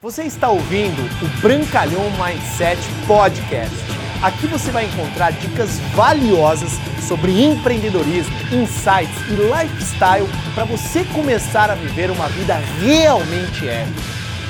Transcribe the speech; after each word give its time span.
Você 0.00 0.22
está 0.22 0.48
ouvindo 0.48 1.02
o 1.24 1.40
Brancalhão 1.42 2.04
Mindset 2.12 2.80
Podcast. 3.04 3.74
Aqui 4.22 4.46
você 4.46 4.70
vai 4.70 4.84
encontrar 4.84 5.32
dicas 5.32 5.80
valiosas 5.92 6.70
sobre 7.08 7.42
empreendedorismo, 7.42 8.32
insights 8.52 9.18
e 9.28 9.34
lifestyle 9.34 10.28
para 10.54 10.64
você 10.66 11.04
começar 11.06 11.68
a 11.68 11.74
viver 11.74 12.12
uma 12.12 12.28
vida 12.28 12.54
realmente 12.80 13.68
épica. 13.68 14.00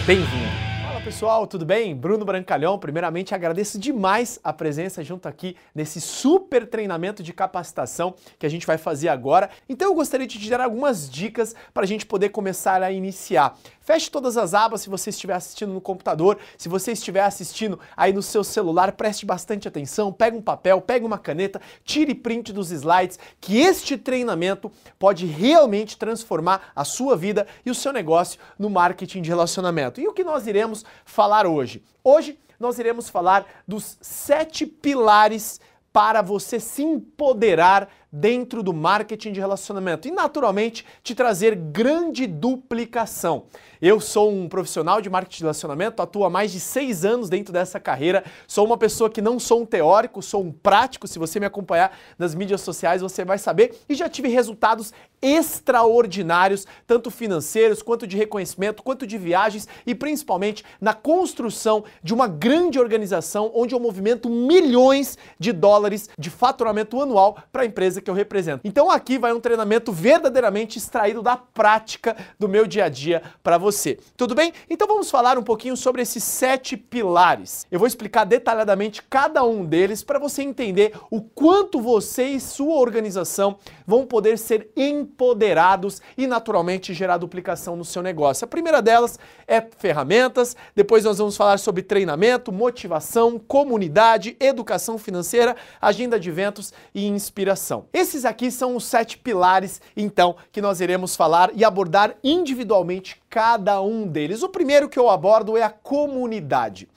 Bem-vindo! 0.07 0.69
Fala 0.99 1.01
pessoal, 1.01 1.47
tudo 1.47 1.65
bem? 1.65 1.97
Bruno 1.97 2.27
Brancalhão. 2.27 2.79
Primeiramente, 2.79 3.35
agradeço 3.35 3.79
demais 3.79 4.39
a 4.45 4.53
presença 4.53 5.03
junto 5.03 5.29
aqui 5.29 5.57
nesse 5.75 5.99
super 5.99 6.67
treinamento 6.67 7.23
de 7.23 7.33
capacitação 7.33 8.15
que 8.39 8.45
a 8.45 8.49
gente 8.51 8.67
vai 8.67 8.77
fazer 8.77 9.09
agora. 9.09 9.49
Então, 9.69 9.89
eu 9.89 9.95
gostaria 9.95 10.27
de 10.27 10.39
te 10.39 10.51
dar 10.51 10.61
algumas 10.61 11.09
dicas 11.09 11.55
para 11.73 11.85
a 11.85 11.87
gente 11.87 12.05
poder 12.05 12.31
começar 12.31 12.83
a 12.83 12.91
iniciar. 12.91 13.57
Feche 13.89 14.11
todas 14.11 14.37
as 14.37 14.53
abas 14.53 14.83
se 14.83 14.91
você 14.91 15.09
estiver 15.09 15.33
assistindo 15.33 15.73
no 15.73 15.81
computador, 15.81 16.37
se 16.59 16.69
você 16.69 16.93
estiver 16.93 17.23
assistindo 17.23 17.81
aí 17.97 18.13
no 18.13 18.23
seu 18.23 18.45
celular, 18.45 18.93
preste 18.93 19.25
bastante 19.25 19.67
atenção, 19.67 20.13
pega 20.13 20.37
um 20.37 20.43
papel, 20.43 20.79
pega 20.83 21.07
uma 21.07 21.17
caneta, 21.17 21.59
tire 21.87 22.15
print 22.15 22.53
dos 22.53 22.71
slides, 22.71 23.19
que 23.41 23.59
este 23.59 23.97
treinamento 23.97 24.71
pode 24.99 25.25
realmente 25.25 25.97
transformar 25.97 26.71
a 26.77 26.85
sua 26.85 27.17
vida 27.17 27.47
e 27.65 27.71
o 27.71 27.75
seu 27.75 27.91
negócio 27.91 28.39
no 28.59 28.69
marketing 28.69 29.23
de 29.23 29.31
relacionamento. 29.31 30.03
E 30.03 30.07
o 30.07 30.13
que 30.13 30.23
nós 30.23 30.47
iremos 30.47 30.85
falar 31.07 31.47
hoje? 31.47 31.83
Hoje 32.05 32.39
nós 32.61 32.79
iremos 32.79 33.09
falar 33.09 33.47
dos 33.67 33.97
sete 34.03 34.67
pilares 34.67 35.63
para 35.91 36.21
você 36.21 36.61
se 36.61 36.83
empoderar 36.83 37.89
dentro 38.11 38.63
do 38.63 38.73
marketing 38.73 39.33
de 39.33 39.41
relacionamento 39.41 40.09
e, 40.09 40.11
naturalmente, 40.11 40.85
te 41.03 41.15
trazer 41.15 41.55
grande 41.55 42.27
duplicação. 42.27 43.45
Eu 43.81 44.01
sou 44.01 44.33
um 44.33 44.49
profissional 44.49 45.01
de 45.01 45.09
marketing 45.09 45.39
de 45.39 45.45
relacionamento, 45.45 46.03
atuo 46.03 46.25
há 46.25 46.31
mais 46.31 46.51
de 46.51 46.59
seis 46.59 47.05
anos 47.05 47.29
dentro 47.29 47.53
dessa 47.53 47.79
carreira. 47.79 48.25
Sou 48.47 48.67
uma 48.67 48.77
pessoa 48.77 49.09
que 49.09 49.23
não 49.23 49.39
sou 49.39 49.63
um 49.63 49.67
teórico, 49.67 50.21
sou 50.21 50.43
um 50.43 50.51
prático. 50.51 51.07
Se 51.07 51.19
você 51.19 51.39
me 51.39 51.47
acompanhar 51.47 51.97
nas 52.19 52.35
mídias 52.35 52.61
sociais, 52.61 53.03
você 53.03 53.25
vai 53.25 53.39
saber. 53.39 53.79
E 53.89 53.95
já 53.95 54.09
tive 54.09 54.29
resultados 54.29 54.93
extraordinários, 55.21 56.67
tanto 56.87 57.11
financeiros, 57.11 57.83
quanto 57.83 58.07
de 58.07 58.17
reconhecimento, 58.17 58.83
quanto 58.83 59.07
de 59.07 59.19
viagens 59.19 59.69
e 59.87 59.95
principalmente 59.95 60.65
na 60.81 60.95
construção 60.95 61.85
de 62.03 62.15
uma 62.15 62.29
grande 62.29 62.79
organização 62.79 63.51
onde 63.55 63.75
eu 63.75 63.81
movimento 63.81 64.29
milhões 64.29 65.19
de 65.39 65.53
dólares 65.53 66.09
de 66.19 66.31
faturamento 66.31 67.01
anual 67.01 67.39
para 67.53 67.63
a 67.63 67.67
empresa 67.67 67.98
que 68.01 68.11
eu 68.11 68.15
represento. 68.15 68.61
Então 68.65 68.91
aqui 68.91 69.19
vai 69.19 69.33
um 69.33 69.41
treinamento 69.41 69.93
verdadeiramente 69.93 70.79
extraído 70.79 71.23
da 71.23 71.37
prática 71.37 72.17
do 72.39 72.49
meu 72.49 72.67
dia 72.67 72.85
a 72.85 72.89
dia 72.89 73.23
para 73.43 73.59
você. 73.59 73.99
Tudo 74.17 74.35
bem? 74.35 74.53
Então 74.69 74.87
vamos 74.87 75.11
falar 75.11 75.39
um 75.39 75.43
pouquinho 75.43 75.77
sobre 75.77 76.03
esses 76.03 76.23
sete 76.23 76.77
pilares. 76.77 77.67
Eu 77.71 77.79
vou 77.79 77.89
explicar 77.89 78.25
detalhadamente 78.25 79.03
cada 79.03 79.45
um 79.45 79.65
deles 79.65 80.03
para 80.03 80.19
você 80.19 80.43
entender 80.43 80.93
o 81.11 81.21
quanto 81.21 81.81
você 81.81 82.25
e 82.25 82.41
sua 82.41 82.79
organização 82.79 83.59
vão 83.87 84.07
poder 84.07 84.39
ser 84.39 84.71
empoderados 84.77 86.01
e 86.17 86.27
naturalmente 86.27 86.95
gerar 86.95 87.17
duplicação 87.17 87.77
no 87.77 87.85
seu 87.85 88.03
negócio. 88.03 88.45
A 88.45 88.49
primeira 88.49 88.83
delas 88.83 89.19
é 89.47 89.61
ferramentas, 89.61 90.57
depois 90.75 91.05
nós 91.05 91.19
vamos 91.19 91.37
falar 91.37 91.59
sobre 91.59 91.83
treinamento, 91.83 92.53
motivação, 92.53 93.39
comunidade, 93.39 94.37
educação 94.39 94.99
financeira, 94.99 95.57
agenda 95.81 96.19
de 96.19 96.29
eventos 96.29 96.73
e 96.95 97.07
inspiração. 97.07 97.87
Esses 97.93 98.25
aqui 98.25 98.51
são 98.51 98.77
os 98.77 98.85
sete 98.85 99.19
pilares, 99.19 99.81
então, 99.97 100.37
que 100.53 100.61
nós 100.61 100.81
iremos 100.81 101.17
falar 101.17 101.51
e 101.55 101.65
abordar 101.65 102.17
individualmente 102.23 103.21
cada 103.29 103.81
um 103.81 104.07
deles. 104.07 104.43
O 104.43 104.49
primeiro 104.49 104.89
que 104.89 104.99
eu 104.99 105.09
abordo 105.09 105.57
é 105.57 105.63
a 105.63 105.71
comunidade. 105.71 106.89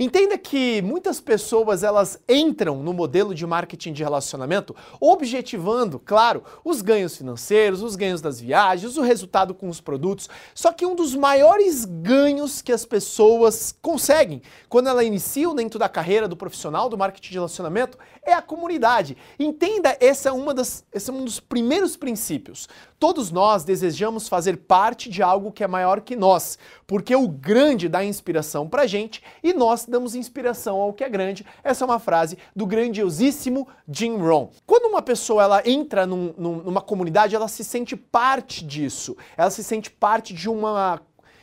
Entenda 0.00 0.38
que 0.38 0.80
muitas 0.80 1.20
pessoas 1.20 1.82
elas 1.82 2.20
entram 2.28 2.84
no 2.84 2.92
modelo 2.92 3.34
de 3.34 3.44
marketing 3.44 3.92
de 3.92 4.04
relacionamento 4.04 4.76
objetivando, 5.00 5.98
claro, 5.98 6.44
os 6.64 6.82
ganhos 6.82 7.16
financeiros, 7.16 7.82
os 7.82 7.96
ganhos 7.96 8.20
das 8.20 8.40
viagens, 8.40 8.96
o 8.96 9.02
resultado 9.02 9.52
com 9.52 9.68
os 9.68 9.80
produtos. 9.80 10.28
Só 10.54 10.72
que 10.72 10.86
um 10.86 10.94
dos 10.94 11.16
maiores 11.16 11.84
ganhos 11.84 12.62
que 12.62 12.70
as 12.70 12.84
pessoas 12.84 13.76
conseguem 13.82 14.40
quando 14.68 14.88
elas 14.88 15.04
iniciam 15.04 15.52
dentro 15.52 15.80
da 15.80 15.88
carreira 15.88 16.28
do 16.28 16.36
profissional 16.36 16.88
do 16.88 16.96
marketing 16.96 17.30
de 17.30 17.34
relacionamento 17.34 17.98
é 18.22 18.32
a 18.32 18.42
comunidade. 18.42 19.16
Entenda, 19.36 19.96
essa 20.00 20.28
é 20.28 20.32
uma 20.32 20.54
das, 20.54 20.84
esse 20.92 21.10
é 21.10 21.12
um 21.12 21.24
dos 21.24 21.40
primeiros 21.40 21.96
princípios. 21.96 22.68
Todos 23.00 23.32
nós 23.32 23.64
desejamos 23.64 24.28
fazer 24.28 24.58
parte 24.58 25.08
de 25.08 25.22
algo 25.22 25.50
que 25.50 25.64
é 25.64 25.66
maior 25.66 26.00
que 26.02 26.14
nós, 26.14 26.58
porque 26.86 27.16
o 27.16 27.26
grande 27.26 27.88
dá 27.88 28.04
inspiração 28.04 28.68
pra 28.68 28.86
gente 28.86 29.22
e 29.42 29.52
nós 29.52 29.87
damos 29.88 30.14
inspiração 30.14 30.76
ao 30.76 30.92
que 30.92 31.02
é 31.02 31.08
grande. 31.08 31.44
Essa 31.64 31.84
é 31.84 31.86
uma 31.86 31.98
frase 31.98 32.38
do 32.54 32.66
grandiosíssimo 32.66 33.66
Jim 33.88 34.16
Rohn. 34.16 34.48
Quando 34.66 34.90
uma 34.90 35.02
pessoa 35.02 35.42
ela 35.42 35.62
entra 35.64 36.06
num, 36.06 36.32
numa 36.36 36.80
comunidade, 36.80 37.34
ela 37.34 37.48
se 37.48 37.64
sente 37.64 37.96
parte 37.96 38.64
disso, 38.64 39.16
ela 39.36 39.50
se 39.50 39.64
sente 39.64 39.90
parte 39.90 40.32
de 40.34 40.48
uma 40.48 41.00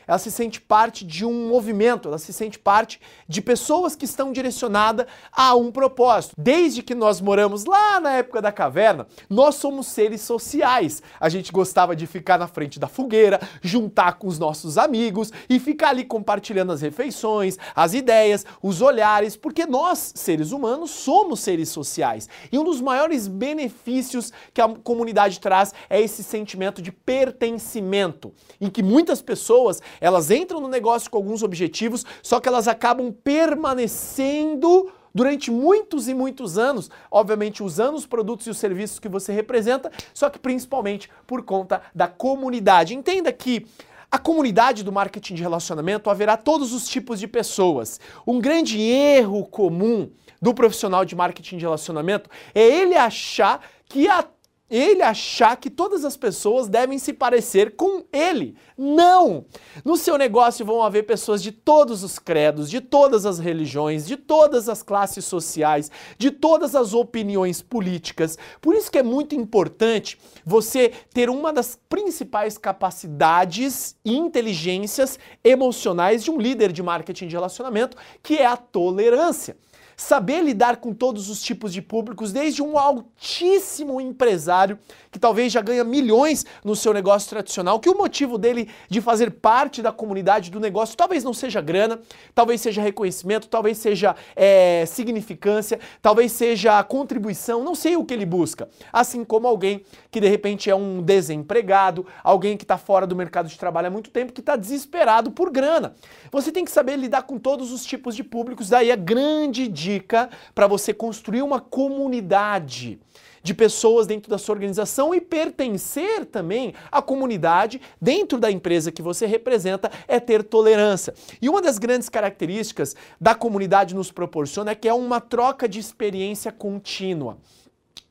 ela 0.08 0.18
se 0.18 0.32
sente 0.32 0.62
parte 0.62 1.06
de 1.06 1.26
um 1.26 1.48
movimento, 1.48 2.08
ela 2.08 2.18
se 2.18 2.32
sente 2.32 2.60
parte 2.60 3.00
de 3.28 3.42
pessoas 3.42 3.96
que 3.96 4.06
estão 4.06 4.32
direcionadas 4.32 5.06
a 5.32 5.56
um 5.56 5.72
propósito. 5.72 6.34
Desde 6.38 6.84
que 6.84 6.96
nós 6.96 7.22
moramos 7.22 7.66
lá 7.66 8.00
na 8.00 8.14
época 8.14 8.42
da 8.42 8.52
caverna, 8.52 9.08
nós 9.30 9.56
somos 9.56 9.88
seres 9.88 10.22
sociais. 10.22 11.02
A 11.20 11.30
gente 11.30 11.52
gostava 11.52 11.96
de 11.96 12.08
ficar 12.08 12.38
na 12.38 12.48
frente 12.48 12.80
da 12.80 12.88
fogueira, 12.88 13.40
juntar 13.62 14.14
com 14.14 14.28
os 14.28 14.40
nossos 14.40 14.78
amigos 14.78 15.32
e 15.50 15.60
ficar 15.60 15.90
ali 15.90 16.04
compartilhando 16.04 16.72
as 16.72 16.82
refeições, 16.82 17.58
as 17.76 17.94
ideias, 17.94 18.46
os 18.62 18.82
olhares, 18.82 19.36
porque 19.36 19.66
nós, 19.66 20.14
seres 20.16 20.52
humanos, 20.52 20.92
somos 20.92 21.40
seres 21.40 21.70
sociais. 21.70 22.30
E 22.52 22.58
um 22.58 22.64
dos 22.64 22.82
maiores 22.82 23.28
benefícios 23.28 24.32
que 24.54 24.62
a 24.62 24.70
comunidade 24.70 25.40
traz 25.40 25.74
é 25.90 26.02
esse 26.02 26.24
sentimento 26.24 26.82
de 26.82 26.92
pertencimento, 26.92 28.34
em 28.60 28.70
que 28.70 28.84
muitas 28.84 29.22
pessoas 29.22 29.82
elas 30.00 30.32
entram 30.32 30.60
no 30.60 30.68
negócio 30.68 31.10
com 31.10 31.18
alguns 31.18 31.44
objetivos, 31.44 32.06
só 32.22 32.40
que 32.40 32.48
elas 32.48 32.68
acabam 32.68 33.12
permanecendo 33.12 34.92
durante 35.14 35.50
muitos 35.50 36.10
e 36.10 36.14
muitos 36.14 36.58
anos, 36.58 36.92
obviamente 37.10 37.64
usando 37.64 37.96
os 37.96 38.06
produtos 38.06 38.48
e 38.48 38.50
os 38.50 38.58
serviços 38.58 39.00
que 39.00 39.08
você 39.08 39.32
representa, 39.32 39.90
só 40.14 40.30
que 40.30 40.38
principalmente 40.38 41.10
por 41.26 41.44
conta 41.44 41.82
da 41.96 42.06
comunidade. 42.06 42.94
Entenda 42.94 43.32
que 43.32 43.66
a 44.12 44.18
comunidade 44.18 44.84
do 44.84 44.92
marketing 44.92 45.36
de 45.36 45.42
relacionamento 45.42 46.10
haverá 46.10 46.36
todos 46.36 46.74
os 46.74 46.88
tipos 46.88 47.20
de 47.20 47.28
pessoas. 47.28 48.00
Um 48.28 48.40
grande 48.40 48.80
erro 48.80 49.46
comum 49.46 50.10
do 50.42 50.54
profissional 50.54 51.06
de 51.06 51.16
marketing 51.16 51.58
de 51.58 51.66
relacionamento 51.66 52.30
é 52.54 52.62
ele 52.62 52.96
achar 52.96 53.62
que 53.88 54.08
a 54.08 54.24
ele 54.70 55.04
achar 55.04 55.56
que 55.58 55.70
todas 55.70 56.04
as 56.04 56.18
pessoas 56.18 56.68
devem 56.68 56.98
se 56.98 57.14
parecer 57.14 57.76
com 57.76 58.04
ele. 58.12 58.56
Não! 58.76 59.46
No 59.84 59.96
seu 59.96 60.18
negócio 60.18 60.66
vão 60.66 60.82
haver 60.82 61.04
pessoas 61.04 61.42
de 61.42 61.52
todos 61.52 62.04
os 62.04 62.18
credos, 62.18 62.70
de 62.70 62.82
todas 62.82 63.26
as 63.26 63.38
religiões, 63.38 64.08
de 64.08 64.18
todas 64.18 64.68
as 64.68 64.82
classes 64.82 65.26
sociais, 65.26 65.92
de 66.18 66.32
todas 66.32 66.76
as 66.76 66.94
opiniões 66.94 67.62
políticas. 67.62 68.38
Por 68.60 68.76
isso 68.76 68.92
que 68.92 68.98
é 68.98 69.04
muito 69.04 69.36
importante 69.36 70.20
você 70.44 70.92
ter 71.14 71.30
uma 71.30 71.54
das 71.54 71.80
principais 71.88 72.58
capacidades 72.58 73.96
e 74.04 74.16
inteligências 74.16 75.20
emocionais 75.44 76.24
de 76.24 76.32
um 76.32 76.40
líder 76.40 76.72
de 76.72 76.82
marketing 76.82 77.28
de 77.28 77.36
relacionamento, 77.36 77.98
que 78.24 78.38
é 78.38 78.46
a 78.46 78.58
tolerância 78.58 79.56
saber 79.96 80.42
lidar 80.42 80.78
com 80.78 80.94
todos 80.94 81.30
os 81.30 81.42
tipos 81.42 81.72
de 81.72 81.82
públicos, 81.82 82.32
desde 82.32 82.62
um 82.62 82.78
altíssimo 82.78 84.02
empresário 84.02 84.78
que 85.16 85.20
talvez 85.20 85.50
já 85.50 85.62
ganha 85.62 85.82
milhões 85.82 86.46
no 86.62 86.76
seu 86.76 86.94
negócio 86.94 87.30
tradicional, 87.30 87.80
que 87.80 87.90
o 87.90 87.98
motivo 87.98 88.38
dele 88.38 88.68
de 88.90 89.00
fazer 89.00 89.32
parte 89.32 89.82
da 89.82 89.90
comunidade 89.90 90.52
do 90.52 90.60
negócio 90.60 90.98
talvez 90.98 91.24
não 91.24 91.34
seja 91.34 91.62
grana, 91.62 92.02
talvez 92.34 92.60
seja 92.60 92.82
reconhecimento, 92.82 93.48
talvez 93.48 93.78
seja 93.78 94.14
é, 94.36 94.86
significância, 94.86 95.80
talvez 96.02 96.34
seja 96.34 96.84
contribuição, 96.84 97.64
não 97.64 97.74
sei 97.74 97.96
o 97.96 98.04
que 98.04 98.14
ele 98.14 98.26
busca. 98.26 98.68
Assim 98.92 99.24
como 99.24 99.48
alguém 99.48 99.86
que 100.12 100.20
de 100.20 100.28
repente 100.28 100.70
é 100.70 100.76
um 100.76 101.02
desempregado, 101.02 102.06
alguém 102.22 102.58
que 102.58 102.66
está 102.66 102.78
fora 102.78 103.08
do 103.08 103.16
mercado 103.16 103.48
de 103.48 103.58
trabalho 103.58 103.88
há 103.88 103.92
muito 103.92 104.12
tempo, 104.12 104.34
que 104.34 104.42
está 104.42 104.58
desesperado 104.58 105.32
por 105.32 105.50
grana. 105.50 105.96
Você 106.30 106.52
tem 106.52 106.66
que 106.66 106.72
saber 106.72 106.98
lidar 106.98 107.24
com 107.24 107.40
todos 107.40 107.72
os 107.72 107.86
tipos 107.86 108.18
de 108.18 108.24
públicos, 108.24 108.68
daí 108.68 108.92
a 108.92 108.98
grande 108.98 109.70
dica 109.70 110.30
para 110.54 110.68
você 110.68 110.94
construir 110.94 111.42
uma 111.42 111.62
comunidade 111.62 113.00
de 113.46 113.54
pessoas 113.54 114.08
dentro 114.08 114.28
da 114.28 114.40
sua 114.40 114.56
organização 114.56 115.14
e 115.14 115.22
pertencer 115.22 116.26
também 116.26 116.74
à 116.92 117.00
comunidade 117.00 117.80
dentro 118.02 118.40
da 118.40 118.50
empresa 118.50 118.92
que 118.92 119.04
você 119.04 119.28
representa 119.28 119.92
é 120.08 120.20
ter 120.20 120.44
tolerância. 120.44 121.14
E 121.40 121.48
uma 121.48 121.62
das 121.62 121.78
grandes 121.78 122.10
características 122.10 122.96
da 123.22 123.36
comunidade 123.36 123.94
nos 123.94 124.12
proporciona 124.12 124.72
é 124.72 124.76
que 124.76 124.88
é 124.88 124.94
uma 124.94 125.22
troca 125.22 125.70
de 125.70 125.80
experiência 125.80 126.52
contínua. 126.52 127.38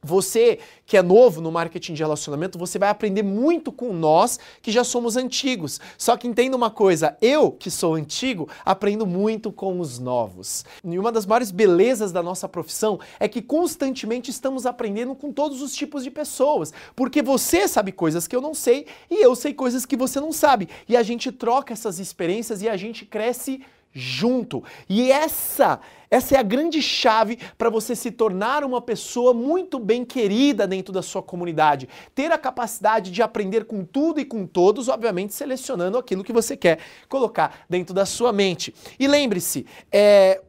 Você 0.04 0.58
que 0.86 0.98
é 0.98 1.02
novo 1.02 1.40
no 1.40 1.50
marketing 1.50 1.94
de 1.94 2.02
relacionamento, 2.02 2.58
você 2.58 2.78
vai 2.78 2.90
aprender 2.90 3.22
muito 3.22 3.72
com 3.72 3.92
nós 3.92 4.38
que 4.60 4.70
já 4.70 4.84
somos 4.84 5.16
antigos. 5.16 5.80
Só 5.96 6.16
que 6.16 6.28
entenda 6.28 6.56
uma 6.56 6.70
coisa, 6.70 7.16
eu 7.22 7.50
que 7.50 7.70
sou 7.70 7.94
antigo, 7.94 8.48
aprendo 8.64 9.06
muito 9.06 9.50
com 9.50 9.80
os 9.80 9.98
novos. 9.98 10.64
E 10.84 10.98
uma 10.98 11.10
das 11.10 11.24
maiores 11.24 11.50
belezas 11.50 12.12
da 12.12 12.22
nossa 12.22 12.46
profissão 12.46 13.00
é 13.18 13.26
que 13.26 13.40
constantemente 13.40 14.30
estamos 14.30 14.66
aprendendo 14.66 15.14
com 15.14 15.32
todos 15.32 15.62
os 15.62 15.74
tipos 15.74 16.04
de 16.04 16.10
pessoas, 16.10 16.72
porque 16.94 17.22
você 17.22 17.66
sabe 17.66 17.90
coisas 17.90 18.26
que 18.26 18.36
eu 18.36 18.42
não 18.42 18.52
sei 18.52 18.86
e 19.10 19.24
eu 19.24 19.34
sei 19.34 19.54
coisas 19.54 19.86
que 19.86 19.96
você 19.96 20.20
não 20.20 20.32
sabe. 20.32 20.68
E 20.86 20.96
a 20.96 21.02
gente 21.02 21.32
troca 21.32 21.72
essas 21.72 21.98
experiências 21.98 22.60
e 22.60 22.68
a 22.68 22.76
gente 22.76 23.06
cresce 23.06 23.62
junto. 23.94 24.62
E 24.88 25.12
essa, 25.12 25.80
essa 26.10 26.34
é 26.34 26.38
a 26.38 26.42
grande 26.42 26.82
chave 26.82 27.38
para 27.56 27.70
você 27.70 27.94
se 27.94 28.10
tornar 28.10 28.64
uma 28.64 28.80
pessoa 28.80 29.32
muito 29.32 29.78
bem 29.78 30.04
querida 30.04 30.66
dentro 30.66 30.92
da 30.92 31.00
sua 31.00 31.22
comunidade. 31.22 31.88
Ter 32.14 32.32
a 32.32 32.38
capacidade 32.38 33.12
de 33.12 33.22
aprender 33.22 33.64
com 33.64 33.84
tudo 33.84 34.20
e 34.20 34.24
com 34.24 34.46
todos, 34.46 34.88
obviamente 34.88 35.32
selecionando 35.32 35.96
aquilo 35.96 36.24
que 36.24 36.32
você 36.32 36.56
quer 36.56 36.80
colocar 37.08 37.64
dentro 37.70 37.94
da 37.94 38.04
sua 38.04 38.32
mente. 38.32 38.74
E 38.98 39.06
lembre-se, 39.06 39.64
é, 39.92 40.42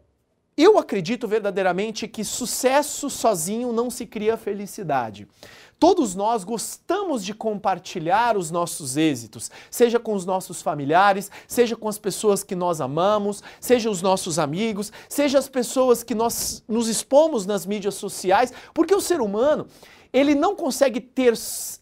eu 0.57 0.77
acredito 0.77 1.27
verdadeiramente 1.27 2.07
que 2.07 2.23
sucesso 2.23 3.09
sozinho 3.09 3.73
não 3.73 3.89
se 3.89 4.05
cria 4.05 4.37
felicidade. 4.37 5.27
Todos 5.77 6.15
nós 6.15 6.45
gostamos 6.45 7.23
de 7.23 7.33
compartilhar 7.33 8.37
os 8.37 8.49
nossos 8.49 8.95
êxitos, 8.95 9.51
seja 9.69 9.99
com 9.99 10.13
os 10.13 10.25
nossos 10.25 10.61
familiares, 10.61 11.29
seja 11.45 11.75
com 11.75 11.89
as 11.89 11.99
pessoas 11.99 12.43
que 12.43 12.55
nós 12.55 12.79
amamos, 12.79 13.43
seja 13.59 13.89
os 13.89 14.01
nossos 14.01 14.39
amigos, 14.39 14.93
seja 15.09 15.37
as 15.37 15.49
pessoas 15.49 16.01
que 16.01 16.15
nós 16.15 16.63
nos 16.65 16.87
expomos 16.87 17.45
nas 17.45 17.65
mídias 17.65 17.95
sociais, 17.95 18.53
porque 18.73 18.95
o 18.95 19.01
ser 19.01 19.19
humano, 19.19 19.67
ele 20.15 20.33
não 20.33 20.55
consegue 20.55 21.01
ter 21.01 21.33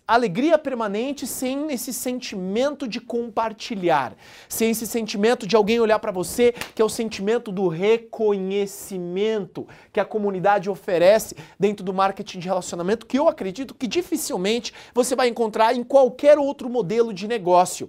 alegria 0.08 0.58
permanente 0.58 1.28
sem 1.28 1.72
esse 1.72 1.94
sentimento 1.94 2.88
de 2.88 3.00
compartilhar, 3.00 4.16
sem 4.50 4.72
esse 4.72 4.88
sentimento 4.88 5.46
de 5.46 5.56
alguém 5.56 5.80
olhar 5.80 6.00
para 6.00 6.12
você, 6.12 6.52
que 6.74 6.82
é 6.82 6.86
o 6.86 6.90
sentimento 6.90 7.52
do 7.52 7.68
reconhecimento 7.68 9.68
que 9.92 10.00
a 10.00 10.06
comunidade 10.06 10.68
oferece 10.68 11.36
dentro 11.60 11.86
do 11.86 11.94
marketing 11.94 12.40
de 12.40 12.48
relacionamento, 12.48 13.06
que 13.06 13.20
eu 13.20 13.28
acredito 13.28 13.76
que 13.76 13.86
dificilmente 13.86 14.74
você 14.96 15.16
vai 15.16 15.28
encontrar 15.28 15.76
em 15.76 15.84
qualquer 15.84 16.40
outro 16.40 16.68
modelo 16.68 17.14
de 17.14 17.28
negócio. 17.28 17.88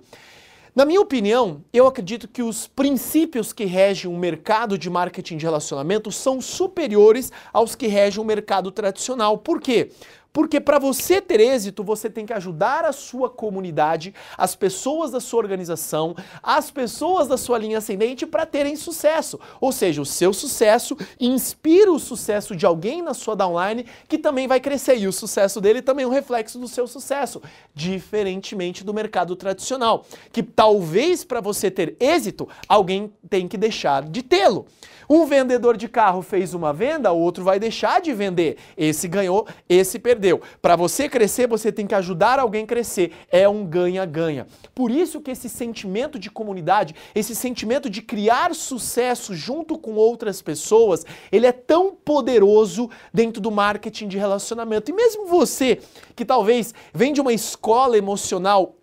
Na 0.74 0.84
minha 0.84 1.00
opinião, 1.00 1.62
eu 1.72 1.86
acredito 1.86 2.26
que 2.26 2.42
os 2.42 2.66
princípios 2.66 3.52
que 3.52 3.64
regem 3.64 4.10
o 4.10 4.18
mercado 4.18 4.76
de 4.76 4.90
marketing 4.90 5.36
de 5.36 5.46
relacionamento 5.46 6.10
são 6.10 6.40
superiores 6.40 7.30
aos 7.52 7.76
que 7.76 7.86
regem 7.86 8.20
o 8.20 8.26
mercado 8.26 8.72
tradicional. 8.72 9.38
Por 9.38 9.60
quê? 9.60 9.92
Porque 10.34 10.58
para 10.58 10.80
você 10.80 11.20
ter 11.20 11.38
êxito, 11.38 11.84
você 11.84 12.10
tem 12.10 12.26
que 12.26 12.32
ajudar 12.32 12.84
a 12.84 12.92
sua 12.92 13.30
comunidade, 13.30 14.12
as 14.36 14.56
pessoas 14.56 15.12
da 15.12 15.20
sua 15.20 15.38
organização, 15.38 16.16
as 16.42 16.72
pessoas 16.72 17.28
da 17.28 17.36
sua 17.36 17.56
linha 17.56 17.78
ascendente 17.78 18.26
para 18.26 18.44
terem 18.44 18.74
sucesso. 18.74 19.38
Ou 19.60 19.70
seja, 19.70 20.02
o 20.02 20.04
seu 20.04 20.32
sucesso 20.32 20.96
inspira 21.20 21.92
o 21.92 22.00
sucesso 22.00 22.56
de 22.56 22.66
alguém 22.66 23.00
na 23.00 23.14
sua 23.14 23.36
downline 23.36 23.86
que 24.08 24.18
também 24.18 24.48
vai 24.48 24.58
crescer 24.58 24.98
e 24.98 25.06
o 25.06 25.12
sucesso 25.12 25.60
dele 25.60 25.80
também 25.80 26.04
é 26.04 26.08
um 26.08 26.10
reflexo 26.10 26.58
do 26.58 26.66
seu 26.66 26.88
sucesso, 26.88 27.40
diferentemente 27.72 28.82
do 28.82 28.92
mercado 28.92 29.36
tradicional, 29.36 30.04
que 30.32 30.42
talvez 30.42 31.22
para 31.22 31.40
você 31.40 31.70
ter 31.70 31.96
êxito, 32.00 32.48
alguém 32.68 33.12
tem 33.30 33.46
que 33.46 33.56
deixar 33.56 34.02
de 34.02 34.20
tê-lo. 34.20 34.66
Um 35.08 35.26
vendedor 35.26 35.76
de 35.76 35.88
carro 35.88 36.22
fez 36.22 36.54
uma 36.54 36.72
venda, 36.72 37.12
o 37.12 37.18
outro 37.18 37.44
vai 37.44 37.58
deixar 37.58 38.00
de 38.00 38.12
vender. 38.12 38.56
Esse 38.76 39.06
ganhou, 39.06 39.46
esse 39.68 39.98
perdeu. 39.98 40.23
Para 40.62 40.76
você 40.76 41.08
crescer, 41.08 41.46
você 41.46 41.70
tem 41.70 41.86
que 41.86 41.94
ajudar 41.94 42.38
alguém 42.38 42.64
a 42.64 42.66
crescer. 42.66 43.12
É 43.30 43.48
um 43.48 43.64
ganha-ganha. 43.64 44.46
Por 44.74 44.90
isso 44.90 45.20
que 45.20 45.30
esse 45.30 45.48
sentimento 45.48 46.18
de 46.18 46.30
comunidade, 46.30 46.94
esse 47.14 47.34
sentimento 47.34 47.90
de 47.90 48.00
criar 48.00 48.54
sucesso 48.54 49.34
junto 49.34 49.78
com 49.78 49.94
outras 49.94 50.40
pessoas, 50.40 51.04
ele 51.30 51.46
é 51.46 51.52
tão 51.52 51.94
poderoso 51.94 52.88
dentro 53.12 53.40
do 53.40 53.50
marketing 53.50 54.08
de 54.08 54.18
relacionamento. 54.18 54.90
E 54.90 54.94
mesmo 54.94 55.26
você 55.26 55.80
que 56.16 56.24
talvez 56.24 56.74
vem 56.92 57.12
de 57.12 57.20
uma 57.20 57.32
escola 57.32 57.98
emocional 57.98 58.76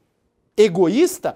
egoísta, 0.56 1.36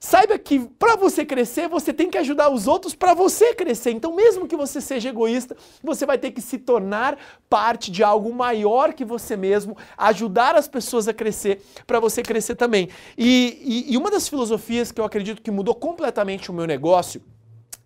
Saiba 0.00 0.38
que 0.38 0.60
para 0.60 0.96
você 0.96 1.24
crescer, 1.24 1.68
você 1.68 1.92
tem 1.92 2.10
que 2.10 2.18
ajudar 2.18 2.50
os 2.50 2.66
outros 2.66 2.94
para 2.94 3.14
você 3.14 3.54
crescer. 3.54 3.90
Então, 3.90 4.14
mesmo 4.14 4.46
que 4.46 4.56
você 4.56 4.80
seja 4.80 5.08
egoísta, 5.08 5.56
você 5.82 6.04
vai 6.06 6.18
ter 6.18 6.30
que 6.30 6.40
se 6.40 6.58
tornar 6.58 7.18
parte 7.48 7.90
de 7.90 8.02
algo 8.02 8.32
maior 8.32 8.92
que 8.92 9.04
você 9.04 9.36
mesmo, 9.36 9.76
ajudar 9.96 10.54
as 10.54 10.68
pessoas 10.68 11.08
a 11.08 11.14
crescer 11.14 11.62
para 11.86 12.00
você 12.00 12.22
crescer 12.22 12.54
também. 12.54 12.88
E, 13.16 13.84
e, 13.88 13.92
e 13.94 13.96
uma 13.96 14.10
das 14.10 14.28
filosofias 14.28 14.92
que 14.92 15.00
eu 15.00 15.04
acredito 15.04 15.42
que 15.42 15.50
mudou 15.50 15.74
completamente 15.74 16.50
o 16.50 16.54
meu 16.54 16.66
negócio 16.66 17.22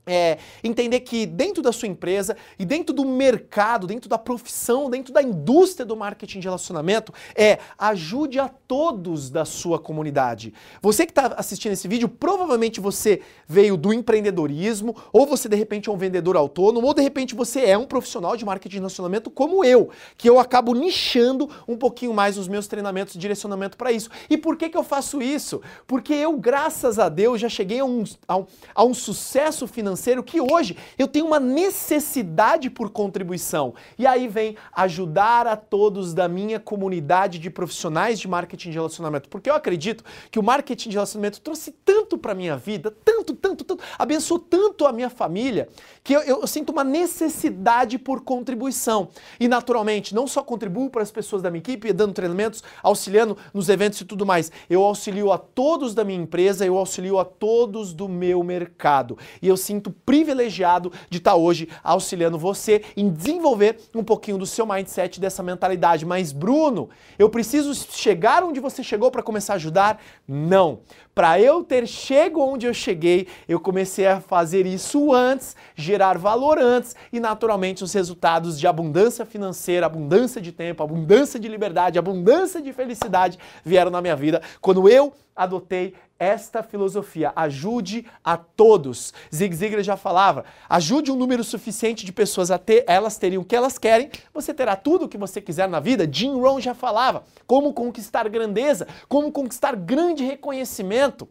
é, 0.07 0.39
entender 0.65 1.01
que 1.01 1.27
dentro 1.27 1.63
da 1.63 1.73
sua 1.73 1.89
empresa 1.89 2.37
e 2.59 2.65
dentro 2.65 2.95
do 2.95 3.05
mercado, 3.05 3.87
dentro 3.87 4.09
da 4.09 4.19
profissão, 4.19 4.89
dentro 4.89 5.13
da 5.13 5.23
indústria 5.23 5.85
do 5.85 5.97
marketing 5.97 6.41
de 6.41 6.47
relacionamento, 6.47 7.13
é 7.35 7.59
ajude 7.79 8.39
a 8.39 8.49
todos 8.49 9.31
da 9.31 9.45
sua 9.45 9.79
comunidade. 9.79 10.55
Você 10.81 11.05
que 11.05 11.13
está 11.13 11.35
assistindo 11.37 11.73
esse 11.73 11.87
vídeo, 11.87 12.09
provavelmente 12.09 12.81
você 12.81 13.21
veio 13.47 13.77
do 13.77 13.93
empreendedorismo, 13.93 14.97
ou 15.13 15.27
você 15.27 15.49
de 15.49 15.57
repente 15.57 15.89
é 15.89 15.93
um 15.93 15.97
vendedor 15.97 16.37
autônomo, 16.37 16.87
ou 16.87 16.95
de 16.95 17.03
repente 17.03 17.35
você 17.35 17.67
é 17.67 17.77
um 17.77 17.87
profissional 17.87 18.37
de 18.37 18.45
marketing 18.45 18.71
de 18.71 18.79
relacionamento 18.79 19.31
como 19.31 19.65
eu, 19.65 19.91
que 20.17 20.29
eu 20.29 20.39
acabo 20.39 20.75
nichando 20.75 21.49
um 21.69 21.77
pouquinho 21.77 22.15
mais 22.15 22.39
os 22.39 22.49
meus 22.49 22.67
treinamentos 22.67 23.15
de 23.15 23.19
direcionamento 23.19 23.77
para 23.77 23.93
isso. 23.93 24.11
E 24.29 24.37
por 24.37 24.57
que, 24.57 24.69
que 24.69 24.77
eu 24.77 24.85
faço 24.85 25.21
isso? 25.21 25.61
Porque 25.87 26.15
eu, 26.15 26.37
graças 26.39 26.99
a 26.99 27.09
Deus, 27.09 27.41
já 27.41 27.49
cheguei 27.49 27.81
a 27.81 27.85
um, 27.85 28.05
a 28.27 28.37
um, 28.37 28.47
a 28.75 28.85
um 28.85 28.95
sucesso 28.95 29.67
financeiro 29.67 29.90
financeiro 29.91 30.23
que 30.23 30.41
hoje 30.41 30.77
eu 30.99 31.09
tenho 31.09 31.27
uma 31.27 31.41
necessidade 31.41 32.71
por 32.71 32.91
contribuição. 32.91 33.75
E 33.99 34.07
aí 34.07 34.29
vem 34.29 34.57
ajudar 34.73 35.47
a 35.47 35.57
todos 35.57 36.15
da 36.15 36.29
minha 36.29 36.61
comunidade 36.61 37.39
de 37.39 37.51
profissionais 37.51 38.19
de 38.21 38.29
marketing 38.29 38.71
de 38.71 38.77
relacionamento, 38.77 39.29
porque 39.29 39.51
eu 39.51 39.55
acredito 39.55 40.05
que 40.31 40.39
o 40.39 40.43
marketing 40.43 40.91
de 40.91 40.97
relacionamento 40.97 41.41
trouxe 41.41 41.73
tanto 41.85 42.17
para 42.17 42.35
minha 42.35 42.57
vida, 42.57 42.95
tanto, 43.05 43.35
tanto, 43.35 43.65
tanto, 43.65 43.83
abençoou 43.99 44.39
tanto 44.39 44.87
a 44.87 44.93
minha 44.93 45.11
família, 45.11 45.69
que 46.05 46.15
eu, 46.15 46.21
eu, 46.21 46.41
eu 46.41 46.47
sinto 46.47 46.71
uma 46.71 46.85
necessidade 46.85 47.99
por 47.99 48.23
contribuição. 48.23 49.09
E 49.39 49.49
naturalmente, 49.49 50.15
não 50.15 50.27
só 50.27 50.43
contribuo 50.43 50.91
para 50.91 51.03
as 51.03 51.11
pessoas 51.11 51.43
da 51.43 51.51
minha 51.51 51.61
equipe, 51.61 51.93
dando 51.93 52.13
treinamentos, 52.13 52.63
auxiliando 52.83 53.37
nos 53.53 53.69
eventos 53.69 54.01
e 54.01 54.05
tudo 54.05 54.25
mais, 54.25 54.53
eu 54.69 54.83
auxilio 54.83 55.33
a 55.33 55.39
todos 55.39 55.95
da 55.95 56.05
minha 56.05 56.21
empresa, 56.21 56.65
eu 56.65 56.79
auxilio 56.79 57.19
a 57.19 57.25
todos 57.25 57.93
do 57.93 58.09
meu 58.09 58.43
mercado. 58.43 59.19
E 59.41 59.49
eu 59.49 59.57
sinto 59.57 59.80
sinto 59.81 59.91
privilegiado 59.91 60.93
de 61.09 61.19
estar 61.19 61.35
hoje 61.35 61.69
auxiliando 61.83 62.39
você 62.39 62.83
em 62.95 63.09
desenvolver 63.09 63.81
um 63.95 64.05
pouquinho 64.05 64.37
do 64.37 64.45
seu 64.45 64.67
mindset, 64.67 65.19
dessa 65.19 65.43
mentalidade. 65.43 66.05
Mas, 66.05 66.33
Bruno, 66.33 66.91
eu 67.19 67.31
preciso 67.31 67.75
chegar 67.75 68.45
onde 68.45 68.61
você 68.61 68.83
chegou 68.83 69.11
para 69.11 69.23
começar 69.23 69.55
a 69.55 69.57
ajudar? 69.57 70.01
Não. 70.29 70.81
Para 71.15 71.41
eu 71.41 71.65
ter 71.65 71.87
chego 71.87 72.41
onde 72.41 72.67
eu 72.67 72.75
cheguei, 72.75 73.27
eu 73.49 73.59
comecei 73.59 74.07
a 74.07 74.21
fazer 74.21 74.67
isso 74.67 75.13
antes, 75.13 75.57
gerar 75.75 76.19
valor 76.19 76.59
antes 76.59 76.95
e, 77.13 77.19
naturalmente, 77.19 77.83
os 77.83 77.93
resultados 77.93 78.61
de 78.61 78.67
abundância 78.67 79.25
financeira, 79.25 79.87
abundância 79.87 80.41
de 80.41 80.53
tempo, 80.53 80.83
abundância 80.83 81.41
de 81.41 81.49
liberdade, 81.49 81.99
abundância 81.99 82.61
de 82.61 82.73
felicidade 82.73 83.39
vieram 83.65 83.91
na 83.91 84.01
minha 84.01 84.17
vida 84.17 84.43
quando 84.61 84.89
eu 84.89 85.13
adotei 85.35 85.95
esta 86.21 86.63
filosofia. 86.63 87.33
Ajude 87.35 88.07
a 88.23 88.37
todos. 88.37 89.15
Zig 89.35 89.57
Ziglar 89.57 89.83
já 89.83 89.97
falava: 89.97 90.45
ajude 90.69 91.11
um 91.11 91.17
número 91.17 91.43
suficiente 91.43 92.05
de 92.05 92.13
pessoas 92.13 92.51
a 92.51 92.59
ter, 92.59 92.85
elas 92.87 93.17
teriam 93.17 93.43
o 93.43 93.45
que 93.45 93.57
elas 93.57 93.79
querem, 93.79 94.11
você 94.33 94.53
terá 94.53 94.77
tudo 94.77 95.07
o 95.07 95.09
que 95.09 95.17
você 95.17 95.41
quiser 95.41 95.69
na 95.69 95.81
vida. 95.81 96.07
Jim 96.11 96.39
Rohn 96.39 96.61
já 96.61 96.75
falava: 96.75 97.25
como 97.47 97.73
conquistar 97.73 98.29
grandeza, 98.29 98.87
como 99.09 99.33
conquistar 99.33 99.75
grande 99.75 100.23
reconhecimento. 100.23 101.27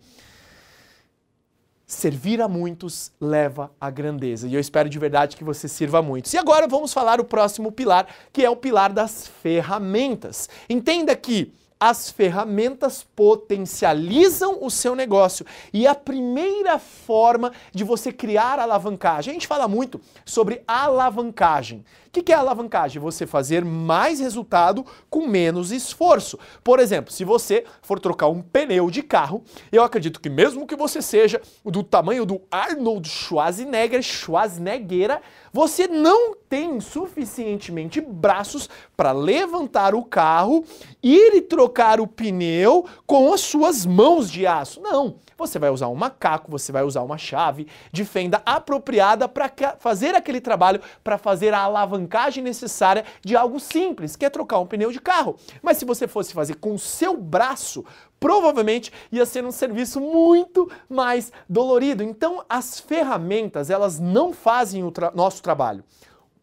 Servir 1.86 2.39
a 2.39 2.48
muitos 2.48 3.12
leva 3.19 3.72
à 3.81 3.89
grandeza. 3.89 4.48
E 4.48 4.53
eu 4.53 4.60
espero 4.60 4.88
de 4.88 5.00
verdade 5.00 5.36
que 5.36 5.43
você 5.43 5.67
sirva 5.67 5.98
a 5.98 6.01
muitos. 6.03 6.31
E 6.34 6.38
agora 6.38 6.67
vamos 6.67 6.93
falar 6.93 7.19
o 7.19 7.24
próximo 7.24 7.72
pilar, 7.72 8.08
que 8.31 8.46
é 8.46 8.50
o 8.50 8.55
pilar 8.55 8.93
das 8.93 9.27
ferramentas. 9.27 10.48
Entenda 10.69 11.15
que 11.15 11.51
as 11.79 12.12
ferramentas 12.12 13.05
potencializam 13.15 14.57
o 14.62 14.69
seu 14.69 14.95
negócio. 14.95 15.45
E 15.71 15.88
a 15.88 15.95
primeira 15.95 16.77
forma 16.77 17.53
de 17.74 17.83
você 17.83 18.12
criar 18.12 18.59
alavancagem, 18.59 19.31
a 19.31 19.33
gente 19.33 19.48
fala 19.48 19.67
muito 19.67 20.01
sobre 20.25 20.62
alavancagem. 20.67 21.86
O 22.10 22.24
que 22.24 22.34
é 22.34 22.36
alavancagem? 22.36 23.00
Você 23.00 23.28
fazer 23.28 23.63
mais 23.63 24.20
resultado 24.20 24.84
com 25.12 25.28
menos 25.28 25.72
esforço. 25.72 26.39
Por 26.63 26.80
exemplo, 26.80 27.13
se 27.13 27.24
você 27.24 27.63
for 27.84 28.00
trocar 28.00 28.30
um 28.30 28.42
pneu 28.42 28.89
de 28.89 29.04
carro, 29.04 29.44
eu 29.72 29.84
acredito 29.84 30.20
que 30.20 30.28
mesmo 30.28 30.66
que 30.66 30.75
você 30.75 31.04
seja 31.04 31.39
do 31.63 31.84
tamanho 31.84 32.25
do 32.25 32.42
Arnold 32.50 33.08
Schwarzenegger, 33.08 34.01
Schwarzenegger, 34.01 35.22
você 35.54 35.88
não 35.88 36.36
tem 36.36 36.80
suficientemente 36.80 38.01
braços 38.01 38.68
para 38.98 39.12
levantar 39.12 39.94
o 39.94 40.04
carro, 40.04 40.66
ir 41.04 41.36
e 41.36 41.42
trocar 41.42 42.00
o 42.00 42.08
pneu 42.08 42.88
com 43.06 43.32
as 43.32 43.42
suas 43.42 43.86
mãos 43.86 44.32
de 44.32 44.48
aço. 44.48 44.82
Não. 44.82 45.18
Você 45.39 45.58
vai 45.58 45.69
usar 45.69 45.88
um 45.88 45.96
macaco, 45.96 46.51
você 46.51 46.72
vai 46.72 46.84
usar 46.84 47.01
uma 47.01 47.17
chave 47.17 47.67
de 47.91 48.03
fenda 48.03 48.41
apropriada 48.46 49.27
para 49.27 49.50
fazer 49.79 50.13
aquele 50.13 50.41
trabalho, 50.41 50.81
para 51.03 51.17
fazer 51.17 51.53
a 51.53 51.62
alavancagem 51.62 52.43
necessária 52.43 53.05
de 53.24 53.36
algo 53.36 53.60
simples, 53.60 54.17
que 54.17 54.25
é 54.25 54.29
trocar 54.29 54.60
um 54.60 54.67
pneu 54.67 54.91
de 54.91 55.00
carro. 55.00 55.38
Mas 55.62 55.77
se 55.77 55.86
você 55.86 56.08
fosse 56.08 56.34
fazer 56.34 56.55
com 56.55 56.74
o 56.74 56.79
seu 56.79 57.15
braço, 57.15 57.86
provavelmente 58.19 58.91
ia 59.12 59.25
ser 59.25 59.46
um 59.46 59.51
serviço 59.51 60.01
muito 60.01 60.69
mais 60.89 61.31
dolorido. 61.48 62.03
Então, 62.03 62.43
as 62.50 62.79
ferramentas, 62.79 63.69
elas 63.69 63.98
não 63.98 64.34
fazem 64.34 64.84
o 64.84 64.91
tra 64.91 65.12
nosso 65.15 65.41
trabalho. 65.41 65.84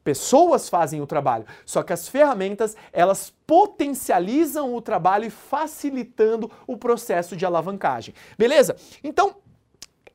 Pessoas 0.07 0.69
fazem 0.69 1.01
o 1.01 1.07
trabalho, 1.07 1.45
só 1.65 1.83
que 1.83 1.93
as 1.93 2.07
ferramentas, 2.07 2.77
elas 2.93 3.35
potencializam 3.45 4.73
o 4.73 4.81
trabalho 4.81 5.25
e 5.25 5.31
facilitando 5.31 6.49
o 6.65 6.77
processo 6.77 7.35
de 7.35 7.45
alavancagem. 7.45 8.15
Beleza? 8.39 8.77
Então, 9.03 9.35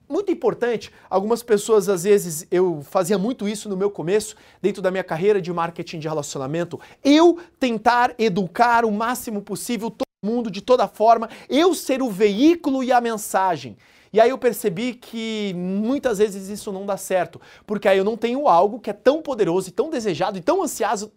muito 0.08 0.32
importante, 0.32 0.94
algumas 1.10 1.44
pessoas 1.44 1.90
às 1.90 2.06
vezes 2.06 2.48
eu 2.50 2.82
fazia 2.84 3.18
muito 3.18 3.50
isso 3.50 3.68
no 3.68 3.76
meu 3.76 3.92
começo, 3.92 4.38
dentro 4.62 4.82
da 4.82 4.90
minha 4.90 5.04
carreira 5.04 5.42
de 5.42 5.52
marketing 5.52 6.00
de 6.00 6.08
relacionamento, 6.08 6.80
eu 7.04 7.38
tentar 7.60 8.16
educar 8.18 8.86
o 8.86 8.92
máximo 8.94 9.42
possível 9.42 9.92
todo 9.92 10.08
mundo 10.24 10.50
de 10.50 10.62
toda 10.62 10.88
forma, 10.88 11.30
eu 11.50 11.76
ser 11.76 12.02
o 12.02 12.10
veículo 12.10 12.82
e 12.82 12.94
a 12.94 13.02
mensagem. 13.02 13.76
E 14.14 14.20
aí 14.20 14.30
eu 14.30 14.38
percebi 14.38 14.94
que 14.94 15.54
muitas 15.56 16.18
vezes 16.18 16.50
isso 16.50 16.72
não 16.72 16.86
dá 16.86 16.98
certo, 16.98 17.40
porque 17.66 17.88
aí 17.88 17.98
eu 17.98 18.04
não 18.04 18.18
tenho 18.18 18.48
algo 18.48 18.80
que 18.80 18.90
é 18.90 18.94
tão 18.94 19.22
poderoso 19.22 19.70
e 19.70 19.72
tão 19.72 19.90
desejado 19.90 20.38
e 20.38 20.42
tão 20.42 20.62
ansiado 20.62 21.12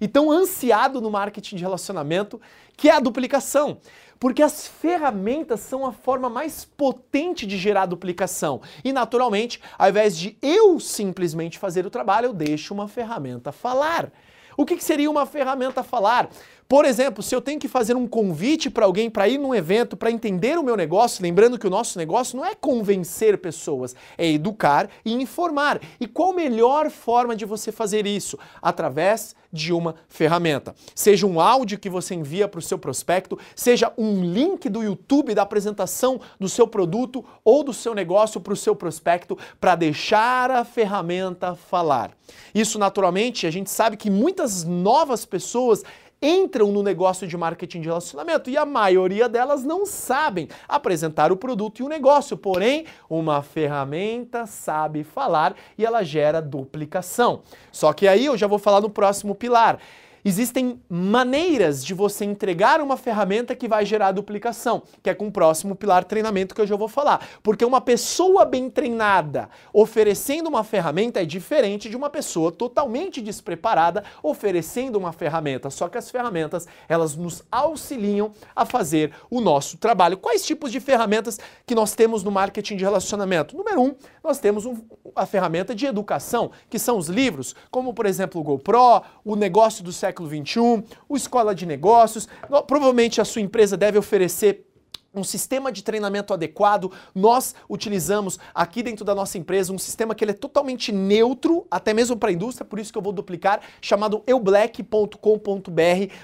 e 0.00 0.06
tão 0.06 0.30
ansiado 0.30 1.00
no 1.00 1.10
marketing 1.10 1.56
de 1.56 1.62
relacionamento, 1.62 2.40
que 2.76 2.90
é 2.90 2.92
a 2.92 3.00
duplicação. 3.00 3.78
Porque 4.20 4.42
as 4.42 4.68
ferramentas 4.68 5.60
são 5.60 5.84
a 5.84 5.92
forma 5.92 6.28
mais 6.28 6.64
potente 6.64 7.44
de 7.44 7.58
gerar 7.58 7.86
duplicação. 7.86 8.60
E 8.84 8.92
naturalmente, 8.92 9.60
ao 9.76 9.88
invés 9.88 10.16
de 10.16 10.36
eu 10.40 10.78
simplesmente 10.78 11.58
fazer 11.58 11.84
o 11.86 11.90
trabalho, 11.90 12.26
eu 12.26 12.32
deixo 12.32 12.72
uma 12.72 12.86
ferramenta 12.86 13.50
falar. 13.50 14.12
O 14.56 14.64
que, 14.64 14.76
que 14.76 14.84
seria 14.84 15.10
uma 15.10 15.26
ferramenta 15.26 15.82
falar? 15.82 16.28
Por 16.72 16.86
exemplo, 16.86 17.22
se 17.22 17.34
eu 17.34 17.42
tenho 17.42 17.60
que 17.60 17.68
fazer 17.68 17.96
um 17.96 18.08
convite 18.08 18.70
para 18.70 18.86
alguém 18.86 19.10
para 19.10 19.28
ir 19.28 19.36
num 19.36 19.54
evento, 19.54 19.94
para 19.94 20.10
entender 20.10 20.58
o 20.58 20.62
meu 20.62 20.74
negócio, 20.74 21.22
lembrando 21.22 21.58
que 21.58 21.66
o 21.66 21.70
nosso 21.70 21.98
negócio 21.98 22.34
não 22.34 22.46
é 22.46 22.54
convencer 22.54 23.36
pessoas, 23.36 23.94
é 24.16 24.26
educar 24.26 24.88
e 25.04 25.12
informar. 25.12 25.82
E 26.00 26.06
qual 26.06 26.30
a 26.30 26.34
melhor 26.34 26.88
forma 26.88 27.36
de 27.36 27.44
você 27.44 27.70
fazer 27.70 28.06
isso? 28.06 28.38
Através 28.62 29.36
de 29.52 29.70
uma 29.70 29.96
ferramenta. 30.08 30.74
Seja 30.94 31.26
um 31.26 31.38
áudio 31.38 31.78
que 31.78 31.90
você 31.90 32.14
envia 32.14 32.48
para 32.48 32.58
o 32.58 32.62
seu 32.62 32.78
prospecto, 32.78 33.38
seja 33.54 33.92
um 33.98 34.24
link 34.24 34.70
do 34.70 34.82
YouTube 34.82 35.34
da 35.34 35.42
apresentação 35.42 36.22
do 36.40 36.48
seu 36.48 36.66
produto 36.66 37.22
ou 37.44 37.62
do 37.62 37.74
seu 37.74 37.94
negócio 37.94 38.40
para 38.40 38.54
o 38.54 38.56
seu 38.56 38.74
prospecto, 38.74 39.36
para 39.60 39.74
deixar 39.74 40.50
a 40.50 40.64
ferramenta 40.64 41.54
falar. 41.54 42.16
Isso, 42.54 42.78
naturalmente, 42.78 43.46
a 43.46 43.50
gente 43.50 43.68
sabe 43.68 43.98
que 43.98 44.08
muitas 44.08 44.64
novas 44.64 45.26
pessoas 45.26 45.82
entram 46.22 46.70
no 46.70 46.82
negócio 46.82 47.26
de 47.26 47.36
marketing 47.36 47.80
de 47.80 47.88
relacionamento 47.88 48.48
e 48.48 48.56
a 48.56 48.64
maioria 48.64 49.28
delas 49.28 49.64
não 49.64 49.84
sabem 49.84 50.48
apresentar 50.68 51.32
o 51.32 51.36
produto 51.36 51.80
e 51.80 51.82
o 51.82 51.88
negócio. 51.88 52.36
Porém, 52.36 52.86
uma 53.10 53.42
ferramenta 53.42 54.46
sabe 54.46 55.02
falar 55.02 55.56
e 55.76 55.84
ela 55.84 56.04
gera 56.04 56.40
duplicação. 56.40 57.42
Só 57.72 57.92
que 57.92 58.06
aí 58.06 58.26
eu 58.26 58.36
já 58.36 58.46
vou 58.46 58.58
falar 58.58 58.80
no 58.80 58.88
próximo 58.88 59.34
pilar. 59.34 59.78
Existem 60.24 60.80
maneiras 60.88 61.84
de 61.84 61.94
você 61.94 62.24
entregar 62.24 62.80
uma 62.80 62.96
ferramenta 62.96 63.56
que 63.56 63.66
vai 63.66 63.84
gerar 63.84 64.12
duplicação, 64.12 64.82
que 65.02 65.10
é 65.10 65.14
com 65.14 65.26
o 65.26 65.32
próximo 65.32 65.74
pilar 65.74 66.04
treinamento 66.04 66.54
que 66.54 66.60
eu 66.60 66.66
já 66.66 66.76
vou 66.76 66.86
falar. 66.86 67.26
Porque 67.42 67.64
uma 67.64 67.80
pessoa 67.80 68.44
bem 68.44 68.70
treinada 68.70 69.50
oferecendo 69.72 70.48
uma 70.48 70.62
ferramenta 70.62 71.20
é 71.20 71.24
diferente 71.24 71.90
de 71.90 71.96
uma 71.96 72.08
pessoa 72.08 72.52
totalmente 72.52 73.20
despreparada 73.20 74.04
oferecendo 74.22 74.96
uma 74.96 75.12
ferramenta. 75.12 75.70
Só 75.70 75.88
que 75.88 75.98
as 75.98 76.08
ferramentas, 76.08 76.68
elas 76.88 77.16
nos 77.16 77.42
auxiliam 77.50 78.30
a 78.54 78.64
fazer 78.64 79.12
o 79.28 79.40
nosso 79.40 79.76
trabalho. 79.76 80.16
Quais 80.16 80.46
tipos 80.46 80.70
de 80.70 80.78
ferramentas 80.78 81.40
que 81.66 81.74
nós 81.74 81.96
temos 81.96 82.22
no 82.22 82.30
marketing 82.30 82.76
de 82.76 82.84
relacionamento? 82.84 83.56
Número 83.56 83.82
um, 83.82 83.94
nós 84.22 84.38
temos 84.38 84.66
um, 84.66 84.76
a 85.16 85.26
ferramenta 85.26 85.74
de 85.74 85.84
educação, 85.84 86.52
que 86.70 86.78
são 86.78 86.96
os 86.96 87.08
livros, 87.08 87.56
como 87.72 87.92
por 87.92 88.06
exemplo 88.06 88.40
o 88.40 88.44
GoPro, 88.44 89.02
o 89.24 89.34
negócio 89.34 89.82
do 89.82 89.92
século 89.92 90.11
século 90.12 90.28
XXI, 90.28 90.84
o 91.08 91.16
Escola 91.16 91.54
de 91.54 91.64
Negócios. 91.64 92.28
Provavelmente 92.66 93.20
a 93.20 93.24
sua 93.24 93.40
empresa 93.40 93.76
deve 93.76 93.98
oferecer 93.98 94.66
um 95.14 95.22
sistema 95.22 95.70
de 95.70 95.82
treinamento 95.82 96.32
adequado. 96.32 96.90
Nós 97.14 97.54
utilizamos 97.68 98.38
aqui 98.54 98.82
dentro 98.82 99.04
da 99.04 99.14
nossa 99.14 99.36
empresa 99.36 99.72
um 99.72 99.78
sistema 99.78 100.14
que 100.14 100.24
ele 100.24 100.30
é 100.30 100.34
totalmente 100.34 100.90
neutro, 100.90 101.66
até 101.70 101.92
mesmo 101.92 102.16
para 102.16 102.30
a 102.30 102.32
indústria, 102.32 102.64
por 102.64 102.78
isso 102.78 102.90
que 102.90 102.96
eu 102.96 103.02
vou 103.02 103.12
duplicar, 103.12 103.60
chamado 103.80 104.22
eublack.com.br, 104.26 105.18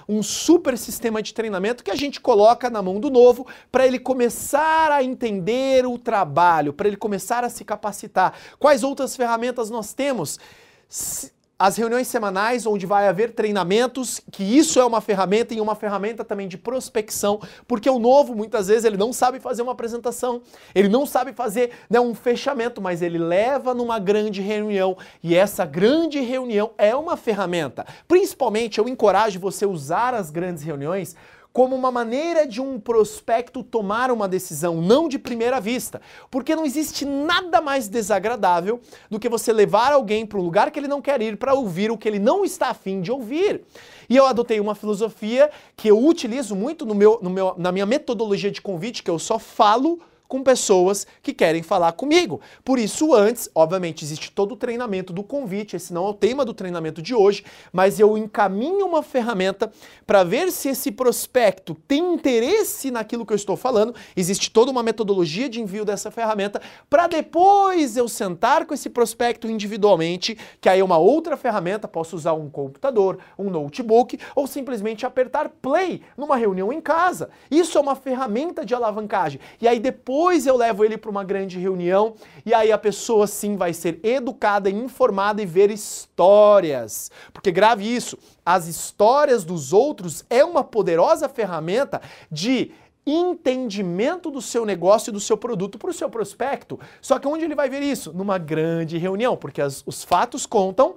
um 0.08 0.22
super 0.22 0.78
sistema 0.78 1.22
de 1.22 1.34
treinamento 1.34 1.84
que 1.84 1.90
a 1.90 1.96
gente 1.96 2.18
coloca 2.18 2.70
na 2.70 2.80
mão 2.80 2.98
do 2.98 3.10
novo 3.10 3.46
para 3.70 3.86
ele 3.86 3.98
começar 3.98 4.90
a 4.90 5.02
entender 5.02 5.86
o 5.86 5.98
trabalho, 5.98 6.72
para 6.72 6.88
ele 6.88 6.96
começar 6.96 7.44
a 7.44 7.50
se 7.50 7.64
capacitar. 7.64 8.34
Quais 8.58 8.82
outras 8.82 9.14
ferramentas 9.14 9.68
nós 9.68 9.92
temos? 9.92 10.38
As 11.58 11.76
reuniões 11.76 12.06
semanais, 12.06 12.66
onde 12.66 12.86
vai 12.86 13.08
haver 13.08 13.32
treinamentos, 13.32 14.20
que 14.30 14.44
isso 14.44 14.78
é 14.78 14.84
uma 14.84 15.00
ferramenta 15.00 15.52
e 15.52 15.60
uma 15.60 15.74
ferramenta 15.74 16.24
também 16.24 16.46
de 16.46 16.56
prospecção, 16.56 17.40
porque 17.66 17.90
o 17.90 17.98
novo, 17.98 18.32
muitas 18.32 18.68
vezes, 18.68 18.84
ele 18.84 18.96
não 18.96 19.12
sabe 19.12 19.40
fazer 19.40 19.62
uma 19.62 19.72
apresentação, 19.72 20.40
ele 20.72 20.88
não 20.88 21.04
sabe 21.04 21.32
fazer 21.32 21.72
né, 21.90 21.98
um 21.98 22.14
fechamento, 22.14 22.80
mas 22.80 23.02
ele 23.02 23.18
leva 23.18 23.74
numa 23.74 23.98
grande 23.98 24.40
reunião, 24.40 24.96
e 25.20 25.34
essa 25.34 25.64
grande 25.64 26.20
reunião 26.20 26.70
é 26.78 26.94
uma 26.94 27.16
ferramenta. 27.16 27.84
Principalmente, 28.06 28.78
eu 28.78 28.88
encorajo 28.88 29.40
você 29.40 29.64
a 29.64 29.68
usar 29.68 30.14
as 30.14 30.30
grandes 30.30 30.62
reuniões 30.62 31.16
como 31.52 31.74
uma 31.74 31.90
maneira 31.90 32.46
de 32.46 32.60
um 32.60 32.78
prospecto 32.78 33.62
tomar 33.62 34.10
uma 34.10 34.28
decisão, 34.28 34.80
não 34.80 35.08
de 35.08 35.18
primeira 35.18 35.60
vista. 35.60 36.00
Porque 36.30 36.54
não 36.54 36.64
existe 36.64 37.04
nada 37.04 37.60
mais 37.60 37.88
desagradável 37.88 38.80
do 39.10 39.18
que 39.18 39.28
você 39.28 39.52
levar 39.52 39.92
alguém 39.92 40.26
para 40.26 40.38
um 40.38 40.42
lugar 40.42 40.70
que 40.70 40.78
ele 40.78 40.88
não 40.88 41.02
quer 41.02 41.20
ir 41.20 41.36
para 41.36 41.54
ouvir 41.54 41.90
o 41.90 41.98
que 41.98 42.08
ele 42.08 42.18
não 42.18 42.44
está 42.44 42.68
afim 42.68 43.00
de 43.00 43.10
ouvir. 43.10 43.62
E 44.08 44.16
eu 44.16 44.26
adotei 44.26 44.60
uma 44.60 44.74
filosofia 44.74 45.50
que 45.76 45.88
eu 45.88 45.98
utilizo 45.98 46.54
muito 46.54 46.86
no 46.86 46.94
meu, 46.94 47.18
no 47.22 47.30
meu, 47.30 47.54
na 47.58 47.72
minha 47.72 47.86
metodologia 47.86 48.50
de 48.50 48.62
convite, 48.62 49.02
que 49.02 49.10
eu 49.10 49.18
só 49.18 49.38
falo 49.38 50.00
com 50.28 50.42
pessoas 50.42 51.06
que 51.22 51.32
querem 51.32 51.62
falar 51.62 51.92
comigo. 51.92 52.40
Por 52.62 52.78
isso, 52.78 53.14
antes, 53.14 53.48
obviamente, 53.54 54.04
existe 54.04 54.30
todo 54.30 54.52
o 54.52 54.56
treinamento 54.56 55.10
do 55.10 55.22
convite, 55.22 55.74
esse 55.74 55.92
não 55.92 56.06
é 56.06 56.10
o 56.10 56.14
tema 56.14 56.44
do 56.44 56.52
treinamento 56.52 57.00
de 57.00 57.14
hoje, 57.14 57.42
mas 57.72 57.98
eu 57.98 58.16
encaminho 58.18 58.86
uma 58.86 59.02
ferramenta 59.02 59.72
para 60.06 60.22
ver 60.22 60.52
se 60.52 60.68
esse 60.68 60.92
prospecto 60.92 61.74
tem 61.74 62.14
interesse 62.14 62.90
naquilo 62.90 63.24
que 63.24 63.32
eu 63.32 63.36
estou 63.36 63.56
falando. 63.56 63.94
Existe 64.14 64.50
toda 64.50 64.70
uma 64.70 64.82
metodologia 64.82 65.48
de 65.48 65.62
envio 65.62 65.84
dessa 65.84 66.10
ferramenta 66.10 66.60
para 66.90 67.06
depois 67.06 67.96
eu 67.96 68.06
sentar 68.06 68.66
com 68.66 68.74
esse 68.74 68.90
prospecto 68.90 69.50
individualmente, 69.50 70.36
que 70.60 70.68
aí 70.68 70.80
é 70.80 70.84
uma 70.84 70.98
outra 70.98 71.36
ferramenta, 71.36 71.88
posso 71.88 72.14
usar 72.14 72.34
um 72.34 72.50
computador, 72.50 73.18
um 73.38 73.48
notebook 73.48 74.18
ou 74.36 74.46
simplesmente 74.46 75.06
apertar 75.06 75.48
play 75.48 76.02
numa 76.16 76.36
reunião 76.36 76.70
em 76.70 76.80
casa. 76.82 77.30
Isso 77.50 77.78
é 77.78 77.80
uma 77.80 77.96
ferramenta 77.96 78.64
de 78.64 78.74
alavancagem. 78.74 79.40
E 79.60 79.66
aí 79.66 79.80
depois 79.80 80.17
depois 80.18 80.48
eu 80.48 80.56
levo 80.56 80.84
ele 80.84 80.98
para 80.98 81.12
uma 81.12 81.22
grande 81.22 81.60
reunião 81.60 82.14
e 82.44 82.52
aí 82.52 82.72
a 82.72 82.76
pessoa 82.76 83.24
sim 83.28 83.54
vai 83.54 83.72
ser 83.72 84.00
educada, 84.02 84.68
informada 84.68 85.40
e 85.40 85.46
ver 85.46 85.70
histórias. 85.70 87.08
Porque 87.32 87.52
grave 87.52 87.84
isso, 87.84 88.18
as 88.44 88.66
histórias 88.66 89.44
dos 89.44 89.72
outros 89.72 90.24
é 90.28 90.44
uma 90.44 90.64
poderosa 90.64 91.28
ferramenta 91.28 92.02
de 92.32 92.72
entendimento 93.06 94.28
do 94.28 94.42
seu 94.42 94.66
negócio 94.66 95.10
e 95.10 95.12
do 95.12 95.20
seu 95.20 95.36
produto 95.36 95.78
para 95.78 95.90
o 95.90 95.94
seu 95.94 96.10
prospecto. 96.10 96.80
Só 97.00 97.20
que 97.20 97.28
onde 97.28 97.44
ele 97.44 97.54
vai 97.54 97.70
ver 97.70 97.84
isso? 97.84 98.12
Numa 98.12 98.38
grande 98.38 98.98
reunião, 98.98 99.36
porque 99.36 99.62
as, 99.62 99.84
os 99.86 100.02
fatos 100.02 100.46
contam 100.46 100.96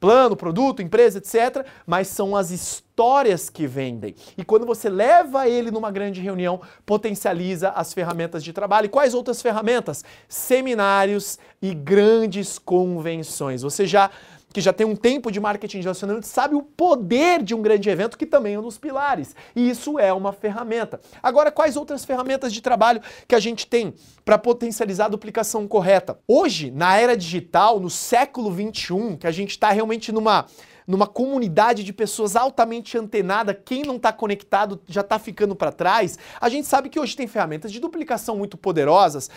plano, 0.00 0.34
produto, 0.34 0.82
empresa, 0.82 1.18
etc. 1.18 1.64
Mas 1.86 2.08
são 2.08 2.34
as 2.34 2.50
histórias 2.50 3.50
que 3.50 3.66
vendem. 3.66 4.14
E 4.36 4.42
quando 4.42 4.66
você 4.66 4.88
leva 4.88 5.46
ele 5.46 5.70
numa 5.70 5.90
grande 5.90 6.20
reunião, 6.20 6.60
potencializa 6.84 7.68
as 7.68 7.92
ferramentas 7.92 8.42
de 8.42 8.52
trabalho. 8.52 8.86
E 8.86 8.88
quais 8.88 9.14
outras 9.14 9.42
ferramentas? 9.42 10.02
Seminários 10.26 11.38
e 11.60 11.74
grandes 11.74 12.58
convenções. 12.58 13.62
Você 13.62 13.86
já 13.86 14.10
que 14.52 14.60
já 14.60 14.72
tem 14.72 14.86
um 14.86 14.96
tempo 14.96 15.30
de 15.30 15.40
marketing 15.40 15.78
de 15.78 15.82
relacionamento, 15.84 16.26
sabe 16.26 16.54
o 16.54 16.62
poder 16.62 17.42
de 17.42 17.54
um 17.54 17.62
grande 17.62 17.88
evento, 17.88 18.18
que 18.18 18.26
também 18.26 18.54
é 18.54 18.58
um 18.58 18.62
dos 18.62 18.78
pilares. 18.78 19.34
E 19.54 19.68
isso 19.70 19.98
é 19.98 20.12
uma 20.12 20.32
ferramenta. 20.32 21.00
Agora, 21.22 21.50
quais 21.50 21.76
outras 21.76 22.04
ferramentas 22.04 22.52
de 22.52 22.60
trabalho 22.60 23.00
que 23.28 23.34
a 23.34 23.40
gente 23.40 23.66
tem 23.66 23.94
para 24.24 24.38
potencializar 24.38 25.06
a 25.06 25.08
duplicação 25.08 25.66
correta? 25.68 26.18
Hoje, 26.26 26.70
na 26.70 26.96
era 26.96 27.16
digital, 27.16 27.78
no 27.78 27.90
século 27.90 28.50
21, 28.50 29.16
que 29.16 29.26
a 29.26 29.32
gente 29.32 29.50
está 29.50 29.70
realmente 29.70 30.10
numa 30.12 30.46
numa 30.90 31.06
comunidade 31.06 31.84
de 31.84 31.92
pessoas 31.92 32.34
altamente 32.34 32.98
antenada, 32.98 33.54
quem 33.54 33.84
não 33.84 33.94
está 33.94 34.12
conectado 34.12 34.80
já 34.88 35.02
está 35.02 35.20
ficando 35.20 35.54
para 35.54 35.70
trás. 35.70 36.18
A 36.40 36.48
gente 36.48 36.66
sabe 36.66 36.88
que 36.88 36.98
hoje 36.98 37.14
tem 37.16 37.28
ferramentas 37.28 37.70
de 37.70 37.78
duplicação 37.78 38.36
muito 38.36 38.58
poderosas, 38.58 39.30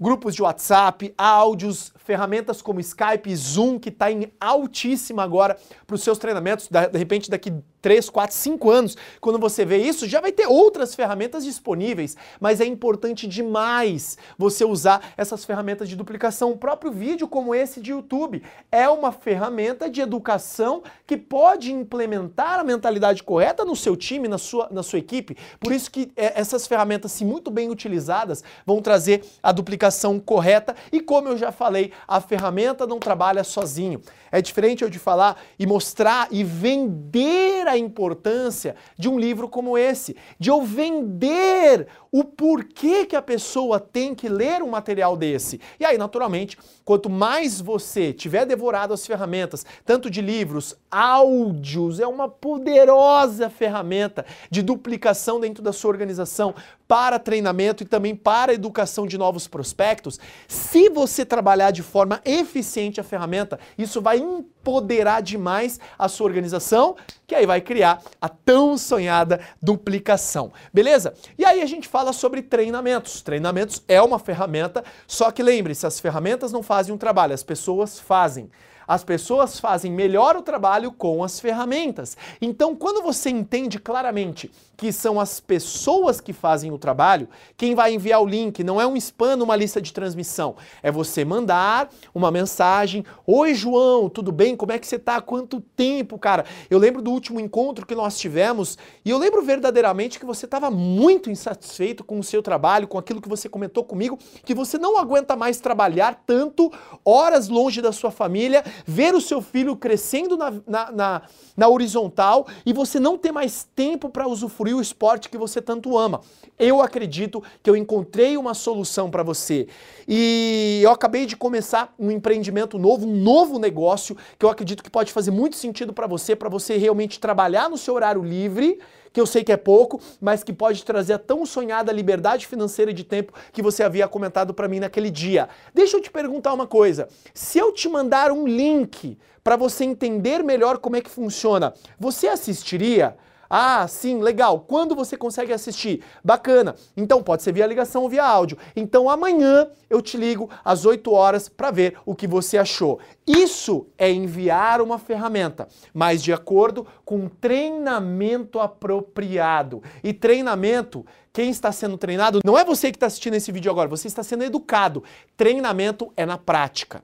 grupos 0.00 0.34
de 0.34 0.42
WhatsApp, 0.42 1.12
áudios, 1.18 1.92
ferramentas 1.98 2.62
como 2.62 2.80
Skype, 2.80 3.36
Zoom, 3.36 3.78
que 3.78 3.90
está 3.90 4.10
em 4.10 4.32
altíssima 4.40 5.22
agora 5.22 5.58
para 5.86 5.94
os 5.94 6.02
seus 6.02 6.18
treinamentos. 6.18 6.68
De 6.68 6.98
repente, 6.98 7.30
daqui 7.30 7.52
3, 7.82 8.10
4, 8.10 8.36
5 8.36 8.70
anos, 8.70 8.96
quando 9.20 9.38
você 9.38 9.64
vê 9.64 9.78
isso, 9.78 10.06
já 10.06 10.20
vai 10.20 10.32
ter 10.32 10.46
outras 10.46 10.94
ferramentas 10.94 11.44
disponíveis, 11.44 12.16
mas 12.38 12.60
é 12.60 12.66
importante 12.66 13.26
demais 13.26 14.18
você 14.36 14.64
usar 14.64 15.12
essas 15.16 15.44
ferramentas 15.44 15.88
de 15.88 15.96
duplicação. 15.96 16.50
O 16.50 16.58
próprio 16.58 16.90
vídeo 16.92 17.28
como 17.28 17.54
esse 17.54 17.80
de 17.80 17.90
YouTube 17.90 18.42
é 18.70 18.88
uma 18.88 19.12
ferramenta 19.12 19.88
de 19.88 20.00
educação 20.00 20.82
que 21.06 21.16
pode 21.16 21.72
implementar 21.72 22.58
a 22.58 22.64
mentalidade 22.64 23.22
correta 23.22 23.64
no 23.64 23.76
seu 23.76 23.96
time, 23.96 24.28
na 24.28 24.38
sua, 24.38 24.68
na 24.70 24.82
sua 24.82 24.98
equipe. 24.98 25.36
Por 25.58 25.72
isso 25.72 25.90
que 25.90 26.10
é, 26.16 26.38
essas 26.38 26.66
ferramentas, 26.66 27.12
se 27.12 27.24
muito 27.24 27.50
bem 27.50 27.70
utilizadas, 27.70 28.44
vão 28.66 28.82
trazer 28.82 29.24
a 29.42 29.52
duplicação 29.52 29.89
correta 30.18 30.74
e 30.92 31.00
como 31.00 31.28
eu 31.28 31.36
já 31.36 31.50
falei, 31.50 31.92
a 32.06 32.20
ferramenta 32.20 32.86
não 32.86 32.98
trabalha 32.98 33.44
sozinho. 33.44 34.00
É 34.32 34.40
diferente 34.40 34.84
eu 34.84 34.90
de 34.90 34.98
falar 34.98 35.40
e 35.58 35.66
mostrar 35.66 36.28
e 36.30 36.44
vender 36.44 37.66
a 37.66 37.76
importância 37.76 38.76
de 38.96 39.08
um 39.08 39.18
livro 39.18 39.48
como 39.48 39.76
esse, 39.76 40.16
de 40.38 40.50
eu 40.50 40.62
vender 40.62 41.88
o 42.12 42.22
porquê 42.24 43.06
que 43.06 43.16
a 43.16 43.22
pessoa 43.22 43.80
tem 43.80 44.14
que 44.14 44.28
ler 44.28 44.62
um 44.62 44.68
material 44.68 45.16
desse. 45.16 45.60
E 45.78 45.84
aí, 45.84 45.98
naturalmente, 45.98 46.56
quanto 46.84 47.10
mais 47.10 47.60
você 47.60 48.12
tiver 48.12 48.44
devorado 48.46 48.94
as 48.94 49.06
ferramentas, 49.06 49.66
tanto 49.84 50.08
de 50.08 50.20
livros, 50.20 50.76
áudios, 50.90 51.98
é 51.98 52.06
uma 52.06 52.28
poderosa 52.28 53.50
ferramenta 53.50 54.24
de 54.50 54.62
duplicação 54.62 55.40
dentro 55.40 55.62
da 55.62 55.72
sua 55.72 55.90
organização 55.90 56.54
para 56.90 57.20
treinamento 57.20 57.84
e 57.84 57.86
também 57.86 58.16
para 58.16 58.52
educação 58.52 59.06
de 59.06 59.16
novos 59.16 59.46
prospectos. 59.46 60.18
Se 60.48 60.88
você 60.88 61.24
trabalhar 61.24 61.70
de 61.70 61.84
forma 61.84 62.20
eficiente 62.24 63.00
a 63.00 63.04
ferramenta, 63.04 63.60
isso 63.78 64.02
vai 64.02 64.18
empoderar 64.18 65.20
demais 65.22 65.78
a 65.96 66.08
sua 66.08 66.26
organização, 66.26 66.96
que 67.28 67.34
aí 67.36 67.46
vai 67.46 67.60
criar 67.60 68.02
a 68.20 68.28
tão 68.28 68.76
sonhada 68.76 69.38
duplicação. 69.62 70.52
Beleza? 70.74 71.14
E 71.38 71.44
aí 71.44 71.62
a 71.62 71.66
gente 71.66 71.86
fala 71.86 72.12
sobre 72.12 72.42
treinamentos. 72.42 73.22
Treinamentos 73.22 73.84
é 73.86 74.02
uma 74.02 74.18
ferramenta, 74.18 74.82
só 75.06 75.30
que 75.30 75.44
lembre-se, 75.44 75.86
as 75.86 76.00
ferramentas 76.00 76.50
não 76.50 76.60
fazem 76.60 76.92
um 76.92 76.98
trabalho, 76.98 77.32
as 77.32 77.44
pessoas 77.44 78.00
fazem. 78.00 78.50
As 78.90 79.04
pessoas 79.04 79.60
fazem 79.60 79.92
melhor 79.92 80.36
o 80.36 80.42
trabalho 80.42 80.90
com 80.90 81.22
as 81.22 81.38
ferramentas. 81.38 82.16
Então, 82.42 82.74
quando 82.74 83.00
você 83.00 83.30
entende 83.30 83.78
claramente 83.78 84.50
que 84.76 84.90
são 84.90 85.20
as 85.20 85.38
pessoas 85.38 86.20
que 86.20 86.32
fazem 86.32 86.72
o 86.72 86.78
trabalho, 86.78 87.28
quem 87.56 87.72
vai 87.72 87.94
enviar 87.94 88.20
o 88.20 88.26
link 88.26 88.64
não 88.64 88.80
é 88.80 88.86
um 88.86 88.96
spam 88.96 89.36
numa 89.36 89.54
lista 89.54 89.80
de 89.80 89.92
transmissão, 89.92 90.56
é 90.82 90.90
você 90.90 91.24
mandar 91.24 91.88
uma 92.12 92.32
mensagem: 92.32 93.04
"Oi, 93.24 93.54
João, 93.54 94.08
tudo 94.08 94.32
bem? 94.32 94.56
Como 94.56 94.72
é 94.72 94.78
que 94.78 94.88
você 94.88 94.98
tá? 94.98 95.20
Quanto 95.20 95.60
tempo, 95.60 96.18
cara?". 96.18 96.44
Eu 96.68 96.78
lembro 96.78 97.00
do 97.00 97.12
último 97.12 97.38
encontro 97.38 97.86
que 97.86 97.94
nós 97.94 98.18
tivemos 98.18 98.76
e 99.04 99.10
eu 99.10 99.18
lembro 99.18 99.40
verdadeiramente 99.40 100.18
que 100.18 100.26
você 100.26 100.46
estava 100.46 100.68
muito 100.68 101.30
insatisfeito 101.30 102.02
com 102.02 102.18
o 102.18 102.24
seu 102.24 102.42
trabalho, 102.42 102.88
com 102.88 102.98
aquilo 102.98 103.20
que 103.20 103.28
você 103.28 103.48
comentou 103.48 103.84
comigo, 103.84 104.18
que 104.44 104.54
você 104.54 104.78
não 104.78 104.98
aguenta 104.98 105.36
mais 105.36 105.60
trabalhar 105.60 106.24
tanto 106.26 106.72
horas 107.04 107.48
longe 107.48 107.80
da 107.80 107.92
sua 107.92 108.10
família 108.10 108.64
ver 108.86 109.14
o 109.14 109.20
seu 109.20 109.40
filho 109.40 109.76
crescendo 109.76 110.36
na, 110.36 110.50
na, 110.66 110.92
na, 110.92 111.22
na 111.56 111.68
horizontal 111.68 112.46
e 112.64 112.72
você 112.72 113.00
não 113.00 113.16
ter 113.18 113.32
mais 113.32 113.68
tempo 113.74 114.08
para 114.08 114.26
usufruir 114.26 114.76
o 114.76 114.80
esporte 114.80 115.28
que 115.28 115.38
você 115.38 115.60
tanto 115.60 115.96
ama. 115.96 116.20
Eu 116.58 116.80
acredito 116.80 117.42
que 117.62 117.70
eu 117.70 117.76
encontrei 117.76 118.36
uma 118.36 118.54
solução 118.54 119.10
para 119.10 119.22
você. 119.22 119.66
E 120.06 120.80
eu 120.82 120.90
acabei 120.90 121.26
de 121.26 121.36
começar 121.36 121.94
um 121.98 122.10
empreendimento 122.10 122.78
novo, 122.78 123.06
um 123.06 123.16
novo 123.16 123.58
negócio 123.58 124.16
que 124.38 124.44
eu 124.44 124.50
acredito 124.50 124.82
que 124.82 124.90
pode 124.90 125.12
fazer 125.12 125.30
muito 125.30 125.56
sentido 125.56 125.92
para 125.92 126.06
você, 126.06 126.36
para 126.36 126.48
você 126.48 126.76
realmente 126.76 127.18
trabalhar 127.18 127.68
no 127.68 127.78
seu 127.78 127.94
horário 127.94 128.22
livre 128.22 128.78
que 129.12 129.20
eu 129.20 129.26
sei 129.26 129.42
que 129.42 129.52
é 129.52 129.56
pouco, 129.56 130.00
mas 130.20 130.42
que 130.42 130.52
pode 130.52 130.84
trazer 130.84 131.14
a 131.14 131.18
tão 131.18 131.44
sonhada 131.44 131.92
liberdade 131.92 132.46
financeira 132.46 132.92
de 132.92 133.04
tempo 133.04 133.32
que 133.52 133.62
você 133.62 133.82
havia 133.82 134.06
comentado 134.08 134.54
para 134.54 134.68
mim 134.68 134.80
naquele 134.80 135.10
dia. 135.10 135.48
Deixa 135.74 135.96
eu 135.96 136.00
te 136.00 136.10
perguntar 136.10 136.52
uma 136.52 136.66
coisa. 136.66 137.08
Se 137.34 137.58
eu 137.58 137.72
te 137.72 137.88
mandar 137.88 138.30
um 138.30 138.46
link 138.46 139.18
para 139.42 139.56
você 139.56 139.84
entender 139.84 140.42
melhor 140.44 140.78
como 140.78 140.96
é 140.96 141.00
que 141.00 141.10
funciona, 141.10 141.74
você 141.98 142.28
assistiria? 142.28 143.16
Ah, 143.52 143.88
sim, 143.88 144.20
legal. 144.22 144.60
Quando 144.60 144.94
você 144.94 145.16
consegue 145.16 145.52
assistir? 145.52 146.04
Bacana. 146.22 146.76
Então 146.96 147.20
pode 147.20 147.42
ser 147.42 147.52
via 147.52 147.66
ligação 147.66 148.02
ou 148.04 148.08
via 148.08 148.24
áudio. 148.24 148.56
Então 148.76 149.10
amanhã 149.10 149.68
eu 149.88 150.00
te 150.00 150.16
ligo 150.16 150.48
às 150.64 150.84
8 150.84 151.12
horas 151.12 151.48
para 151.48 151.72
ver 151.72 151.96
o 152.06 152.14
que 152.14 152.28
você 152.28 152.56
achou. 152.56 153.00
Isso 153.26 153.88
é 153.98 154.08
enviar 154.08 154.80
uma 154.80 154.98
ferramenta, 154.98 155.66
mas 155.92 156.22
de 156.22 156.32
acordo 156.32 156.86
com 157.04 157.28
treinamento 157.28 158.60
apropriado. 158.60 159.82
E 160.04 160.12
treinamento 160.12 161.04
quem 161.32 161.50
está 161.50 161.70
sendo 161.72 161.96
treinado 161.96 162.40
não 162.44 162.58
é 162.58 162.64
você 162.64 162.90
que 162.90 162.96
está 162.96 163.06
assistindo 163.06 163.34
esse 163.34 163.52
vídeo 163.52 163.70
agora, 163.70 163.88
você 163.88 164.08
está 164.08 164.22
sendo 164.22 164.44
educado. 164.44 165.02
Treinamento 165.36 166.12
é 166.16 166.24
na 166.24 166.38
prática. 166.38 167.02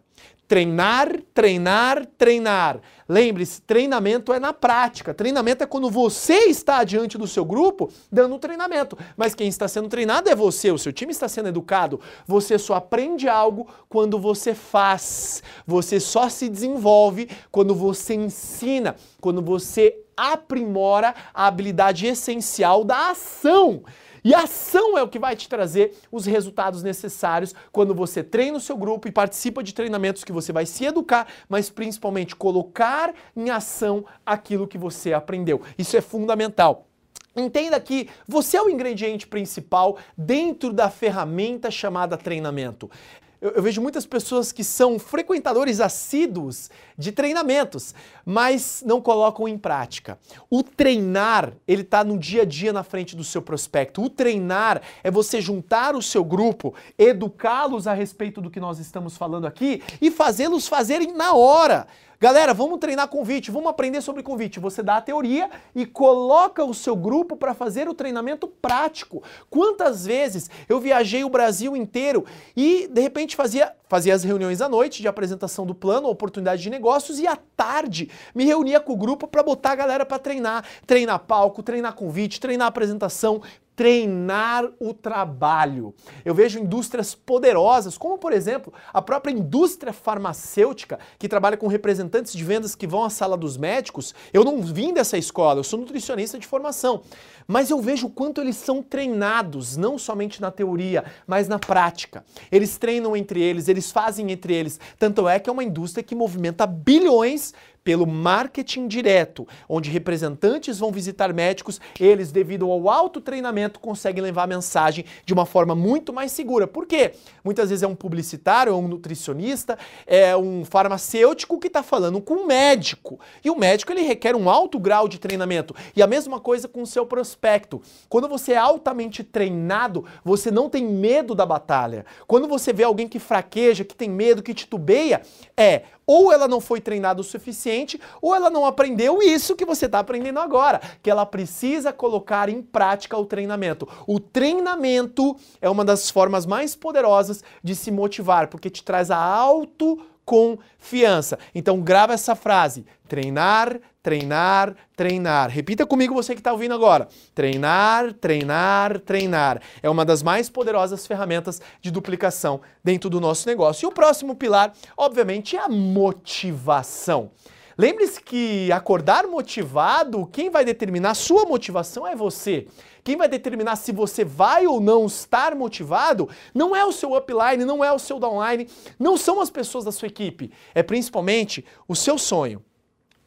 Treinar, 0.49 1.11
treinar, 1.35 2.07
treinar. 2.17 2.81
Lembre-se, 3.09 3.61
treinamento 3.63 4.33
é 4.33 4.39
na 4.39 4.53
prática. 4.53 5.13
Treinamento 5.13 5.65
é 5.65 5.67
quando 5.67 5.91
você 5.91 6.47
está 6.47 6.85
diante 6.85 7.19
do 7.19 7.27
seu 7.27 7.45
grupo 7.45 7.91
dando 8.11 8.39
treinamento. 8.39 8.97
Mas 9.17 9.35
quem 9.35 9.49
está 9.49 9.67
sendo 9.67 9.89
treinado 9.89 10.29
é 10.29 10.37
você, 10.37 10.71
o 10.71 10.79
seu 10.79 10.93
time 10.93 11.11
está 11.11 11.29
sendo 11.29 11.49
educado. 11.49 12.01
Você 12.27 12.59
só 12.59 12.75
aprende 12.75 13.29
algo 13.29 13.67
quando 13.89 14.21
você 14.21 14.55
faz. 14.55 15.43
Você 15.67 15.99
só 15.99 16.29
se 16.29 16.49
desenvolve 16.49 17.29
quando 17.51 17.75
você 17.75 18.15
ensina, 18.15 18.95
quando 19.21 19.43
você 19.43 19.97
aprimora 20.17 21.15
a 21.35 21.47
habilidade 21.47 22.07
essencial 22.07 22.85
da 22.85 23.11
ação. 23.11 23.83
E 24.27 24.35
a 24.35 24.41
ação 24.41 24.99
é 24.99 25.03
o 25.05 25.09
que 25.09 25.21
vai 25.21 25.37
te 25.37 25.49
trazer 25.49 25.97
os 26.11 26.27
resultados 26.27 26.83
necessários 26.83 27.55
quando 27.71 27.95
você 27.95 28.25
treina 28.25 28.57
o 28.57 28.61
seu 28.61 28.77
grupo 28.77 29.07
e 29.07 29.13
participa 29.13 29.63
de 29.63 29.73
treinamentos 29.73 30.25
que 30.25 30.33
você 30.33 30.53
vai 30.53 30.67
se 30.67 30.85
educar, 30.85 31.29
mas 31.49 31.71
principalmente 31.71 32.35
colocar 32.35 33.15
em 33.37 33.51
ação 33.51 34.05
aquilo 34.27 34.67
que 34.67 34.77
você 34.77 35.13
aprendeu. 35.13 35.63
Isso 35.79 35.97
é 35.97 36.01
fundamental. 36.01 36.89
Entenda 37.37 37.79
que 37.79 38.09
você 38.27 38.57
é 38.57 38.63
o 38.63 38.69
ingrediente 38.69 39.29
principal 39.29 39.97
dentro 40.19 40.73
da 40.73 40.91
ferramenta 40.91 41.71
chamada 41.71 42.17
treinamento 42.17 42.91
eu, 43.41 43.51
eu, 43.51 43.63
vejo 43.63 43.83
muitas 43.83 44.07
pessoas 44.07 44.51
que 44.53 44.65
são 44.65 44.99
frequentadores 44.99 45.81
assíduos 45.81 46.71
de 46.97 47.13
treinamentos, 47.13 47.95
mas 48.25 48.83
não 48.87 49.01
colocam 49.01 49.47
em 49.47 49.59
prática. 49.59 50.19
O 50.49 50.63
treinar, 50.63 51.53
ele 51.69 51.83
está 51.83 52.03
no 52.03 52.19
dia 52.19 52.43
a 52.43 52.45
dia 52.45 52.73
na 52.73 52.83
frente 52.83 53.15
do 53.15 53.23
seu 53.23 53.43
prospecto. 53.43 54.03
O 54.03 54.09
treinar 54.09 54.81
é 55.05 55.11
você 55.11 55.41
juntar 55.41 55.95
o 55.95 56.03
seu 56.03 56.25
grupo, 56.25 56.75
educá-los 56.99 57.87
a 57.87 57.93
respeito 57.93 58.41
do 58.41 58.51
que 58.51 58.61
nós 58.61 58.79
estamos 58.79 59.17
falando 59.17 59.47
aqui 59.47 59.83
e 60.01 60.11
fazê-los 60.11 60.67
fazerem 60.67 61.13
na 61.13 61.35
hora. 61.35 61.87
Galera, 62.19 62.55
vamos 62.55 62.79
treinar 62.79 63.09
convite, 63.09 63.51
vamos 63.51 63.69
aprender 63.69 64.01
sobre 64.01 64.23
convite. 64.23 64.59
Você 64.59 64.83
dá 64.83 64.97
a 64.97 65.03
teoria 65.03 65.51
e 65.75 65.85
coloca 65.85 66.65
o 66.65 66.73
seu 66.73 66.97
grupo 66.97 67.37
para 67.37 67.53
fazer 67.53 67.91
o 67.91 67.95
treinamento 67.95 68.49
prático. 68.49 69.23
Quantas 69.51 70.07
vezes 70.07 70.49
eu 70.67 70.81
viajei 70.81 71.25
o 71.25 71.29
Brasil 71.29 71.77
inteiro 71.77 72.25
e 72.57 72.89
de 72.89 73.03
repente 73.03 73.37
fazia, 73.37 73.71
fazia 73.87 74.15
as 74.15 74.25
reuniões 74.25 74.63
à 74.63 74.69
noite 74.69 75.03
de 75.03 75.09
apresentação 75.09 75.67
do 75.67 75.75
plano, 75.75 76.09
oportunidade 76.09 76.63
de 76.63 76.71
negócios 76.71 77.19
e 77.19 77.27
à 77.27 77.37
tarde 77.55 78.09
me 78.35 78.47
reunia 78.47 78.81
com 78.81 78.95
o 78.95 78.97
grupo 78.97 79.27
para 79.27 79.43
botar 79.43 79.73
a 79.73 79.77
galera 79.77 80.07
para 80.07 80.19
treinar, 80.19 80.65
treinar 80.87 81.19
palco, 81.19 81.63
treinar 81.63 81.95
convite, 81.95 82.41
treinar 82.41 82.69
apresentação, 82.69 83.43
treinar 83.77 84.65
o 84.81 84.95
trabalho. 84.95 85.95
Eu 86.25 86.35
vejo 86.35 86.59
indústrias 86.59 87.15
poderosas, 87.15 87.99
como 87.99 88.17
por 88.17 88.33
exemplo 88.33 88.73
a 88.93 89.03
própria 89.03 89.33
indústria 89.33 89.93
farmacêutica, 89.93 90.99
que 91.19 91.29
trabalha 91.29 91.59
com 91.59 91.67
representantes 91.67 92.33
de 92.33 92.43
vendas 92.43 92.75
que 92.75 92.87
vão 92.87 93.05
à 93.05 93.11
sala 93.11 93.37
dos 93.37 93.59
médicos. 93.59 94.15
Eu 94.33 94.43
não 94.43 94.63
vim 94.63 94.95
dessa 94.95 95.19
escola, 95.19 95.61
eu 95.61 95.65
sou 95.65 95.79
nutricionista 95.79 96.39
de 96.39 96.47
formação, 96.47 97.03
mas 97.47 97.69
eu 97.69 97.81
vejo 97.81 98.07
o 98.07 98.11
quanto 98.11 98.41
eles 98.41 98.57
são 98.57 98.83
treinados, 98.83 99.77
não 99.77 99.99
somente 99.99 100.41
na 100.41 100.51
teoria, 100.51 101.05
mas 101.27 101.47
na 101.47 101.59
prática. 101.59 102.25
Eles 102.51 102.79
treinam 102.79 103.15
entre 103.15 103.43
eles, 103.43 103.69
eles 103.69 103.93
fazem 103.93 104.33
entre 104.33 104.55
eles. 104.55 104.81
Tanto 104.99 105.29
é 105.29 105.39
que 105.39 105.51
é 105.51 105.53
uma 105.53 105.63
indústria 105.63 106.03
que 106.03 106.15
movimenta 106.15 106.67
bilhões 106.67 107.53
pelo 107.87 108.05
marketing 108.05 108.89
direto, 108.89 109.47
onde 109.69 109.91
representantes 109.91 110.81
vão 110.81 110.91
visitar 110.91 111.33
médicos, 111.33 111.81
eles, 112.01 112.33
devido 112.33 112.69
ao 112.69 112.91
alto 112.91 113.21
treinamento, 113.21 113.79
conseguem 113.79 114.25
levar 114.25 114.43
a 114.43 114.49
mensagem 114.49 115.05
de 115.25 115.33
uma 115.33 115.47
forma 115.47 115.73
muito 115.73 116.13
mais 116.13 116.33
segura. 116.33 116.67
Por 116.67 116.85
quê? 116.85 117.13
Muitas 117.45 117.71
vezes 117.71 117.85
é 117.85 117.87
um 117.87 117.95
publicitário, 117.95 118.73
é 118.73 118.75
um 118.75 118.89
nutricionista, 118.89 119.79
é 120.05 120.37
um 120.37 120.65
farmacêutico 120.65 121.61
que 121.61 121.69
está 121.69 121.81
falando 121.81 122.21
com 122.21 122.35
um 122.35 122.47
médico. 122.47 123.21
E 123.45 123.51
o 123.51 123.57
médico 123.57 123.93
ele 123.93 124.03
requer 124.03 124.35
um 124.35 124.51
alto 124.51 124.81
grau 124.81 125.07
de 125.07 125.21
treinamento. 125.21 125.73
E 125.95 126.03
a 126.03 126.09
mesma 126.09 126.41
coisa 126.41 126.67
com 126.67 126.83
o 126.83 126.87
seu 126.89 127.07
prospecto. 127.07 127.81
Quando 128.09 128.27
você 128.27 128.55
é 128.55 128.57
altamente 128.57 129.23
treinado, 129.23 130.05
você 130.25 130.51
não 130.51 130.69
tem 130.69 130.85
medo 130.85 131.37
da 131.37 131.47
batalha. 131.47 132.05
Quando 132.27 132.49
você 132.49 132.73
vê 132.73 132.83
alguém 132.83 133.07
que 133.07 133.21
fraqueja, 133.21 133.85
que 133.85 133.95
tem 133.95 134.11
medo, 134.11 134.43
que 134.43 134.53
titubeia, 134.53 135.23
é 135.57 135.83
ou 136.07 136.33
ela 136.33 136.47
não 136.47 136.61
foi 136.61 136.81
treinada 136.81 137.21
o 137.21 137.25
suficiente, 137.25 138.01
ou 138.23 138.35
ela 138.35 138.49
não 138.49 138.65
aprendeu 138.65 139.21
isso 139.21 139.57
que 139.57 139.65
você 139.65 139.87
está 139.87 139.99
aprendendo 139.99 140.39
agora, 140.39 140.81
que 141.03 141.11
ela 141.11 141.27
precisa 141.27 141.93
colocar 141.93 142.49
em 142.49 142.63
prática 142.63 143.19
o 143.19 143.27
treinamento. 143.27 143.89
O 144.07 144.21
treinamento 144.21 145.37
é 145.61 145.69
uma 145.69 145.85
das 145.85 146.11
formas 146.11 146.47
mais 146.47 146.77
poderosas 146.77 147.43
de 147.63 147.75
se 147.75 147.91
motivar, 147.91 148.49
porque 148.49 148.71
te 148.71 148.85
traz 148.85 149.11
a 149.11 149.19
auto 149.19 149.99
confiança. 150.27 151.39
Então 151.55 151.81
grava 151.81 152.13
essa 152.13 152.35
frase: 152.35 152.85
treinar, 153.09 153.81
treinar, 154.03 154.75
treinar. 154.95 155.49
Repita 155.49 155.87
comigo 155.87 156.13
você 156.13 156.35
que 156.35 156.41
está 156.41 156.53
ouvindo 156.53 156.75
agora. 156.75 157.09
Treinar, 157.35 158.13
treinar, 158.13 159.01
treinar. 159.01 159.63
É 159.83 159.89
uma 159.89 160.05
das 160.05 160.23
mais 160.23 160.51
poderosas 160.51 161.07
ferramentas 161.07 161.63
de 161.81 161.91
duplicação 161.91 162.61
dentro 162.85 163.09
do 163.09 163.21
nosso 163.21 163.49
negócio. 163.49 163.87
E 163.87 163.89
o 163.89 163.93
próximo 163.93 164.35
pilar, 164.35 164.75
obviamente, 164.97 165.57
é 165.57 165.61
a 165.61 165.69
motivação. 165.69 167.31
Lembre-se 167.79 168.23
que 168.23 168.73
acordar 168.73 169.27
motivado, 169.27 170.27
quem 170.33 170.49
vai 170.49 170.65
determinar 170.65 171.15
sua 171.15 171.45
motivação 171.45 172.07
é 172.07 172.17
você. 172.17 172.67
Quem 173.05 173.17
vai 173.17 173.29
determinar 173.29 173.77
se 173.77 173.93
você 173.93 174.25
vai 174.25 174.67
ou 174.67 174.81
não 174.81 175.05
estar 175.05 175.55
motivado 175.55 176.27
não 176.55 176.75
é 176.75 176.85
o 176.87 176.93
seu 176.93 177.15
upline, 177.15 177.67
não 177.67 177.85
é 177.85 177.93
o 177.93 177.99
seu 177.99 178.19
downline, 178.19 178.67
não 178.99 179.19
são 179.19 179.43
as 179.43 179.51
pessoas 179.51 179.85
da 179.85 179.93
sua 179.93 180.09
equipe. 180.09 180.51
É 180.75 180.83
principalmente 180.83 181.67
o 181.87 181.95
seu 181.95 182.17
sonho. 182.17 182.65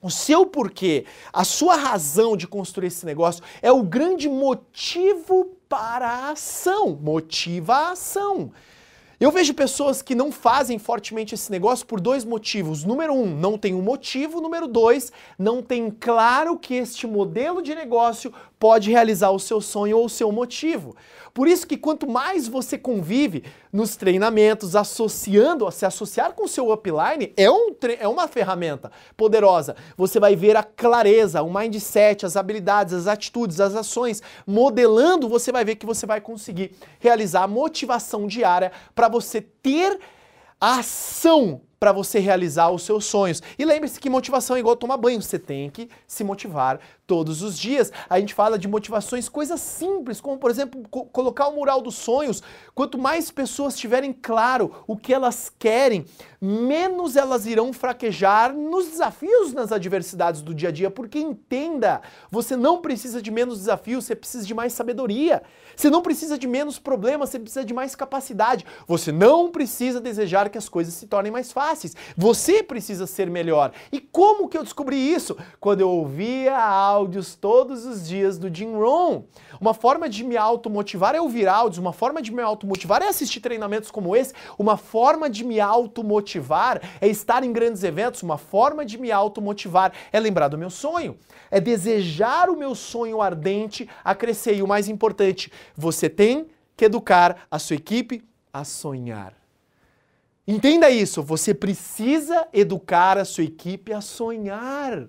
O 0.02 0.10
seu 0.10 0.46
porquê, 0.46 1.06
a 1.32 1.44
sua 1.44 1.76
razão 1.76 2.36
de 2.36 2.48
construir 2.48 2.88
esse 2.88 3.06
negócio 3.06 3.44
é 3.62 3.72
o 3.72 3.84
grande 3.84 4.28
motivo 4.28 5.58
para 5.68 6.08
a 6.08 6.32
ação. 6.32 6.98
Motiva 7.00 7.76
a 7.76 7.92
ação. 7.92 8.52
Eu 9.20 9.32
vejo 9.32 9.54
pessoas 9.54 10.02
que 10.02 10.16
não 10.16 10.32
fazem 10.32 10.80
fortemente 10.80 11.36
esse 11.36 11.52
negócio 11.52 11.86
por 11.86 12.00
dois 12.00 12.24
motivos. 12.24 12.86
Número 12.86 13.14
um, 13.14 13.26
não 13.26 13.58
tem 13.58 13.74
um 13.76 13.82
motivo. 13.82 14.40
Número 14.40 14.66
dois, 14.66 15.12
não 15.38 15.62
tem 15.62 15.92
claro 15.92 16.58
que 16.58 16.76
este 16.76 17.06
modelo 17.06 17.62
de 17.62 17.76
negócio 17.76 18.34
pode 18.58 18.90
realizar 18.90 19.32
o 19.32 19.40
seu 19.40 19.60
sonho 19.60 19.98
ou 19.98 20.06
o 20.06 20.10
seu 20.10 20.32
motivo. 20.32 20.96
Por 21.34 21.48
isso 21.48 21.68
que 21.68 21.78
quanto 21.78 22.10
mais 22.10 22.48
você 22.48 22.78
convive 22.78 23.44
nos 23.72 23.96
treinamentos, 23.96 24.76
associando, 24.76 25.70
se 25.72 25.86
associar 25.86 26.34
com 26.34 26.46
o 26.46 26.48
seu 26.48 26.72
upline, 26.72 27.34
é, 27.38 27.50
um, 27.50 27.76
é 28.00 28.08
uma 28.08 28.28
ferramenta 28.28 28.92
poderosa. 29.16 29.76
Você 29.96 30.20
vai 30.20 30.36
ver 30.36 30.58
a 30.58 30.64
clareza, 30.64 31.42
o 31.42 31.54
mindset, 31.54 32.26
as 32.26 32.36
habilidades, 32.36 32.94
as 32.94 33.08
atitudes, 33.08 33.60
as 33.60 33.76
ações. 33.76 34.22
Modelando, 34.46 35.30
você 35.30 35.52
vai 35.52 35.64
ver 35.64 35.76
que 35.76 35.86
você 35.86 36.06
vai 36.06 36.20
conseguir 36.20 36.72
realizar 37.00 37.44
a 37.44 37.48
motivação 37.48 38.28
diária 38.28 38.72
para 38.96 39.08
você 39.08 39.42
ter 39.42 40.00
a 40.60 40.80
ação 40.80 41.62
para 41.80 41.92
você 41.92 42.20
realizar 42.20 42.70
os 42.70 42.84
seus 42.84 43.06
sonhos. 43.06 43.42
E 43.58 43.64
lembre-se 43.64 44.00
que 44.00 44.10
motivação 44.10 44.56
é 44.56 44.60
igual 44.60 44.76
tomar 44.76 44.98
banho, 44.98 45.22
você 45.22 45.40
tem 45.40 45.70
que 45.70 45.90
se 46.06 46.24
motivar 46.24 46.80
todos 47.08 47.42
os 47.42 47.58
dias. 47.58 47.92
A 48.08 48.20
gente 48.20 48.34
fala 48.34 48.60
de 48.60 48.68
motivações, 48.68 49.30
coisas 49.30 49.60
simples, 49.62 50.22
como 50.22 50.38
por 50.38 50.52
exemplo, 50.52 50.84
co 50.92 51.06
colocar 51.06 51.48
o 51.48 51.56
mural 51.56 51.82
dos 51.82 51.96
sonhos. 51.96 52.44
Quanto 52.76 52.98
mais 52.98 53.32
pessoas 53.32 53.76
tiverem 53.76 54.14
claro 54.14 54.84
o 54.86 54.96
que 54.96 55.14
elas 55.14 55.52
querem, 55.58 56.06
menos 56.40 57.16
elas 57.16 57.46
irão 57.46 57.74
fraquejar 57.74 58.54
nos 58.54 58.88
desafios, 58.88 59.54
nas 59.54 59.72
adversidades 59.72 60.42
do 60.42 60.54
dia 60.54 60.70
a 60.70 60.72
dia, 60.72 60.92
porque 60.92 61.18
entenda, 61.18 62.02
você 62.30 62.56
não 62.56 62.82
precisa 62.82 63.22
de 63.22 63.32
menos 63.32 63.58
desafios, 63.60 64.06
você 64.06 64.16
precisa 64.16 64.46
de 64.46 64.54
mais 64.54 64.74
sabedoria. 64.74 65.42
Você 65.76 65.90
não 65.90 66.02
precisa 66.02 66.38
de 66.38 66.46
menos 66.46 66.78
problemas, 66.78 67.30
você 67.30 67.40
precisa 67.40 67.64
de 67.64 67.74
mais 67.74 67.96
capacidade. 67.96 68.66
Você 68.86 69.12
não 69.12 69.50
precisa 69.50 70.02
desejar 70.02 70.50
que 70.50 70.58
as 70.58 70.68
coisas 70.68 70.94
se 70.94 71.08
tornem 71.08 71.32
mais 71.32 71.52
fáceis. 71.52 71.69
Você 72.18 72.64
precisa 72.64 73.06
ser 73.06 73.30
melhor. 73.30 73.72
E 73.92 74.00
como 74.00 74.48
que 74.50 74.58
eu 74.58 74.64
descobri 74.64 74.98
isso? 74.98 75.38
Quando 75.60 75.82
eu 75.82 75.90
ouvia 75.90 76.58
áudios 76.58 77.36
todos 77.36 77.86
os 77.86 78.08
dias 78.08 78.38
do 78.38 78.54
Jim 78.54 78.74
Rohn. 78.74 79.24
Uma 79.60 79.74
forma 79.74 80.10
de 80.10 80.24
me 80.24 80.38
automotivar 80.38 81.16
é 81.16 81.22
ouvir 81.22 81.48
áudios, 81.48 81.78
uma 81.78 81.94
forma 81.94 82.22
de 82.22 82.32
me 82.32 82.42
automotivar 82.42 83.02
é 83.02 83.08
assistir 83.08 83.40
treinamentos 83.40 83.92
como 83.92 84.16
esse, 84.16 84.34
uma 84.58 84.78
forma 84.78 85.30
de 85.30 85.44
me 85.44 85.60
automotivar 85.60 86.82
é 87.02 87.08
estar 87.08 87.44
em 87.44 87.52
grandes 87.52 87.84
eventos, 87.84 88.24
uma 88.24 88.38
forma 88.38 88.86
de 88.86 88.98
me 88.98 89.12
automotivar 89.12 89.92
é 90.12 90.20
lembrar 90.20 90.48
do 90.48 90.58
meu 90.58 90.70
sonho, 90.70 91.18
é 91.52 91.60
desejar 91.60 92.50
o 92.50 92.58
meu 92.58 92.74
sonho 92.76 93.22
ardente 93.22 93.88
a 94.04 94.16
crescer. 94.16 94.56
E 94.56 94.64
o 94.64 94.68
mais 94.68 94.88
importante, 94.88 95.52
você 95.76 96.10
tem 96.10 96.48
que 96.76 96.86
educar 96.86 97.48
a 97.52 97.60
sua 97.60 97.76
equipe 97.76 98.24
a 98.54 98.64
sonhar. 98.64 99.39
Entenda 100.52 100.90
isso, 100.90 101.22
você 101.22 101.54
precisa 101.54 102.48
educar 102.52 103.20
a 103.20 103.24
sua 103.24 103.44
equipe 103.44 103.94
a 103.94 104.02
sonhar. 104.02 105.06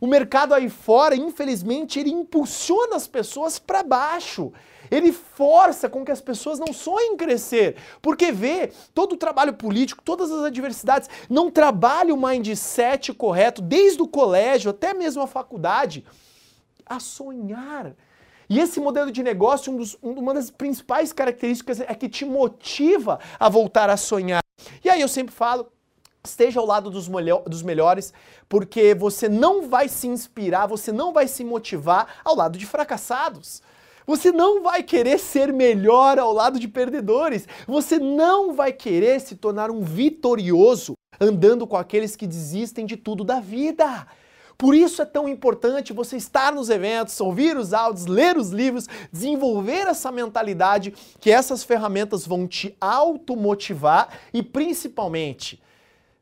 O 0.00 0.08
mercado 0.08 0.52
aí 0.52 0.68
fora, 0.68 1.14
infelizmente, 1.14 2.00
ele 2.00 2.10
impulsiona 2.10 2.96
as 2.96 3.06
pessoas 3.06 3.60
para 3.60 3.84
baixo. 3.84 4.52
Ele 4.90 5.12
força 5.12 5.88
com 5.88 6.04
que 6.04 6.10
as 6.10 6.20
pessoas 6.20 6.58
não 6.58 6.72
sonhem 6.72 7.16
crescer, 7.16 7.76
porque 8.02 8.32
vê 8.32 8.72
todo 8.92 9.12
o 9.12 9.16
trabalho 9.16 9.54
político, 9.54 10.02
todas 10.02 10.32
as 10.32 10.46
adversidades, 10.46 11.08
não 11.30 11.48
trabalha 11.48 12.12
o 12.12 12.20
mindset 12.20 13.12
correto 13.12 13.62
desde 13.62 14.02
o 14.02 14.08
colégio 14.08 14.72
até 14.72 14.92
mesmo 14.92 15.22
a 15.22 15.28
faculdade 15.28 16.04
a 16.84 16.98
sonhar. 16.98 17.94
E 18.50 18.58
esse 18.58 18.80
modelo 18.80 19.12
de 19.12 19.22
negócio, 19.22 19.72
um 19.72 19.76
dos, 19.76 19.96
uma 20.02 20.34
das 20.34 20.50
principais 20.50 21.12
características 21.12 21.78
é 21.78 21.94
que 21.94 22.08
te 22.08 22.24
motiva 22.24 23.20
a 23.38 23.48
voltar 23.48 23.88
a 23.88 23.96
sonhar. 23.96 24.41
E 24.84 24.88
aí 24.88 25.00
eu 25.00 25.08
sempre 25.08 25.34
falo, 25.34 25.70
esteja 26.24 26.60
ao 26.60 26.66
lado 26.66 26.90
dos, 26.90 27.08
dos 27.46 27.62
melhores, 27.62 28.12
porque 28.48 28.94
você 28.94 29.28
não 29.28 29.68
vai 29.68 29.88
se 29.88 30.06
inspirar, 30.06 30.66
você 30.66 30.92
não 30.92 31.12
vai 31.12 31.26
se 31.26 31.44
motivar 31.44 32.20
ao 32.24 32.36
lado 32.36 32.58
de 32.58 32.66
fracassados. 32.66 33.62
Você 34.06 34.32
não 34.32 34.62
vai 34.62 34.82
querer 34.82 35.18
ser 35.18 35.52
melhor 35.52 36.18
ao 36.18 36.32
lado 36.32 36.58
de 36.58 36.66
perdedores. 36.66 37.46
Você 37.66 37.98
não 37.98 38.52
vai 38.52 38.72
querer 38.72 39.20
se 39.20 39.36
tornar 39.36 39.70
um 39.70 39.80
vitorioso 39.80 40.94
andando 41.20 41.66
com 41.66 41.76
aqueles 41.76 42.16
que 42.16 42.26
desistem 42.26 42.84
de 42.84 42.96
tudo 42.96 43.22
da 43.22 43.38
vida. 43.38 44.06
Por 44.56 44.74
isso 44.74 45.02
é 45.02 45.04
tão 45.04 45.28
importante 45.28 45.92
você 45.92 46.16
estar 46.16 46.52
nos 46.52 46.70
eventos, 46.70 47.20
ouvir 47.20 47.56
os 47.56 47.72
áudios, 47.72 48.06
ler 48.06 48.36
os 48.36 48.50
livros, 48.50 48.88
desenvolver 49.10 49.86
essa 49.86 50.12
mentalidade 50.12 50.92
que 51.20 51.30
essas 51.30 51.64
ferramentas 51.64 52.26
vão 52.26 52.46
te 52.46 52.76
automotivar 52.80 54.08
e 54.32 54.42
principalmente 54.42 55.60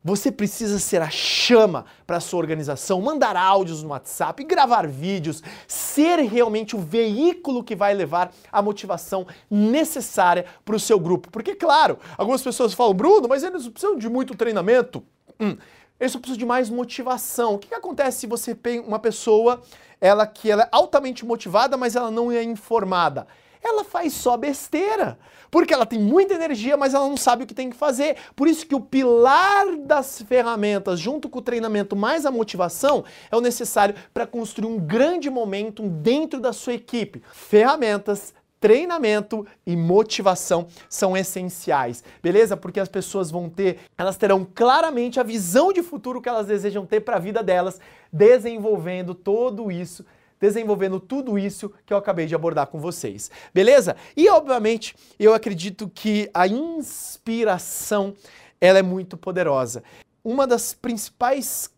você 0.03 0.33
precisa 0.33 0.79
ser 0.79 1.03
a 1.03 1.11
chama 1.11 1.85
para 2.07 2.21
sua 2.21 2.39
organização, 2.39 3.01
mandar 3.03 3.37
áudios 3.37 3.83
no 3.83 3.91
WhatsApp, 3.91 4.43
gravar 4.45 4.87
vídeos, 4.87 5.43
ser 5.69 6.21
realmente 6.21 6.75
o 6.75 6.79
veículo 6.79 7.63
que 7.63 7.77
vai 7.77 7.93
levar 7.93 8.33
a 8.51 8.63
motivação 8.63 9.27
necessária 9.51 10.47
para 10.65 10.75
o 10.75 10.81
seu 10.81 10.99
grupo. 10.99 11.31
Porque, 11.31 11.55
claro, 11.55 11.99
algumas 12.17 12.43
pessoas 12.43 12.73
falam, 12.73 12.95
Bruno, 12.95 13.29
mas 13.29 13.43
eles 13.43 13.69
precisam 13.69 13.99
de 13.99 14.09
muito 14.09 14.35
treinamento. 14.35 15.05
Hum, 15.39 15.57
eles 16.01 16.17
precisam 16.17 16.39
de 16.39 16.47
mais 16.47 16.71
motivação. 16.71 17.55
O 17.55 17.59
que, 17.59 17.69
que 17.69 17.75
acontece 17.75 18.21
se 18.21 18.27
você 18.27 18.55
tem 18.55 18.81
uma 18.81 18.99
pessoa 18.99 19.61
ela 20.01 20.27
que 20.27 20.51
ela 20.51 20.63
é 20.63 20.69
altamente 20.73 21.27
motivada, 21.27 21.77
mas 21.77 21.95
ela 21.95 22.11
não 22.11 22.33
é 22.33 22.43
informada? 22.43 23.27
ela 23.63 23.85
faz 23.85 24.13
só 24.15 24.37
besteira. 24.37 25.19
Porque 25.51 25.75
ela 25.75 25.85
tem 25.85 25.99
muita 25.99 26.35
energia, 26.35 26.77
mas 26.77 26.95
ela 26.95 27.09
não 27.09 27.17
sabe 27.17 27.43
o 27.43 27.47
que 27.47 27.55
tem 27.55 27.71
que 27.71 27.77
fazer. 27.77 28.17
Por 28.37 28.47
isso 28.47 28.65
que 28.67 28.75
o 28.75 28.81
pilar 28.81 29.77
das 29.79 30.23
ferramentas, 30.23 31.01
junto 31.01 31.29
com 31.29 31.41
o 31.41 31.43
treinamento 31.43 31.97
mais 31.97 32.25
a 32.25 32.31
motivação, 32.31 33.05
é 33.31 33.37
o 33.37 33.41
necessário 33.41 33.95
para 34.15 34.27
construir 34.27 34.69
um 34.69 34.79
grande 34.79 35.29
momento 35.29 35.83
dentro 35.83 36.41
da 36.41 36.53
sua 36.53 36.75
equipe. 36.75 37.23
Ferramentas, 37.33 38.33
treinamento 38.61 39.47
e 39.67 39.75
motivação 39.75 40.69
são 40.89 41.17
essenciais, 41.17 42.05
beleza? 42.23 42.57
Porque 42.57 42.79
as 42.79 42.89
pessoas 42.89 43.31
vão 43.31 43.49
ter, 43.49 43.79
elas 43.97 44.19
terão 44.19 44.45
claramente 44.45 45.19
a 45.19 45.23
visão 45.23 45.73
de 45.73 45.83
futuro 45.83 46.21
que 46.21 46.29
elas 46.29 46.47
desejam 46.47 46.85
ter 46.85 47.01
para 47.01 47.17
a 47.17 47.21
vida 47.21 47.43
delas, 47.43 47.81
desenvolvendo 48.13 49.15
todo 49.15 49.73
isso 49.73 50.05
desenvolvendo 50.41 50.99
tudo 50.99 51.39
isso 51.39 51.71
que 51.85 51.93
eu 51.93 51.99
acabei 51.99 52.25
de 52.25 52.35
abordar 52.35 52.67
com 52.69 52.81
vocês. 52.81 53.31
Beleza? 53.53 53.95
E 54.17 54.27
obviamente, 54.31 54.97
eu 55.19 55.35
acredito 55.35 55.87
que 55.87 56.31
a 56.33 56.49
inspiração 56.49 58.15
ela 58.59 58.79
é 58.79 58.83
muito 58.83 59.19
poderosa. 59.19 59.85
Uma 60.25 60.47
das 60.47 60.73
principais 60.73 61.71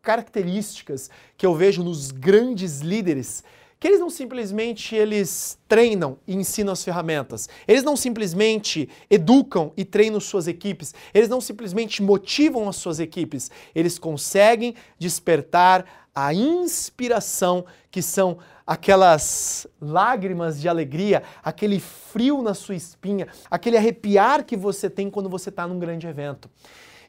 características 0.00 1.10
que 1.36 1.44
eu 1.44 1.54
vejo 1.56 1.82
nos 1.82 2.12
grandes 2.12 2.80
líderes 2.80 3.42
que 3.84 3.88
eles 3.88 4.00
não 4.00 4.08
simplesmente 4.08 4.96
eles 4.96 5.58
treinam 5.68 6.16
e 6.26 6.34
ensinam 6.34 6.72
as 6.72 6.82
ferramentas. 6.82 7.50
Eles 7.68 7.82
não 7.82 7.98
simplesmente 7.98 8.88
educam 9.10 9.74
e 9.76 9.84
treinam 9.84 10.18
suas 10.20 10.48
equipes. 10.48 10.94
Eles 11.12 11.28
não 11.28 11.38
simplesmente 11.38 12.02
motivam 12.02 12.66
as 12.66 12.76
suas 12.76 12.98
equipes. 12.98 13.50
Eles 13.74 13.98
conseguem 13.98 14.74
despertar 14.98 15.84
a 16.14 16.32
inspiração 16.32 17.66
que 17.90 18.00
são 18.00 18.38
aquelas 18.66 19.66
lágrimas 19.78 20.58
de 20.58 20.66
alegria, 20.66 21.22
aquele 21.42 21.78
frio 21.78 22.40
na 22.40 22.54
sua 22.54 22.76
espinha, 22.76 23.28
aquele 23.50 23.76
arrepiar 23.76 24.46
que 24.46 24.56
você 24.56 24.88
tem 24.88 25.10
quando 25.10 25.28
você 25.28 25.50
está 25.50 25.68
num 25.68 25.78
grande 25.78 26.06
evento. 26.06 26.48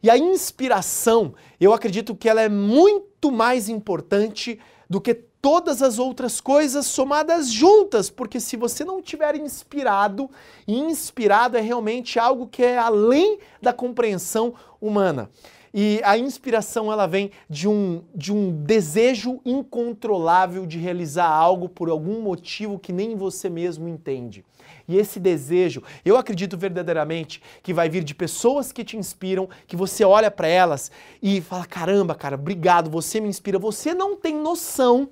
E 0.03 0.09
a 0.09 0.17
inspiração, 0.17 1.35
eu 1.57 1.71
acredito 1.71 2.13
que 2.13 2.27
ela 2.27 2.41
é 2.41 2.49
muito 2.49 3.31
mais 3.31 3.69
importante 3.69 4.59
do 4.89 4.99
que 4.99 5.13
todas 5.45 5.83
as 5.83 5.99
outras 5.99 6.41
coisas 6.41 6.87
somadas 6.87 7.51
juntas, 7.51 8.09
porque 8.09 8.39
se 8.39 8.57
você 8.57 8.83
não 8.83 8.99
tiver 8.99 9.35
inspirado, 9.35 10.27
e 10.67 10.75
inspirado 10.75 11.55
é 11.55 11.61
realmente 11.61 12.17
algo 12.17 12.47
que 12.47 12.63
é 12.63 12.79
além 12.79 13.37
da 13.61 13.71
compreensão 13.71 14.55
humana. 14.81 15.29
E 15.71 16.01
a 16.03 16.17
inspiração 16.17 16.91
ela 16.91 17.05
vem 17.05 17.29
de 17.47 17.67
um, 17.67 18.01
de 18.15 18.33
um 18.33 18.63
desejo 18.63 19.39
incontrolável 19.45 20.65
de 20.65 20.79
realizar 20.79 21.27
algo 21.27 21.69
por 21.69 21.89
algum 21.89 22.23
motivo 22.23 22.79
que 22.79 22.91
nem 22.91 23.15
você 23.15 23.47
mesmo 23.47 23.87
entende. 23.87 24.43
E 24.87 24.97
esse 24.97 25.19
desejo, 25.19 25.83
eu 26.03 26.17
acredito 26.17 26.57
verdadeiramente 26.57 27.39
que 27.61 27.71
vai 27.71 27.87
vir 27.87 28.03
de 28.03 28.15
pessoas 28.15 28.71
que 28.71 28.83
te 28.83 28.97
inspiram, 28.97 29.47
que 29.67 29.75
você 29.75 30.03
olha 30.03 30.31
para 30.31 30.47
elas 30.47 30.89
e 31.21 31.39
fala: 31.39 31.67
caramba, 31.67 32.15
cara, 32.15 32.33
obrigado, 32.33 32.89
você 32.89 33.21
me 33.21 33.29
inspira. 33.29 33.59
Você 33.59 33.93
não 33.93 34.15
tem 34.15 34.35
noção 34.35 35.07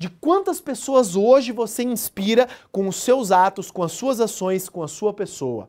de 0.00 0.08
quantas 0.08 0.62
pessoas 0.62 1.14
hoje 1.14 1.52
você 1.52 1.82
inspira 1.82 2.48
com 2.72 2.88
os 2.88 2.96
seus 2.96 3.30
atos, 3.30 3.70
com 3.70 3.82
as 3.82 3.92
suas 3.92 4.18
ações, 4.18 4.66
com 4.66 4.82
a 4.82 4.88
sua 4.88 5.12
pessoa. 5.12 5.68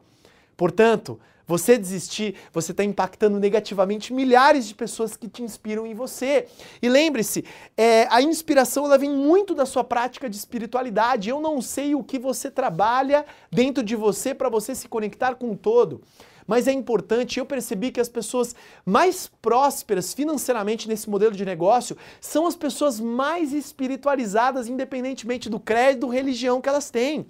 Portanto, 0.56 1.20
você 1.46 1.78
desistir, 1.78 2.36
você 2.54 2.72
está 2.72 2.82
impactando 2.82 3.38
negativamente 3.38 4.13
milhares 4.13 4.70
de 4.70 4.74
pessoas 4.74 5.17
que 5.17 5.28
te 5.28 5.44
inspiram 5.44 5.86
em 5.86 5.94
você. 5.94 6.48
E 6.82 6.88
lembre-se, 6.88 7.44
é, 7.76 8.08
a 8.10 8.22
inspiração 8.22 8.86
ela 8.86 8.98
vem 8.98 9.10
muito 9.10 9.54
da 9.54 9.65
sua 9.65 9.84
prática 9.84 10.30
de 10.30 10.38
espiritualidade. 10.38 11.30
Eu 11.30 11.41
não 11.41 11.62
sei 11.62 11.94
o 11.94 12.02
que 12.02 12.17
você 12.17 12.50
trabalha 12.50 13.26
dentro 13.52 13.84
de 13.84 13.98
você 13.98 14.34
para 14.34 14.48
você 14.48 14.74
se 14.74 14.88
conectar 14.88 15.36
com 15.36 15.52
o 15.52 15.58
todo. 15.58 16.02
Mas 16.51 16.67
é 16.67 16.73
importante, 16.73 17.39
eu 17.39 17.45
percebi 17.45 17.91
que 17.91 18.01
as 18.01 18.09
pessoas 18.09 18.53
mais 18.85 19.31
prósperas 19.41 20.13
financeiramente 20.13 20.85
nesse 20.85 21.09
modelo 21.09 21.33
de 21.33 21.45
negócio 21.45 21.95
são 22.19 22.45
as 22.45 22.57
pessoas 22.57 22.99
mais 22.99 23.53
espiritualizadas, 23.53 24.67
independentemente 24.67 25.49
do 25.49 25.61
crédito, 25.61 26.09
religião 26.09 26.59
que 26.59 26.67
elas 26.67 26.89
têm. 26.89 27.25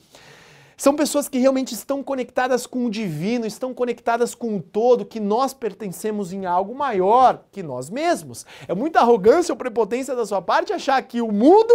São 0.76 0.96
pessoas 0.96 1.30
que 1.30 1.38
realmente 1.38 1.76
estão 1.76 2.02
conectadas 2.02 2.66
com 2.66 2.84
o 2.84 2.90
divino, 2.90 3.46
estão 3.46 3.76
conectadas 3.76 4.34
com 4.34 4.58
o 4.58 4.60
todo, 4.60 5.06
que 5.06 5.20
nós 5.20 5.54
pertencemos 5.54 6.34
em 6.34 6.48
algo 6.48 6.74
maior 6.74 7.44
que 7.52 7.62
nós 7.62 7.92
mesmos. 7.92 8.44
É 8.68 8.74
muita 8.74 9.02
arrogância 9.02 9.54
ou 9.54 9.56
prepotência 9.56 10.16
da 10.16 10.26
sua 10.26 10.42
parte 10.42 10.74
achar 10.74 11.00
que 11.04 11.22
o 11.22 11.32
mundo 11.32 11.72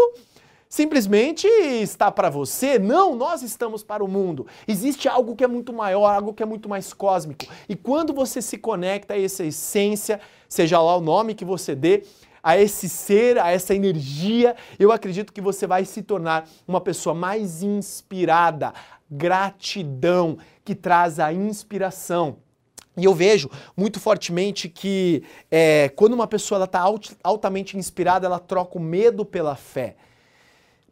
simplesmente 0.76 1.46
está 1.46 2.10
para 2.10 2.28
você. 2.28 2.78
Não, 2.78 3.16
nós 3.16 3.42
estamos 3.42 3.82
para 3.82 4.04
o 4.04 4.08
mundo. 4.08 4.46
Existe 4.68 5.08
algo 5.08 5.34
que 5.34 5.42
é 5.42 5.46
muito 5.46 5.72
maior, 5.72 6.14
algo 6.14 6.34
que 6.34 6.42
é 6.42 6.46
muito 6.46 6.68
mais 6.68 6.92
cósmico. 6.92 7.46
E 7.66 7.74
quando 7.74 8.12
você 8.12 8.42
se 8.42 8.58
conecta 8.58 9.14
a 9.14 9.18
essa 9.18 9.42
essência, 9.42 10.20
seja 10.46 10.78
lá 10.78 10.94
o 10.94 11.00
nome 11.00 11.34
que 11.34 11.46
você 11.46 11.74
dê, 11.74 12.02
a 12.42 12.58
esse 12.58 12.90
ser, 12.90 13.38
a 13.38 13.50
essa 13.50 13.74
energia, 13.74 14.54
eu 14.78 14.92
acredito 14.92 15.32
que 15.32 15.40
você 15.40 15.66
vai 15.66 15.86
se 15.86 16.02
tornar 16.02 16.46
uma 16.68 16.80
pessoa 16.80 17.14
mais 17.14 17.62
inspirada, 17.62 18.74
gratidão 19.10 20.36
que 20.62 20.74
traz 20.74 21.18
a 21.18 21.32
inspiração. 21.32 22.36
E 22.98 23.06
eu 23.06 23.14
vejo 23.14 23.48
muito 23.74 23.98
fortemente 23.98 24.68
que 24.68 25.22
é, 25.50 25.88
quando 25.96 26.12
uma 26.12 26.26
pessoa 26.26 26.62
está 26.62 26.84
altamente 27.24 27.78
inspirada, 27.78 28.26
ela 28.26 28.38
troca 28.38 28.76
o 28.76 28.80
medo 28.80 29.24
pela 29.24 29.56
fé. 29.56 29.96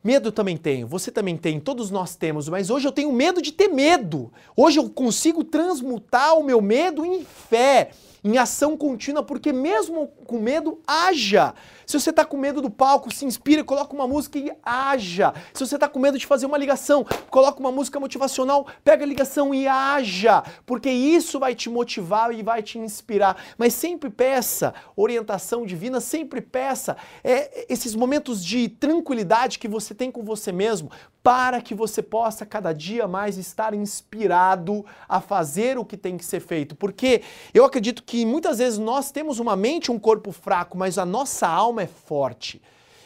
Medo 0.04 0.30
também 0.30 0.58
tenho, 0.58 0.86
você 0.86 1.10
também 1.10 1.34
tem, 1.34 1.58
todos 1.58 1.90
nós 1.90 2.14
temos, 2.14 2.46
mas 2.46 2.68
hoje 2.68 2.86
eu 2.86 2.92
tenho 2.92 3.10
medo 3.10 3.40
de 3.40 3.50
ter 3.50 3.68
medo. 3.68 4.30
Hoje 4.54 4.78
eu 4.78 4.90
consigo 4.90 5.42
transmutar 5.42 6.38
o 6.38 6.44
meu 6.44 6.60
medo 6.60 7.06
em 7.06 7.24
fé 7.24 7.90
em 8.24 8.38
ação 8.38 8.74
contínua, 8.74 9.22
porque 9.22 9.52
mesmo 9.52 10.08
com 10.26 10.38
medo, 10.38 10.80
haja. 10.86 11.54
Se 11.86 12.00
você 12.00 12.08
está 12.08 12.24
com 12.24 12.38
medo 12.38 12.62
do 12.62 12.70
palco, 12.70 13.12
se 13.12 13.26
inspira, 13.26 13.62
coloca 13.62 13.92
uma 13.92 14.08
música 14.08 14.38
e 14.38 14.50
haja. 14.62 15.34
Se 15.52 15.66
você 15.66 15.74
está 15.74 15.86
com 15.86 15.98
medo 15.98 16.18
de 16.18 16.26
fazer 16.26 16.46
uma 16.46 16.56
ligação, 16.56 17.04
coloca 17.28 17.60
uma 17.60 17.70
música 17.70 18.00
motivacional, 18.00 18.66
pega 18.82 19.04
a 19.04 19.06
ligação 19.06 19.54
e 19.54 19.68
haja, 19.68 20.42
porque 20.64 20.88
isso 20.88 21.38
vai 21.38 21.54
te 21.54 21.68
motivar 21.68 22.32
e 22.32 22.42
vai 22.42 22.62
te 22.62 22.78
inspirar. 22.78 23.36
Mas 23.58 23.74
sempre 23.74 24.08
peça 24.08 24.72
orientação 24.96 25.66
divina, 25.66 26.00
sempre 26.00 26.40
peça 26.40 26.96
é, 27.22 27.66
esses 27.68 27.94
momentos 27.94 28.42
de 28.42 28.70
tranquilidade 28.70 29.58
que 29.58 29.68
você 29.68 29.94
tem 29.94 30.10
com 30.10 30.22
você 30.22 30.50
mesmo, 30.50 30.90
para 31.24 31.62
que 31.62 31.74
você 31.74 32.02
possa 32.02 32.44
cada 32.44 32.74
dia 32.74 33.08
mais 33.08 33.38
estar 33.38 33.72
inspirado 33.72 34.84
a 35.08 35.22
fazer 35.22 35.78
o 35.78 35.84
que 35.84 35.96
tem 35.96 36.18
que 36.18 36.24
ser 36.24 36.40
feito. 36.40 36.76
Porque 36.76 37.22
eu 37.54 37.64
acredito 37.64 38.02
que 38.02 38.26
muitas 38.26 38.58
vezes 38.58 38.78
nós 38.78 39.10
temos 39.10 39.38
uma 39.38 39.56
mente, 39.56 39.90
um 39.90 39.98
corpo 39.98 40.30
fraco, 40.32 40.76
mas 40.76 40.98
a 40.98 41.06
nossa 41.06 41.48
alma 41.48 41.82
é 41.82 41.86
forte. 41.86 42.60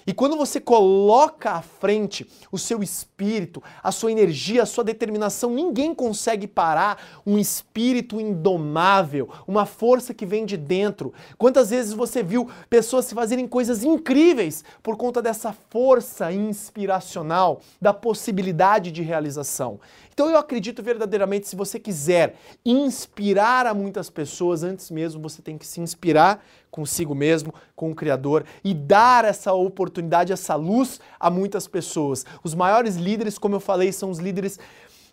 E 0.08 0.14
quando 0.14 0.38
você 0.38 0.58
coloca 0.58 1.50
à 1.50 1.60
frente 1.60 2.26
o 2.50 2.56
seu 2.56 2.82
espírito, 2.82 3.62
a 3.82 3.92
sua 3.92 4.10
energia, 4.10 4.62
a 4.62 4.66
sua 4.66 4.82
determinação, 4.82 5.50
ninguém 5.50 5.94
consegue 5.94 6.46
parar 6.46 7.20
um 7.26 7.36
espírito 7.36 8.18
indomável, 8.18 9.28
uma 9.46 9.66
força 9.66 10.14
que 10.14 10.24
vem 10.24 10.46
de 10.46 10.56
dentro. 10.56 11.12
Quantas 11.36 11.68
vezes 11.68 11.92
você 11.92 12.22
viu 12.22 12.48
pessoas 12.70 13.04
se 13.04 13.14
fazerem 13.14 13.46
coisas 13.46 13.84
incríveis 13.84 14.64
por 14.82 14.96
conta 14.96 15.20
dessa 15.20 15.54
força 15.68 16.32
inspiracional, 16.32 17.60
da 17.78 17.92
possibilidade 17.92 18.90
de 18.90 19.02
realização? 19.02 19.78
Então 20.18 20.28
eu 20.28 20.36
acredito 20.36 20.82
verdadeiramente, 20.82 21.46
se 21.46 21.54
você 21.54 21.78
quiser 21.78 22.34
inspirar 22.66 23.66
a 23.66 23.72
muitas 23.72 24.10
pessoas, 24.10 24.64
antes 24.64 24.90
mesmo 24.90 25.22
você 25.22 25.40
tem 25.40 25.56
que 25.56 25.64
se 25.64 25.80
inspirar 25.80 26.44
consigo 26.72 27.14
mesmo, 27.14 27.54
com 27.76 27.92
o 27.92 27.94
Criador 27.94 28.44
e 28.64 28.74
dar 28.74 29.24
essa 29.24 29.52
oportunidade, 29.52 30.32
essa 30.32 30.56
luz 30.56 30.98
a 31.20 31.30
muitas 31.30 31.68
pessoas. 31.68 32.26
Os 32.42 32.52
maiores 32.52 32.96
líderes, 32.96 33.38
como 33.38 33.54
eu 33.54 33.60
falei, 33.60 33.92
são 33.92 34.10
os 34.10 34.18
líderes 34.18 34.58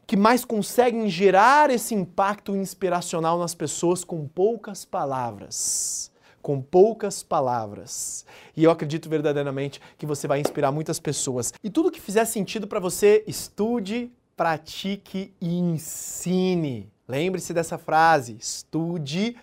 que 0.08 0.18
mais 0.18 0.44
conseguem 0.44 1.08
gerar 1.08 1.70
esse 1.70 1.94
impacto 1.94 2.56
inspiracional 2.56 3.38
nas 3.38 3.54
pessoas 3.54 4.04
com 4.04 4.28
poucas 4.28 4.86
palavras. 4.86 6.12
Com 6.42 6.60
poucas 6.60 7.22
palavras. 7.22 8.26
E 8.58 8.64
eu 8.64 8.72
acredito 8.72 9.08
verdadeiramente 9.08 9.80
que 10.00 10.06
você 10.08 10.28
vai 10.28 10.40
inspirar 10.40 10.72
muitas 10.72 11.00
pessoas. 11.00 11.54
E 11.64 11.70
tudo 11.70 11.92
que 11.92 12.02
fizer 12.02 12.26
sentido 12.26 12.66
para 12.66 12.80
você, 12.80 13.24
estude, 13.28 14.12
pratique 14.36 15.34
e 15.40 15.58
ensine. 15.58 16.92
Lembre-se 17.08 17.54
dessa 17.54 17.78
frase: 17.78 18.38
estude, 18.40 19.36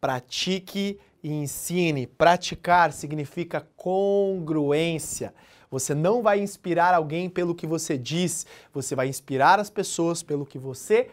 pratique 0.00 0.98
e 1.22 1.32
ensine. 1.32 2.06
Praticar 2.06 2.92
significa 2.92 3.66
congruência. 3.76 5.34
Você 5.70 5.94
não 5.94 6.22
vai 6.22 6.40
inspirar 6.40 6.94
alguém 6.94 7.28
pelo 7.28 7.54
que 7.54 7.66
você 7.66 7.98
diz, 7.98 8.46
você 8.72 8.94
vai 8.94 9.08
inspirar 9.08 9.58
as 9.58 9.68
pessoas 9.68 10.22
pelo 10.22 10.46
que 10.46 10.58
você 10.58 11.10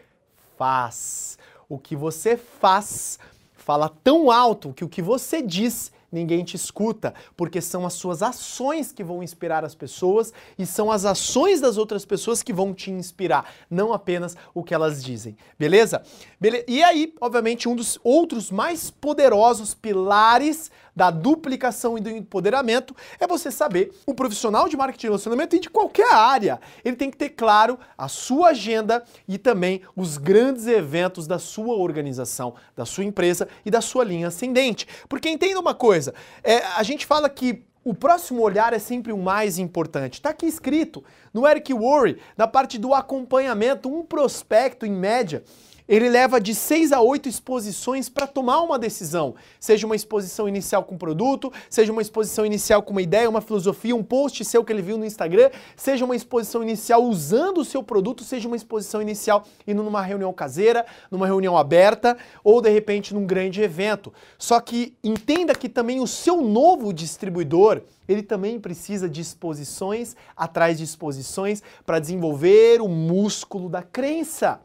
faz. 0.56 1.38
O 1.68 1.78
que 1.78 1.96
você 1.96 2.36
faz 2.36 3.18
fala 3.52 3.88
tão 3.88 4.30
alto 4.30 4.72
que 4.72 4.84
o 4.84 4.88
que 4.88 5.02
você 5.02 5.42
diz 5.42 5.90
ninguém 6.14 6.44
te 6.44 6.56
escuta, 6.56 7.12
porque 7.36 7.60
são 7.60 7.84
as 7.84 7.92
suas 7.94 8.22
ações 8.22 8.92
que 8.92 9.04
vão 9.04 9.22
inspirar 9.22 9.64
as 9.64 9.74
pessoas 9.74 10.32
e 10.58 10.64
são 10.64 10.90
as 10.90 11.04
ações 11.04 11.60
das 11.60 11.76
outras 11.76 12.04
pessoas 12.04 12.42
que 12.42 12.52
vão 12.52 12.72
te 12.72 12.90
inspirar, 12.90 13.52
não 13.68 13.92
apenas 13.92 14.36
o 14.54 14.62
que 14.62 14.72
elas 14.72 15.02
dizem. 15.02 15.36
Beleza? 15.58 16.02
Bele 16.40 16.64
e 16.68 16.82
aí, 16.82 17.12
obviamente, 17.20 17.68
um 17.68 17.76
dos 17.76 17.98
outros 18.02 18.50
mais 18.50 18.90
poderosos 18.90 19.74
pilares 19.74 20.70
da 20.94 21.10
duplicação 21.10 21.98
e 21.98 22.00
do 22.00 22.10
empoderamento 22.10 22.94
é 23.18 23.26
você 23.26 23.50
saber, 23.50 23.92
o 24.06 24.14
profissional 24.14 24.68
de 24.68 24.76
marketing 24.76 25.06
e 25.06 25.08
relacionamento 25.08 25.56
e 25.56 25.60
de 25.60 25.70
qualquer 25.70 26.12
área, 26.12 26.60
ele 26.84 26.96
tem 26.96 27.10
que 27.10 27.16
ter 27.16 27.30
claro 27.30 27.78
a 27.96 28.08
sua 28.08 28.48
agenda 28.48 29.02
e 29.26 29.38
também 29.38 29.82
os 29.96 30.16
grandes 30.18 30.66
eventos 30.66 31.26
da 31.26 31.38
sua 31.38 31.74
organização, 31.74 32.54
da 32.76 32.84
sua 32.84 33.04
empresa 33.04 33.48
e 33.64 33.70
da 33.70 33.80
sua 33.80 34.04
linha 34.04 34.28
ascendente. 34.28 34.86
Porque 35.08 35.28
entenda 35.28 35.58
uma 35.58 35.74
coisa, 35.74 36.14
é, 36.42 36.58
a 36.76 36.82
gente 36.82 37.06
fala 37.06 37.28
que 37.28 37.64
o 37.84 37.92
próximo 37.92 38.40
olhar 38.40 38.72
é 38.72 38.78
sempre 38.78 39.12
o 39.12 39.18
mais 39.18 39.58
importante. 39.58 40.14
Está 40.14 40.30
aqui 40.30 40.46
escrito 40.46 41.04
no 41.34 41.46
Eric 41.46 41.72
Worre, 41.74 42.18
na 42.36 42.46
parte 42.46 42.78
do 42.78 42.94
acompanhamento, 42.94 43.94
um 43.94 44.02
prospecto, 44.02 44.86
em 44.86 44.92
média, 44.92 45.44
ele 45.88 46.08
leva 46.08 46.40
de 46.40 46.54
6 46.54 46.92
a 46.92 47.00
8 47.00 47.28
exposições 47.28 48.08
para 48.08 48.26
tomar 48.26 48.62
uma 48.62 48.78
decisão. 48.78 49.34
Seja 49.60 49.86
uma 49.86 49.94
exposição 49.94 50.48
inicial 50.48 50.82
com 50.82 50.96
produto, 50.96 51.52
seja 51.68 51.92
uma 51.92 52.00
exposição 52.00 52.46
inicial 52.46 52.82
com 52.82 52.92
uma 52.92 53.02
ideia, 53.02 53.28
uma 53.28 53.42
filosofia, 53.42 53.94
um 53.94 54.02
post 54.02 54.44
seu 54.44 54.64
que 54.64 54.72
ele 54.72 54.80
viu 54.80 54.96
no 54.96 55.04
Instagram, 55.04 55.50
seja 55.76 56.04
uma 56.04 56.16
exposição 56.16 56.62
inicial 56.62 57.02
usando 57.02 57.58
o 57.58 57.64
seu 57.64 57.82
produto, 57.82 58.24
seja 58.24 58.48
uma 58.48 58.56
exposição 58.56 59.02
inicial 59.02 59.44
indo 59.66 59.82
numa 59.82 60.00
reunião 60.00 60.32
caseira, 60.32 60.86
numa 61.10 61.26
reunião 61.26 61.56
aberta 61.56 62.16
ou 62.42 62.60
de 62.60 62.70
repente 62.70 63.12
num 63.12 63.26
grande 63.26 63.60
evento. 63.60 64.12
Só 64.38 64.60
que 64.60 64.96
entenda 65.04 65.54
que 65.54 65.68
também 65.68 66.00
o 66.00 66.06
seu 66.06 66.40
novo 66.40 66.92
distribuidor, 66.92 67.82
ele 68.08 68.22
também 68.22 68.58
precisa 68.58 69.08
de 69.08 69.20
exposições 69.20 70.16
atrás 70.36 70.78
de 70.78 70.84
exposições 70.84 71.62
para 71.84 71.98
desenvolver 71.98 72.80
o 72.80 72.88
músculo 72.88 73.68
da 73.68 73.82
crença 73.82 74.60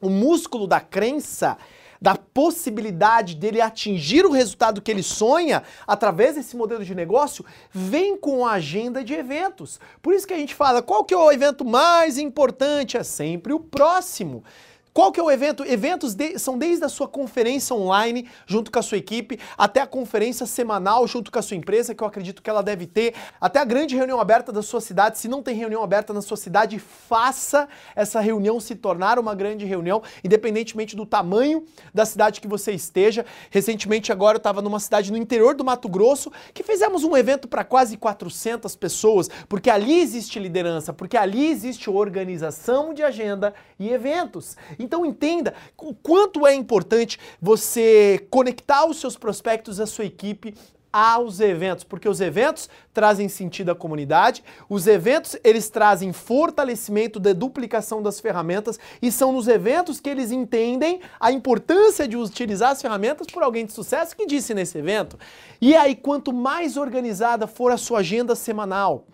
o 0.00 0.10
músculo 0.10 0.66
da 0.66 0.80
crença, 0.80 1.56
da 2.00 2.14
possibilidade 2.14 3.34
dele 3.34 3.60
atingir 3.60 4.26
o 4.26 4.30
resultado 4.30 4.82
que 4.82 4.90
ele 4.90 5.02
sonha 5.02 5.62
através 5.86 6.34
desse 6.34 6.56
modelo 6.56 6.84
de 6.84 6.94
negócio, 6.94 7.44
vem 7.70 8.16
com 8.16 8.46
a 8.46 8.52
agenda 8.52 9.02
de 9.02 9.14
eventos. 9.14 9.80
Por 10.02 10.14
isso 10.14 10.26
que 10.26 10.34
a 10.34 10.38
gente 10.38 10.54
fala, 10.54 10.82
qual 10.82 11.04
que 11.04 11.14
é 11.14 11.16
o 11.16 11.32
evento 11.32 11.64
mais 11.64 12.18
importante? 12.18 12.96
É 12.96 13.02
sempre 13.02 13.52
o 13.52 13.60
próximo. 13.60 14.44
Qual 14.96 15.12
que 15.12 15.20
é 15.20 15.22
o 15.22 15.30
evento? 15.30 15.62
Eventos 15.62 16.14
de, 16.14 16.38
são 16.38 16.56
desde 16.56 16.82
a 16.82 16.88
sua 16.88 17.06
conferência 17.06 17.76
online 17.76 18.26
junto 18.46 18.72
com 18.72 18.78
a 18.78 18.82
sua 18.82 18.96
equipe, 18.96 19.38
até 19.58 19.82
a 19.82 19.86
conferência 19.86 20.46
semanal 20.46 21.06
junto 21.06 21.30
com 21.30 21.38
a 21.38 21.42
sua 21.42 21.54
empresa, 21.54 21.94
que 21.94 22.02
eu 22.02 22.06
acredito 22.06 22.40
que 22.40 22.48
ela 22.48 22.62
deve 22.62 22.86
ter, 22.86 23.12
até 23.38 23.58
a 23.58 23.64
grande 23.66 23.94
reunião 23.94 24.18
aberta 24.18 24.50
da 24.50 24.62
sua 24.62 24.80
cidade. 24.80 25.18
Se 25.18 25.28
não 25.28 25.42
tem 25.42 25.54
reunião 25.54 25.82
aberta 25.82 26.14
na 26.14 26.22
sua 26.22 26.38
cidade, 26.38 26.78
faça 26.78 27.68
essa 27.94 28.20
reunião 28.20 28.58
se 28.58 28.74
tornar 28.74 29.18
uma 29.18 29.34
grande 29.34 29.66
reunião, 29.66 30.02
independentemente 30.24 30.96
do 30.96 31.04
tamanho 31.04 31.66
da 31.92 32.06
cidade 32.06 32.40
que 32.40 32.48
você 32.48 32.72
esteja. 32.72 33.26
Recentemente 33.50 34.10
agora 34.10 34.36
eu 34.36 34.38
estava 34.38 34.62
numa 34.62 34.80
cidade 34.80 35.12
no 35.12 35.18
interior 35.18 35.54
do 35.54 35.62
Mato 35.62 35.90
Grosso 35.90 36.32
que 36.54 36.62
fizemos 36.62 37.04
um 37.04 37.14
evento 37.14 37.46
para 37.46 37.64
quase 37.64 37.98
400 37.98 38.74
pessoas, 38.76 39.28
porque 39.46 39.68
ali 39.68 40.00
existe 40.00 40.38
liderança, 40.38 40.90
porque 40.90 41.18
ali 41.18 41.48
existe 41.48 41.90
organização 41.90 42.94
de 42.94 43.02
agenda 43.02 43.52
e 43.78 43.90
eventos. 43.90 44.56
Então 44.86 45.04
entenda 45.04 45.52
o 45.76 45.92
quanto 45.92 46.46
é 46.46 46.54
importante 46.54 47.18
você 47.42 48.24
conectar 48.30 48.86
os 48.86 49.00
seus 49.00 49.16
prospectos, 49.16 49.80
a 49.80 49.86
sua 49.86 50.04
equipe 50.04 50.54
aos 50.92 51.40
eventos, 51.40 51.84
porque 51.84 52.08
os 52.08 52.20
eventos 52.20 52.68
trazem 52.94 53.28
sentido 53.28 53.70
à 53.70 53.74
comunidade, 53.74 54.42
os 54.68 54.86
eventos 54.86 55.36
eles 55.44 55.68
trazem 55.68 56.12
fortalecimento 56.12 57.20
da 57.20 57.32
duplicação 57.32 58.02
das 58.02 58.18
ferramentas 58.18 58.78
e 59.02 59.12
são 59.12 59.32
nos 59.32 59.46
eventos 59.46 60.00
que 60.00 60.08
eles 60.08 60.30
entendem 60.30 61.00
a 61.20 61.30
importância 61.30 62.08
de 62.08 62.16
utilizar 62.16 62.70
as 62.70 62.80
ferramentas 62.80 63.26
por 63.26 63.42
alguém 63.42 63.66
de 63.66 63.72
sucesso 63.72 64.16
que 64.16 64.26
disse 64.26 64.54
nesse 64.54 64.78
evento. 64.78 65.18
E 65.60 65.74
aí, 65.76 65.94
quanto 65.94 66.32
mais 66.32 66.76
organizada 66.76 67.46
for 67.46 67.70
a 67.72 67.76
sua 67.76 67.98
agenda 67.98 68.34
semanal, 68.34 69.06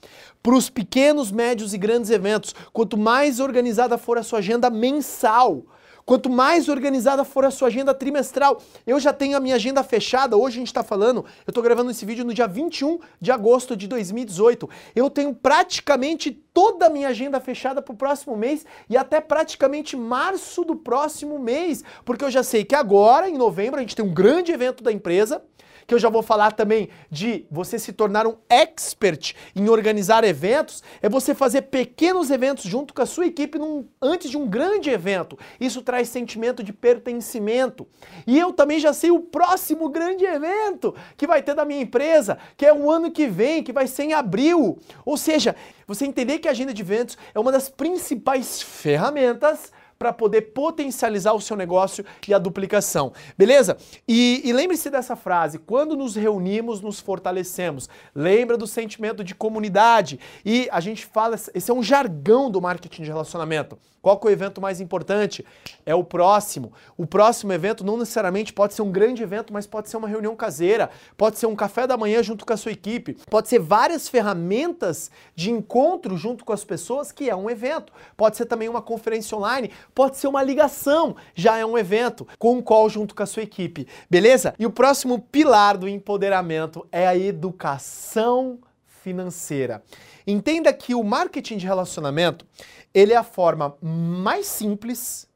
para 0.43 0.55
os 0.55 0.69
pequenos, 0.69 1.31
médios 1.31 1.73
e 1.73 1.79
grandes 1.79 2.11
eventos, 2.11 2.55
quanto 2.73 2.97
mais 2.97 3.39
organizada 3.39 3.97
for 3.97 4.19
a 4.19 4.23
sua 4.23 4.41
agenda 4.41 4.69
mensal, 4.69 5.65
Quanto 6.05 6.29
mais 6.29 6.69
organizada 6.69 7.25
for 7.25 7.45
a 7.45 7.51
sua 7.51 7.69
agenda 7.69 7.95
trimestral, 7.95 8.61
eu 8.87 8.99
já 8.99 9.13
tenho 9.13 9.37
a 9.37 9.41
minha 9.41 9.55
agenda 9.55 9.83
fechada. 9.83 10.37
Hoje 10.37 10.57
a 10.57 10.59
gente 10.59 10.69
está 10.69 10.83
falando, 10.83 11.25
eu 11.47 11.51
estou 11.51 11.63
gravando 11.63 11.91
esse 11.91 12.05
vídeo 12.05 12.25
no 12.25 12.35
dia 12.35 12.49
21 12.49 12.99
de 13.21 13.31
agosto 13.31 13.77
de 13.77 13.87
2018. 13.87 14.69
Eu 14.95 15.09
tenho 15.09 15.35
praticamente 15.35 16.31
toda 16.31 16.87
a 16.87 16.91
minha 16.91 17.09
agenda 17.09 17.41
fechada 17.41 17.81
para 17.81 17.93
o 17.93 17.97
próximo 17.97 18.37
mês 18.37 18.67
e 18.89 18.97
até 18.97 19.21
praticamente 19.21 19.97
março 19.97 20.65
do 20.65 20.77
próximo 20.77 21.39
mês, 21.39 21.83
porque 22.05 22.25
eu 22.25 22.31
já 22.31 22.43
sei 22.43 22.65
que 22.65 22.75
agora, 22.75 23.29
em 23.29 23.39
novembro, 23.39 23.79
a 23.79 23.83
gente 23.83 23.97
tem 23.97 24.05
um 24.05 24.13
grande 24.13 24.53
evento 24.53 24.83
da 24.83 24.93
empresa 24.93 25.43
que 25.87 25.95
eu 25.95 25.99
já 25.99 26.09
vou 26.09 26.23
falar 26.23 26.53
também 26.53 26.89
de 27.11 27.47
você 27.51 27.79
se 27.79 27.93
tornar 27.93 28.27
um 28.27 28.37
expert 28.49 29.35
em 29.55 29.69
organizar 29.69 30.25
eventos, 30.25 30.83
é 31.01 31.09
você 31.09 31.35
fazer 31.35 31.63
pequenos 31.63 32.31
eventos 32.31 32.65
junto 32.65 32.95
com 32.95 33.03
a 33.03 33.07
sua 33.07 33.27
equipe 33.27 33.59
num, 33.59 33.87
antes 34.01 34.31
de 34.31 34.37
um 34.37 34.47
grande 34.47 34.91
evento. 34.91 35.39
Isso 35.61 35.83
traz 35.83 36.09
sentimento 36.09 36.63
de 36.63 36.73
pertencimento. 36.73 37.87
E 38.27 38.39
eu 38.39 38.53
também 38.53 38.79
já 38.79 38.93
sei 38.93 39.11
o 39.11 39.21
próximo 39.21 39.89
grande 39.89 40.25
evento 40.25 40.95
que 41.17 41.27
vai 41.27 41.43
ter 41.43 41.55
da 41.55 41.65
minha 41.65 41.83
empresa, 41.83 42.39
que 42.57 42.67
é 42.67 42.73
o 42.73 42.91
ano 42.91 43.11
que 43.11 43.27
vem, 43.27 43.63
que 43.63 43.73
vai 43.73 43.87
ser 43.87 44.05
em 44.05 44.13
abril. 44.13 44.79
Ou 45.05 45.17
seja, 45.17 45.55
você 45.87 46.07
entender 46.07 46.39
que 46.39 46.49
a 46.49 46.53
agenda 46.53 46.73
de 46.73 46.83
eventos 46.83 47.19
é 47.35 47.41
uma 47.41 47.53
das 47.53 47.69
principais 47.69 48.63
ferramentas 48.63 49.73
para 50.03 50.13
poder 50.13 50.53
potencializar 50.53 51.33
o 51.33 51.41
seu 51.41 51.57
negócio 51.57 52.05
e 52.27 52.35
a 52.35 52.39
duplicação. 52.39 53.13
Beleza? 53.39 53.77
E, 54.09 54.43
e 54.45 54.53
lembre-se 54.53 54.91
dessa 54.91 55.15
frase: 55.15 55.61
quando 55.61 55.95
nos 55.95 56.17
reunimos, 56.17 56.81
nos 56.81 56.99
fortalecemos. 56.99 57.89
Lembra 58.13 58.57
do 58.57 58.67
sentimento 58.67 59.23
de 59.23 59.33
comunidade. 59.33 60.19
E 60.45 60.69
a 60.73 60.81
gente 60.81 61.07
fala, 61.07 61.37
esse 61.37 61.71
é 61.71 61.75
um 61.75 61.85
jargão 61.85 62.51
do 62.51 62.61
marketing 62.61 63.05
de 63.05 63.11
relacionamento. 63.11 63.79
Qual 64.03 64.21
é 64.21 64.27
o 64.27 64.31
evento 64.31 64.61
mais 64.61 64.81
importante? 64.81 65.47
É 65.87 65.95
o 65.95 66.03
próximo. 66.03 66.73
O 66.99 67.07
próximo 67.07 67.53
evento 67.53 67.85
não 67.85 67.97
necessariamente 67.97 68.53
pode 68.53 68.75
ser 68.75 68.83
um 68.83 68.91
grande 68.91 69.23
evento, 69.23 69.53
mas 69.53 69.65
pode 69.65 69.89
ser 69.89 69.97
uma 69.97 70.09
reunião 70.09 70.35
caseira, 70.35 70.91
pode 71.17 71.39
ser 71.39 71.47
um 71.47 71.55
café 71.55 71.87
da 71.87 71.97
manhã 71.97 72.21
junto 72.21 72.45
com 72.45 72.53
a 72.53 72.57
sua 72.57 72.73
equipe, 72.73 73.17
pode 73.31 73.49
ser 73.49 73.61
várias 73.61 74.09
ferramentas 74.09 75.09
de 75.37 75.53
encontro 75.53 76.17
junto 76.17 76.45
com 76.45 76.53
as 76.53 76.65
pessoas, 76.65 77.13
que 77.13 77.31
é 77.31 77.37
um 77.37 77.49
evento. 77.49 77.93
Pode 78.17 78.37
ser 78.37 78.47
também 78.47 78.69
uma 78.69 78.83
conferência 78.83 79.39
online, 79.39 79.71
pode 79.95 80.17
ser 80.17 80.27
uma 80.27 80.43
ligação, 80.43 81.15
já 81.33 81.57
é 81.57 81.65
um 81.65 81.79
evento, 81.79 82.27
com 82.41 82.57
um 82.57 82.63
call 82.63 82.89
junto 82.89 83.15
com 83.15 83.23
a 83.23 83.27
sua 83.27 83.45
equipe, 83.45 83.87
beleza? 84.11 84.53
E 84.59 84.67
o 84.67 84.71
próximo 84.71 85.21
pilar 85.31 85.77
do 85.77 85.89
empoderamento 85.89 86.85
é 86.91 87.07
a 87.07 87.17
educação 87.17 88.59
financeira. 89.03 89.83
Entenda 90.27 90.73
que 90.73 90.95
o 90.95 91.03
marketing 91.03 91.57
de 91.57 91.67
relacionamento, 91.67 92.47
ele 92.95 93.13
é 93.13 93.17
a 93.17 93.25
forma 93.25 93.77
mais 93.83 94.47
simples 94.47 95.29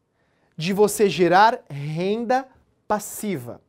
de 0.56 0.72
você 0.72 1.10
gerar 1.10 1.60
renda 1.68 2.46
passiva. 2.86 3.60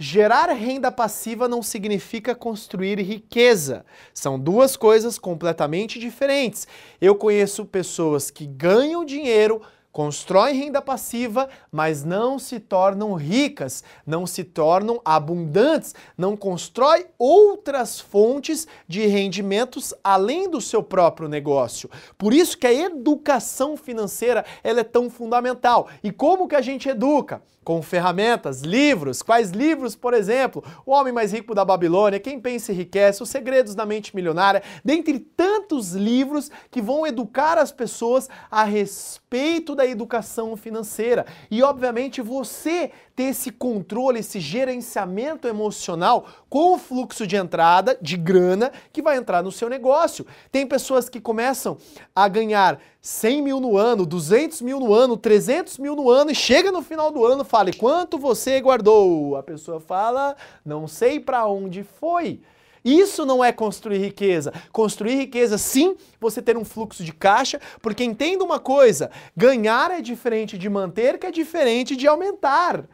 Gerar 0.00 0.52
renda 0.52 0.92
passiva 0.92 1.48
não 1.48 1.60
significa 1.60 2.32
construir 2.32 3.00
riqueza. 3.00 3.84
São 4.14 4.38
duas 4.38 4.76
coisas 4.76 5.18
completamente 5.18 5.98
diferentes. 5.98 6.68
Eu 7.00 7.16
conheço 7.16 7.64
pessoas 7.64 8.30
que 8.30 8.46
ganham 8.46 9.04
dinheiro 9.04 9.60
constroem 9.98 10.54
renda 10.54 10.80
passiva, 10.80 11.48
mas 11.72 12.04
não 12.04 12.38
se 12.38 12.60
tornam 12.60 13.14
ricas, 13.14 13.82
não 14.06 14.28
se 14.28 14.44
tornam 14.44 15.00
abundantes, 15.04 15.92
não 16.16 16.36
constrói 16.36 17.06
outras 17.18 17.98
fontes 17.98 18.68
de 18.86 19.04
rendimentos 19.08 19.92
além 20.04 20.48
do 20.48 20.60
seu 20.60 20.84
próprio 20.84 21.28
negócio. 21.28 21.90
Por 22.16 22.32
isso 22.32 22.56
que 22.56 22.68
a 22.68 22.72
educação 22.72 23.76
financeira 23.76 24.44
ela 24.62 24.78
é 24.78 24.84
tão 24.84 25.10
fundamental. 25.10 25.88
E 26.00 26.12
como 26.12 26.46
que 26.46 26.54
a 26.54 26.62
gente 26.62 26.88
educa? 26.88 27.42
com 27.68 27.82
ferramentas, 27.82 28.62
livros. 28.62 29.22
Quais 29.22 29.50
livros, 29.50 29.94
por 29.94 30.14
exemplo? 30.14 30.64
O 30.86 30.92
Homem 30.92 31.12
Mais 31.12 31.32
Rico 31.32 31.54
da 31.54 31.66
Babilônia, 31.66 32.18
Quem 32.18 32.40
Pensa 32.40 32.72
Enriquece, 32.72 33.22
Os 33.22 33.28
Segredos 33.28 33.74
da 33.74 33.84
Mente 33.84 34.16
Milionária, 34.16 34.62
dentre 34.82 35.18
tantos 35.18 35.92
livros 35.92 36.50
que 36.70 36.80
vão 36.80 37.06
educar 37.06 37.58
as 37.58 37.70
pessoas 37.70 38.26
a 38.50 38.64
respeito 38.64 39.74
da 39.74 39.84
educação 39.88 40.56
financeira. 40.56 41.26
E, 41.50 41.62
obviamente, 41.62 42.20
você 42.20 42.90
ter 43.14 43.24
esse 43.24 43.50
controle, 43.50 44.20
esse 44.20 44.38
gerenciamento 44.38 45.48
emocional 45.48 46.26
com 46.48 46.74
o 46.74 46.78
fluxo 46.78 47.26
de 47.26 47.36
entrada 47.36 47.98
de 48.00 48.16
grana 48.16 48.70
que 48.92 49.02
vai 49.02 49.16
entrar 49.16 49.42
no 49.42 49.50
seu 49.50 49.68
negócio. 49.68 50.26
Tem 50.52 50.66
pessoas 50.66 51.08
que 51.08 51.20
começam 51.20 51.76
a 52.14 52.28
ganhar 52.28 52.80
100 53.00 53.42
mil 53.42 53.60
no 53.60 53.76
ano, 53.76 54.04
200 54.04 54.60
mil 54.62 54.78
no 54.78 54.92
ano, 54.92 55.16
300 55.16 55.78
mil 55.78 55.96
no 55.96 56.10
ano 56.10 56.30
e 56.30 56.34
chega 56.34 56.70
no 56.70 56.82
final 56.82 57.10
do 57.10 57.24
ano 57.24 57.44
fala, 57.44 57.72
quanto 57.72 58.18
você 58.18 58.60
guardou? 58.60 59.36
A 59.36 59.42
pessoa 59.42 59.80
fala, 59.80 60.36
não 60.64 60.86
sei 60.86 61.18
para 61.18 61.46
onde 61.46 61.82
foi. 61.82 62.40
Isso 62.88 63.26
não 63.26 63.44
é 63.44 63.52
construir 63.52 63.98
riqueza. 63.98 64.50
Construir 64.72 65.14
riqueza, 65.14 65.58
sim, 65.58 65.94
você 66.18 66.40
ter 66.40 66.56
um 66.56 66.64
fluxo 66.64 67.04
de 67.04 67.12
caixa, 67.12 67.60
porque 67.82 68.02
entenda 68.02 68.42
uma 68.42 68.58
coisa: 68.58 69.10
ganhar 69.36 69.90
é 69.90 70.00
diferente 70.00 70.56
de 70.56 70.70
manter, 70.70 71.18
que 71.18 71.26
é 71.26 71.30
diferente 71.30 71.94
de 71.94 72.06
aumentar. 72.06 72.86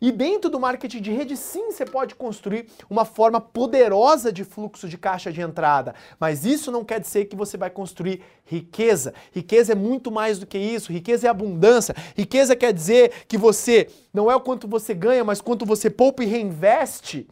E 0.00 0.10
dentro 0.10 0.48
do 0.48 0.58
marketing 0.58 1.00
de 1.02 1.12
rede, 1.12 1.36
sim, 1.36 1.70
você 1.70 1.84
pode 1.84 2.14
construir 2.14 2.68
uma 2.88 3.04
forma 3.04 3.38
poderosa 3.38 4.32
de 4.32 4.44
fluxo 4.44 4.88
de 4.88 4.96
caixa 4.96 5.30
de 5.30 5.42
entrada, 5.42 5.94
mas 6.18 6.46
isso 6.46 6.72
não 6.72 6.82
quer 6.82 6.98
dizer 6.98 7.26
que 7.26 7.36
você 7.36 7.58
vai 7.58 7.68
construir 7.68 8.22
riqueza. 8.46 9.12
Riqueza 9.30 9.72
é 9.72 9.76
muito 9.76 10.10
mais 10.10 10.38
do 10.38 10.46
que 10.46 10.56
isso. 10.56 10.90
Riqueza 10.90 11.26
é 11.26 11.30
abundância. 11.30 11.94
Riqueza 12.16 12.56
quer 12.56 12.72
dizer 12.72 13.12
que 13.28 13.36
você 13.36 13.88
não 14.12 14.30
é 14.30 14.36
o 14.36 14.40
quanto 14.40 14.66
você 14.66 14.94
ganha, 14.94 15.22
mas 15.22 15.42
quanto 15.42 15.66
você 15.66 15.90
poupa 15.90 16.24
e 16.24 16.26
reinveste. 16.26 17.26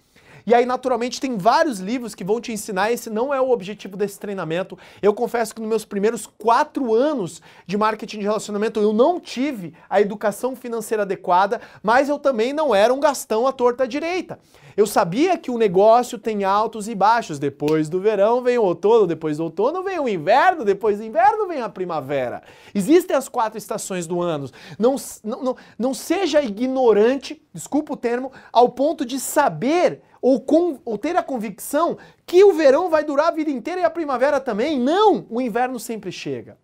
E 0.46 0.54
aí, 0.54 0.66
naturalmente, 0.66 1.20
tem 1.20 1.36
vários 1.36 1.78
livros 1.78 2.14
que 2.14 2.24
vão 2.24 2.40
te 2.40 2.52
ensinar. 2.52 2.92
Esse 2.92 3.10
não 3.10 3.32
é 3.32 3.40
o 3.40 3.50
objetivo 3.50 3.96
desse 3.96 4.18
treinamento. 4.18 4.78
Eu 5.00 5.14
confesso 5.14 5.54
que 5.54 5.60
nos 5.60 5.68
meus 5.68 5.84
primeiros 5.84 6.26
quatro 6.26 6.94
anos 6.94 7.40
de 7.66 7.76
marketing 7.76 8.18
de 8.18 8.24
relacionamento, 8.24 8.80
eu 8.80 8.92
não 8.92 9.20
tive 9.20 9.74
a 9.88 10.00
educação 10.00 10.56
financeira 10.56 11.02
adequada, 11.02 11.60
mas 11.82 12.08
eu 12.08 12.18
também 12.18 12.52
não 12.52 12.74
era 12.74 12.92
um 12.92 13.00
gastão 13.00 13.46
à 13.46 13.52
torta 13.52 13.86
direita. 13.86 14.38
Eu 14.76 14.86
sabia 14.86 15.36
que 15.36 15.50
o 15.50 15.58
negócio 15.58 16.18
tem 16.18 16.44
altos 16.44 16.88
e 16.88 16.94
baixos. 16.94 17.38
Depois 17.38 17.88
do 17.88 18.00
verão 18.00 18.42
vem 18.42 18.58
o 18.58 18.62
outono, 18.62 19.06
depois 19.06 19.36
do 19.36 19.44
outono 19.44 19.82
vem 19.82 19.98
o 19.98 20.08
inverno, 20.08 20.64
depois 20.64 20.98
do 20.98 21.04
inverno 21.04 21.46
vem 21.46 21.60
a 21.60 21.68
primavera. 21.68 22.42
Existem 22.74 23.14
as 23.16 23.28
quatro 23.28 23.58
estações 23.58 24.06
do 24.06 24.20
ano. 24.20 24.50
Não, 24.78 24.96
não, 25.22 25.42
não, 25.42 25.56
não 25.78 25.94
seja 25.94 26.42
ignorante, 26.42 27.42
desculpa 27.52 27.92
o 27.92 27.96
termo, 27.96 28.32
ao 28.52 28.70
ponto 28.70 29.04
de 29.04 29.20
saber 29.20 30.02
ou, 30.22 30.40
com, 30.40 30.78
ou 30.84 30.96
ter 30.96 31.16
a 31.16 31.22
convicção 31.22 31.98
que 32.24 32.44
o 32.44 32.52
verão 32.52 32.88
vai 32.88 33.02
durar 33.02 33.28
a 33.28 33.32
vida 33.32 33.50
inteira 33.50 33.80
e 33.80 33.84
a 33.84 33.90
primavera 33.90 34.40
também. 34.40 34.78
Não! 34.78 35.26
O 35.28 35.40
inverno 35.40 35.80
sempre 35.80 36.12
chega. 36.12 36.56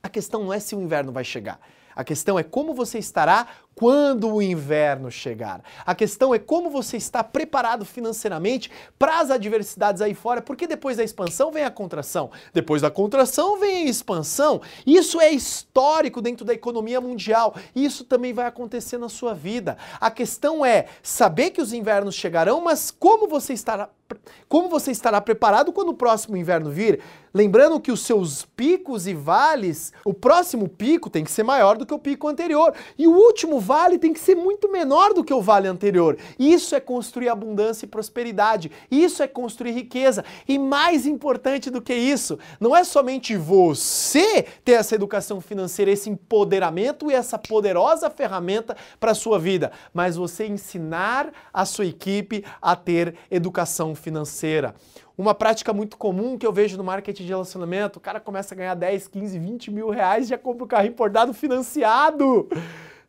A 0.00 0.08
questão 0.08 0.44
não 0.44 0.52
é 0.52 0.60
se 0.60 0.76
o 0.76 0.80
inverno 0.80 1.10
vai 1.10 1.24
chegar. 1.24 1.60
A 1.94 2.04
questão 2.04 2.38
é 2.38 2.42
como 2.42 2.72
você 2.72 2.98
estará 2.98 3.48
quando 3.74 4.32
o 4.32 4.42
inverno 4.42 5.10
chegar. 5.10 5.62
A 5.84 5.94
questão 5.94 6.34
é 6.34 6.38
como 6.38 6.70
você 6.70 6.96
está 6.96 7.22
preparado 7.24 7.84
financeiramente 7.84 8.70
para 8.98 9.20
as 9.20 9.30
adversidades 9.30 10.02
aí 10.02 10.14
fora, 10.14 10.42
porque 10.42 10.66
depois 10.66 10.96
da 10.96 11.04
expansão 11.04 11.50
vem 11.50 11.64
a 11.64 11.70
contração, 11.70 12.30
depois 12.52 12.82
da 12.82 12.90
contração 12.90 13.58
vem 13.58 13.86
a 13.86 13.90
expansão. 13.90 14.60
Isso 14.86 15.20
é 15.20 15.30
histórico 15.30 16.20
dentro 16.20 16.44
da 16.44 16.52
economia 16.52 17.00
mundial. 17.00 17.54
Isso 17.74 18.04
também 18.04 18.32
vai 18.32 18.46
acontecer 18.46 18.98
na 18.98 19.08
sua 19.08 19.34
vida. 19.34 19.76
A 20.00 20.10
questão 20.10 20.64
é 20.64 20.86
saber 21.02 21.50
que 21.50 21.60
os 21.60 21.72
invernos 21.72 22.14
chegarão, 22.14 22.60
mas 22.60 22.90
como 22.90 23.28
você 23.28 23.52
estará 23.52 23.88
como 24.48 24.68
você 24.68 24.90
estará 24.90 25.20
preparado 25.20 25.72
quando 25.72 25.90
o 25.90 25.94
próximo 25.94 26.36
inverno 26.36 26.70
vir? 26.70 27.00
Lembrando 27.32 27.80
que 27.80 27.90
os 27.90 28.00
seus 28.00 28.44
picos 28.44 29.06
e 29.06 29.14
vales, 29.14 29.92
o 30.04 30.12
próximo 30.12 30.68
pico 30.68 31.08
tem 31.08 31.24
que 31.24 31.30
ser 31.30 31.42
maior 31.42 31.78
do 31.78 31.86
que 31.86 31.94
o 31.94 31.98
pico 31.98 32.28
anterior 32.28 32.74
e 32.98 33.06
o 33.06 33.12
último 33.12 33.58
vale 33.62 33.98
tem 33.98 34.12
que 34.12 34.20
ser 34.20 34.34
muito 34.34 34.70
menor 34.70 35.14
do 35.14 35.24
que 35.24 35.32
o 35.32 35.40
vale 35.40 35.66
anterior. 35.66 36.18
Isso 36.38 36.74
é 36.74 36.80
construir 36.80 37.30
abundância 37.30 37.86
e 37.86 37.88
prosperidade. 37.88 38.70
Isso 38.90 39.22
é 39.22 39.28
construir 39.28 39.72
riqueza. 39.72 40.24
E 40.46 40.58
mais 40.58 41.06
importante 41.06 41.70
do 41.70 41.80
que 41.80 41.94
isso, 41.94 42.38
não 42.60 42.76
é 42.76 42.84
somente 42.84 43.36
você 43.36 44.44
ter 44.64 44.72
essa 44.72 44.94
educação 44.94 45.40
financeira, 45.40 45.90
esse 45.90 46.10
empoderamento 46.10 47.10
e 47.10 47.14
essa 47.14 47.38
poderosa 47.38 48.10
ferramenta 48.10 48.76
para 49.00 49.12
a 49.12 49.14
sua 49.14 49.38
vida, 49.38 49.72
mas 49.94 50.16
você 50.16 50.46
ensinar 50.46 51.32
a 51.54 51.64
sua 51.64 51.86
equipe 51.86 52.44
a 52.60 52.76
ter 52.76 53.14
educação 53.30 53.94
financeira. 53.94 54.74
Uma 55.16 55.34
prática 55.34 55.72
muito 55.72 55.96
comum 55.96 56.38
que 56.38 56.46
eu 56.46 56.52
vejo 56.52 56.76
no 56.76 56.84
marketing 56.84 57.24
de 57.24 57.28
relacionamento, 57.28 57.98
o 57.98 58.02
cara 58.02 58.18
começa 58.18 58.54
a 58.54 58.56
ganhar 58.56 58.74
10, 58.74 59.08
15, 59.08 59.38
20 59.38 59.70
mil 59.70 59.90
reais 59.90 60.26
e 60.26 60.30
já 60.30 60.38
compra 60.38 60.64
o 60.64 60.66
carro 60.66 60.86
importado 60.86 61.34
financiado. 61.34 62.48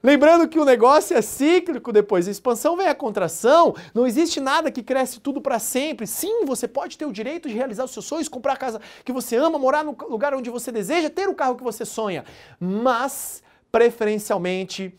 Lembrando 0.05 0.49
que 0.49 0.59
o 0.59 0.65
negócio 0.65 1.15
é 1.15 1.21
cíclico, 1.21 1.93
depois 1.93 2.25
da 2.25 2.31
expansão 2.31 2.75
vem 2.75 2.89
a 2.89 2.93
contração, 2.93 3.73
não 3.93 4.05
existe 4.05 4.41
nada 4.41 4.69
que 4.69 4.83
cresce 4.83 5.17
tudo 5.17 5.39
para 5.39 5.59
sempre. 5.59 6.05
Sim, 6.05 6.43
você 6.43 6.67
pode 6.67 6.97
ter 6.97 7.05
o 7.05 7.11
direito 7.11 7.47
de 7.47 7.55
realizar 7.55 7.85
os 7.85 7.91
seus 7.91 8.03
sonhos, 8.03 8.27
comprar 8.27 8.51
a 8.51 8.57
casa 8.57 8.81
que 9.05 9.13
você 9.13 9.37
ama, 9.37 9.57
morar 9.57 9.81
no 9.81 9.95
lugar 10.09 10.33
onde 10.33 10.49
você 10.49 10.73
deseja, 10.73 11.09
ter 11.09 11.29
o 11.29 11.33
carro 11.33 11.55
que 11.55 11.63
você 11.63 11.85
sonha, 11.85 12.25
mas 12.59 13.41
preferencialmente 13.71 14.93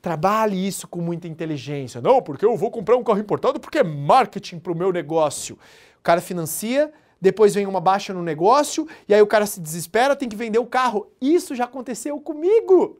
trabalhe 0.00 0.66
isso 0.66 0.88
com 0.88 1.02
muita 1.02 1.28
inteligência. 1.28 2.00
Não, 2.00 2.22
porque 2.22 2.46
eu 2.46 2.56
vou 2.56 2.70
comprar 2.70 2.96
um 2.96 3.04
carro 3.04 3.18
importado 3.18 3.60
porque 3.60 3.80
é 3.80 3.84
marketing 3.84 4.60
para 4.60 4.72
o 4.72 4.74
meu 4.74 4.90
negócio. 4.90 5.58
O 6.00 6.02
cara 6.02 6.22
financia, 6.22 6.90
depois 7.20 7.54
vem 7.54 7.66
uma 7.66 7.82
baixa 7.82 8.14
no 8.14 8.22
negócio 8.22 8.88
e 9.06 9.12
aí 9.12 9.20
o 9.20 9.26
cara 9.26 9.44
se 9.44 9.60
desespera, 9.60 10.16
tem 10.16 10.26
que 10.26 10.36
vender 10.36 10.58
o 10.58 10.64
carro. 10.64 11.06
Isso 11.20 11.54
já 11.54 11.64
aconteceu 11.64 12.18
comigo. 12.18 12.98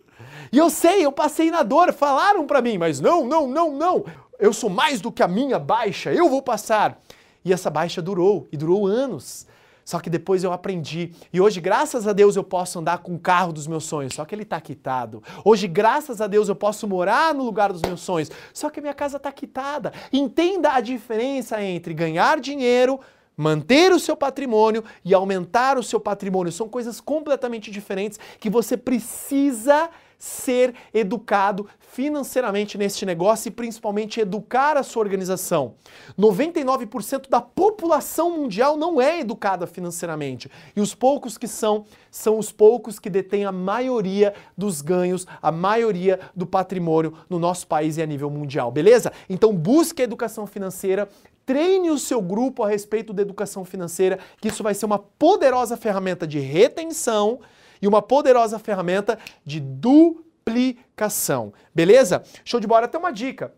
E 0.52 0.58
eu 0.58 0.70
sei, 0.70 1.04
eu 1.04 1.12
passei 1.12 1.50
na 1.50 1.62
dor, 1.62 1.92
falaram 1.92 2.46
para 2.46 2.62
mim, 2.62 2.78
mas 2.78 3.00
não, 3.00 3.26
não, 3.26 3.46
não, 3.46 3.72
não. 3.72 4.04
Eu 4.38 4.52
sou 4.52 4.70
mais 4.70 5.00
do 5.00 5.10
que 5.10 5.22
a 5.22 5.28
minha 5.28 5.58
baixa, 5.58 6.12
eu 6.12 6.28
vou 6.28 6.42
passar. 6.42 7.00
E 7.44 7.52
essa 7.52 7.70
baixa 7.70 8.00
durou, 8.00 8.46
e 8.52 8.56
durou 8.56 8.86
anos. 8.86 9.46
Só 9.88 9.98
que 10.00 10.10
depois 10.10 10.44
eu 10.44 10.52
aprendi. 10.52 11.14
E 11.32 11.40
hoje, 11.40 11.62
graças 11.62 12.06
a 12.06 12.12
Deus, 12.12 12.36
eu 12.36 12.44
posso 12.44 12.78
andar 12.78 12.98
com 12.98 13.14
o 13.14 13.18
carro 13.18 13.54
dos 13.54 13.66
meus 13.66 13.84
sonhos. 13.84 14.12
Só 14.12 14.22
que 14.26 14.34
ele 14.34 14.42
está 14.42 14.60
quitado. 14.60 15.22
Hoje, 15.42 15.66
graças 15.66 16.20
a 16.20 16.26
Deus, 16.26 16.46
eu 16.46 16.54
posso 16.54 16.86
morar 16.86 17.32
no 17.32 17.42
lugar 17.42 17.72
dos 17.72 17.80
meus 17.80 18.02
sonhos. 18.02 18.30
Só 18.52 18.68
que 18.68 18.80
a 18.80 18.82
minha 18.82 18.92
casa 18.92 19.16
está 19.16 19.32
quitada. 19.32 19.94
Entenda 20.12 20.74
a 20.74 20.82
diferença 20.82 21.62
entre 21.62 21.94
ganhar 21.94 22.38
dinheiro, 22.38 23.00
manter 23.34 23.90
o 23.90 23.98
seu 23.98 24.14
patrimônio 24.14 24.84
e 25.02 25.14
aumentar 25.14 25.78
o 25.78 25.82
seu 25.82 25.98
patrimônio. 25.98 26.52
São 26.52 26.68
coisas 26.68 27.00
completamente 27.00 27.70
diferentes 27.70 28.20
que 28.38 28.50
você 28.50 28.76
precisa 28.76 29.88
ser 30.18 30.74
educado 30.92 31.68
financeiramente 31.78 32.76
neste 32.76 33.06
negócio 33.06 33.48
e 33.48 33.52
principalmente 33.52 34.20
educar 34.20 34.76
a 34.76 34.82
sua 34.82 35.02
organização. 35.02 35.74
99% 36.18 37.28
da 37.28 37.40
população 37.40 38.36
mundial 38.36 38.76
não 38.76 39.00
é 39.00 39.20
educada 39.20 39.66
financeiramente 39.66 40.50
e 40.76 40.80
os 40.80 40.94
poucos 40.94 41.38
que 41.38 41.48
são, 41.48 41.86
são 42.10 42.38
os 42.38 42.52
poucos 42.52 42.98
que 42.98 43.08
detêm 43.08 43.44
a 43.44 43.52
maioria 43.52 44.34
dos 44.56 44.82
ganhos, 44.82 45.26
a 45.40 45.50
maioria 45.50 46.20
do 46.34 46.46
patrimônio 46.46 47.14
no 47.28 47.38
nosso 47.38 47.66
país 47.66 47.96
e 47.96 48.02
a 48.02 48.06
nível 48.06 48.28
mundial, 48.28 48.70
beleza? 48.70 49.12
Então 49.28 49.54
busque 49.54 50.02
a 50.02 50.04
educação 50.04 50.46
financeira, 50.46 51.08
treine 51.46 51.90
o 51.90 51.98
seu 51.98 52.20
grupo 52.20 52.62
a 52.62 52.68
respeito 52.68 53.12
da 53.12 53.22
educação 53.22 53.64
financeira, 53.64 54.18
que 54.40 54.48
isso 54.48 54.62
vai 54.62 54.74
ser 54.74 54.84
uma 54.84 54.98
poderosa 54.98 55.76
ferramenta 55.76 56.26
de 56.26 56.38
retenção 56.38 57.40
e 57.80 57.88
uma 57.88 58.02
poderosa 58.02 58.58
ferramenta 58.58 59.18
de 59.44 59.60
duplicação. 59.60 61.52
Beleza? 61.74 62.22
Show 62.44 62.60
de 62.60 62.66
bola. 62.66 62.86
Até 62.86 62.98
uma 62.98 63.12
dica. 63.12 63.54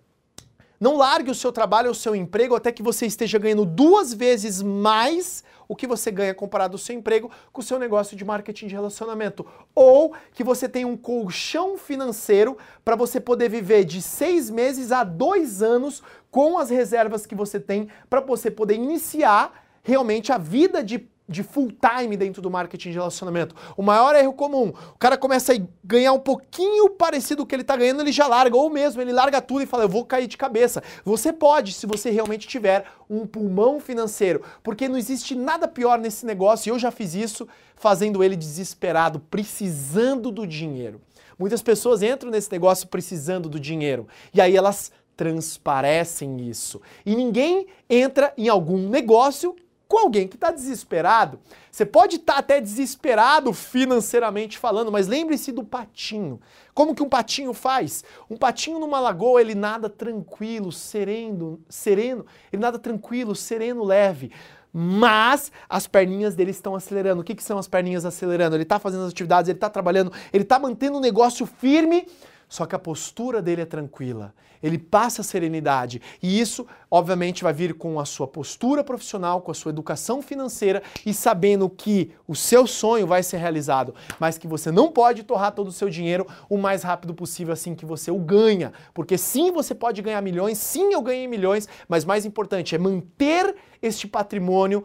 Não 0.81 0.97
largue 0.97 1.31
o 1.31 1.35
seu 1.35 1.53
trabalho 1.53 1.89
ou 1.89 1.93
o 1.93 1.95
seu 1.95 2.17
emprego 2.17 2.55
até 2.55 2.73
que 2.73 2.83
você 2.83 3.05
esteja 3.05 3.39
ganhando 3.39 3.67
duas 3.67 4.15
vezes 4.15 4.63
mais 4.63 5.45
o 5.69 5.77
que 5.77 5.87
você 5.87 6.11
ganha 6.11 6.35
comparado 6.35 6.75
ao 6.75 6.79
seu 6.79 6.97
emprego 6.97 7.31
com 7.53 7.61
o 7.61 7.65
seu 7.65 7.79
negócio 7.79 8.17
de 8.17 8.25
marketing 8.25 8.67
de 8.67 8.75
relacionamento. 8.75 9.47
Ou 9.75 10.15
que 10.33 10.43
você 10.43 10.69
tenha 10.69 10.89
um 10.89 10.97
colchão 10.97 11.77
financeiro 11.77 12.57
para 12.83 12.97
você 12.97 13.21
poder 13.21 13.51
viver 13.51 13.85
de 13.85 14.01
seis 14.01 14.49
meses 14.49 14.91
a 14.91 15.05
dois 15.05 15.63
anos 15.63 16.03
com 16.31 16.59
as 16.59 16.71
reservas 16.71 17.27
que 17.27 17.35
você 17.35 17.61
tem 17.61 17.89
para 18.09 18.21
você 18.21 18.51
poder 18.51 18.75
iniciar 18.75 19.67
realmente 19.83 20.33
a 20.33 20.39
vida 20.39 20.83
de 20.83 20.99
de 21.31 21.45
full 21.45 21.71
time 21.71 22.17
dentro 22.17 22.43
do 22.43 22.51
marketing 22.51 22.91
de 22.91 22.97
relacionamento. 22.97 23.55
O 23.77 23.83
maior 23.83 24.17
erro 24.17 24.33
comum, 24.33 24.73
o 24.95 24.99
cara 24.99 25.17
começa 25.17 25.55
a 25.55 25.57
ganhar 25.85 26.13
um 26.13 26.19
pouquinho 26.19 26.91
parecido 26.91 27.45
o 27.45 27.47
que 27.47 27.55
ele 27.55 27.63
está 27.63 27.77
ganhando, 27.77 28.01
ele 28.01 28.11
já 28.11 28.27
larga, 28.27 28.57
ou 28.57 28.69
mesmo 28.69 29.01
ele 29.01 29.13
larga 29.13 29.41
tudo 29.41 29.63
e 29.63 29.67
fala, 29.67 29.85
eu 29.85 29.89
vou 29.89 30.05
cair 30.05 30.27
de 30.27 30.37
cabeça. 30.37 30.83
Você 31.05 31.33
pode, 31.33 31.73
se 31.73 31.87
você 31.87 32.11
realmente 32.11 32.49
tiver 32.49 32.85
um 33.09 33.27
pulmão 33.27 33.79
financeiro, 33.79 34.43
porque 34.63 34.89
não 34.89 34.99
existe 34.99 35.35
nada 35.37 35.69
pior 35.69 35.99
nesse 35.99 36.27
negócio, 36.27 36.69
e 36.69 36.71
eu 36.71 36.79
já 36.79 36.91
fiz 36.91 37.15
isso, 37.15 37.47
fazendo 37.77 38.23
ele 38.25 38.37
desesperado, 38.37 39.21
precisando 39.21 40.31
do 40.31 40.47
dinheiro. 40.47 41.01
Muitas 41.39 41.63
pessoas 41.63 42.03
entram 42.03 42.31
nesse 42.31 42.51
negócio 42.53 42.89
precisando 42.89 43.49
do 43.49 43.59
dinheiro, 43.59 44.07
e 44.35 44.41
aí 44.41 44.57
elas 44.57 44.93
transparecem 45.17 46.49
isso. 46.49 46.81
E 47.05 47.15
ninguém 47.15 47.67
entra 47.89 48.33
em 48.37 48.49
algum 48.49 48.89
negócio 48.89 49.55
com 49.91 49.99
alguém 49.99 50.29
que 50.29 50.37
está 50.37 50.53
desesperado. 50.53 51.41
Você 51.69 51.85
pode 51.85 52.15
estar 52.15 52.35
tá 52.35 52.39
até 52.39 52.61
desesperado 52.61 53.53
financeiramente 53.53 54.57
falando, 54.57 54.93
mas 54.93 55.09
lembre-se 55.09 55.51
do 55.51 55.65
patinho. 55.65 56.41
Como 56.73 56.95
que 56.95 57.03
um 57.03 57.09
patinho 57.09 57.53
faz? 57.53 58.05
Um 58.31 58.37
patinho 58.37 58.79
numa 58.79 59.01
lagoa, 59.01 59.41
ele 59.41 59.53
nada 59.53 59.91
tranquilo, 59.91 60.71
sereno, 60.71 61.61
sereno, 61.69 62.25
ele 62.53 62.63
nada 62.63 62.79
tranquilo, 62.79 63.35
sereno, 63.35 63.83
leve. 63.83 64.31
Mas 64.73 65.51
as 65.69 65.89
perninhas 65.89 66.37
dele 66.37 66.53
estão 66.53 66.77
acelerando. 66.77 67.23
O 67.23 67.25
que, 67.25 67.35
que 67.35 67.43
são 67.43 67.59
as 67.59 67.67
perninhas 67.67 68.05
acelerando? 68.05 68.55
Ele 68.55 68.63
está 68.63 68.79
fazendo 68.79 69.03
as 69.03 69.11
atividades, 69.11 69.49
ele 69.49 69.57
está 69.57 69.69
trabalhando, 69.69 70.13
ele 70.33 70.45
está 70.45 70.57
mantendo 70.57 70.99
o 70.99 71.01
negócio 71.01 71.45
firme, 71.47 72.07
só 72.51 72.67
que 72.67 72.75
a 72.75 72.79
postura 72.79 73.41
dele 73.41 73.63
é 73.63 73.65
tranquila. 73.65 74.35
Ele 74.61 74.77
passa 74.77 75.23
serenidade. 75.23 76.03
E 76.21 76.39
isso, 76.39 76.67
obviamente, 76.91 77.45
vai 77.45 77.53
vir 77.53 77.75
com 77.75 77.99
a 78.01 78.05
sua 78.05 78.27
postura 78.27 78.83
profissional, 78.83 79.41
com 79.41 79.53
a 79.53 79.55
sua 79.55 79.71
educação 79.71 80.21
financeira 80.21 80.83
e 81.07 81.15
sabendo 81.15 81.71
que 81.71 82.11
o 82.27 82.35
seu 82.35 82.67
sonho 82.67 83.07
vai 83.07 83.23
ser 83.23 83.37
realizado, 83.39 83.95
mas 84.19 84.37
que 84.37 84.49
você 84.49 84.71
não 84.73 84.91
pode 84.91 85.23
torrar 85.23 85.53
todo 85.53 85.69
o 85.69 85.73
seu 85.73 85.89
dinheiro 85.89 86.27
o 86.49 86.59
mais 86.59 86.83
rápido 86.83 87.15
possível 87.15 87.55
assim 87.55 87.75
que 87.75 87.87
você 87.87 88.11
o 88.11 88.19
ganha. 88.19 88.73
Porque 88.93 89.17
sim, 89.17 89.53
você 89.53 89.73
pode 89.73 90.03
ganhar 90.03 90.21
milhões, 90.21 90.59
sim, 90.59 90.93
eu 90.93 91.01
ganhei 91.01 91.29
milhões, 91.29 91.69
mas 91.89 92.05
mais 92.05 92.27
importante 92.27 92.75
é 92.75 92.79
manter 92.79 93.55
este 93.81 94.09
patrimônio 94.09 94.85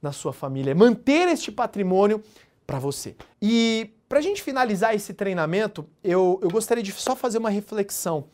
na 0.00 0.12
sua 0.12 0.32
família, 0.32 0.70
é 0.70 0.74
manter 0.74 1.28
este 1.28 1.50
patrimônio 1.50 2.22
para 2.64 2.78
você. 2.78 3.16
E 3.42 3.90
para 4.14 4.20
a 4.20 4.22
gente 4.22 4.44
finalizar 4.44 4.94
esse 4.94 5.12
treinamento, 5.12 5.84
eu, 6.00 6.38
eu 6.40 6.48
gostaria 6.48 6.84
de 6.84 6.92
só 6.92 7.16
fazer 7.16 7.38
uma 7.38 7.50
reflexão. 7.50 8.26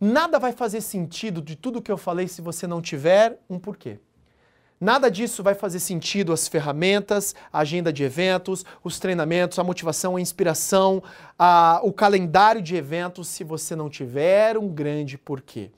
Nada 0.00 0.38
vai 0.38 0.52
fazer 0.52 0.80
sentido 0.80 1.42
de 1.42 1.54
tudo 1.54 1.82
que 1.82 1.92
eu 1.92 1.98
falei 1.98 2.26
se 2.26 2.40
você 2.40 2.66
não 2.66 2.80
tiver 2.80 3.38
um 3.46 3.58
porquê. 3.58 3.98
Nada 4.80 5.10
disso 5.10 5.42
vai 5.42 5.54
fazer 5.54 5.80
sentido 5.80 6.32
as 6.32 6.48
ferramentas, 6.48 7.34
a 7.52 7.58
agenda 7.58 7.92
de 7.92 8.04
eventos, 8.04 8.64
os 8.82 8.98
treinamentos, 8.98 9.58
a 9.58 9.64
motivação, 9.64 10.16
a 10.16 10.20
inspiração, 10.22 11.02
a, 11.38 11.78
o 11.82 11.92
calendário 11.92 12.62
de 12.62 12.74
eventos 12.74 13.28
se 13.28 13.44
você 13.44 13.76
não 13.76 13.90
tiver 13.90 14.56
um 14.56 14.66
grande 14.66 15.18
porquê. 15.18 15.70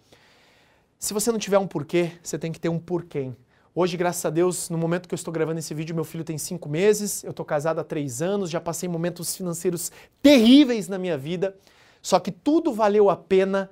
Se 0.97 1.13
você 1.13 1.33
não 1.33 1.41
tiver 1.41 1.59
um 1.59 1.67
porquê, 1.67 2.13
você 2.23 2.39
tem 2.39 2.53
que 2.53 2.61
ter 2.61 2.69
um 2.69 2.79
porquê. 2.79 3.33
Hoje, 3.73 3.97
graças 3.97 4.25
a 4.25 4.31
Deus, 4.31 4.69
no 4.69 4.77
momento 4.77 5.09
que 5.09 5.15
eu 5.15 5.17
estou 5.17 5.33
gravando 5.33 5.61
esse 5.61 5.73
vídeo, 5.73 5.95
meu 5.95 6.03
filho 6.03 6.25
tem 6.25 6.37
cinco 6.37 6.69
meses, 6.69 7.23
eu 7.23 7.31
estou 7.31 7.47
casado 7.47 7.79
há 7.79 7.85
três 7.85 8.21
anos, 8.21 8.51
já 8.51 8.61
passei 8.61 8.89
momentos 8.89 9.37
financeiros 9.37 9.93
terríveis 10.21 10.89
na 10.89 10.99
minha 10.99 11.17
vida, 11.17 11.57
só 12.03 12.19
que 12.19 12.33
tudo 12.33 12.73
valeu 12.73 13.09
a 13.09 13.15
pena 13.15 13.71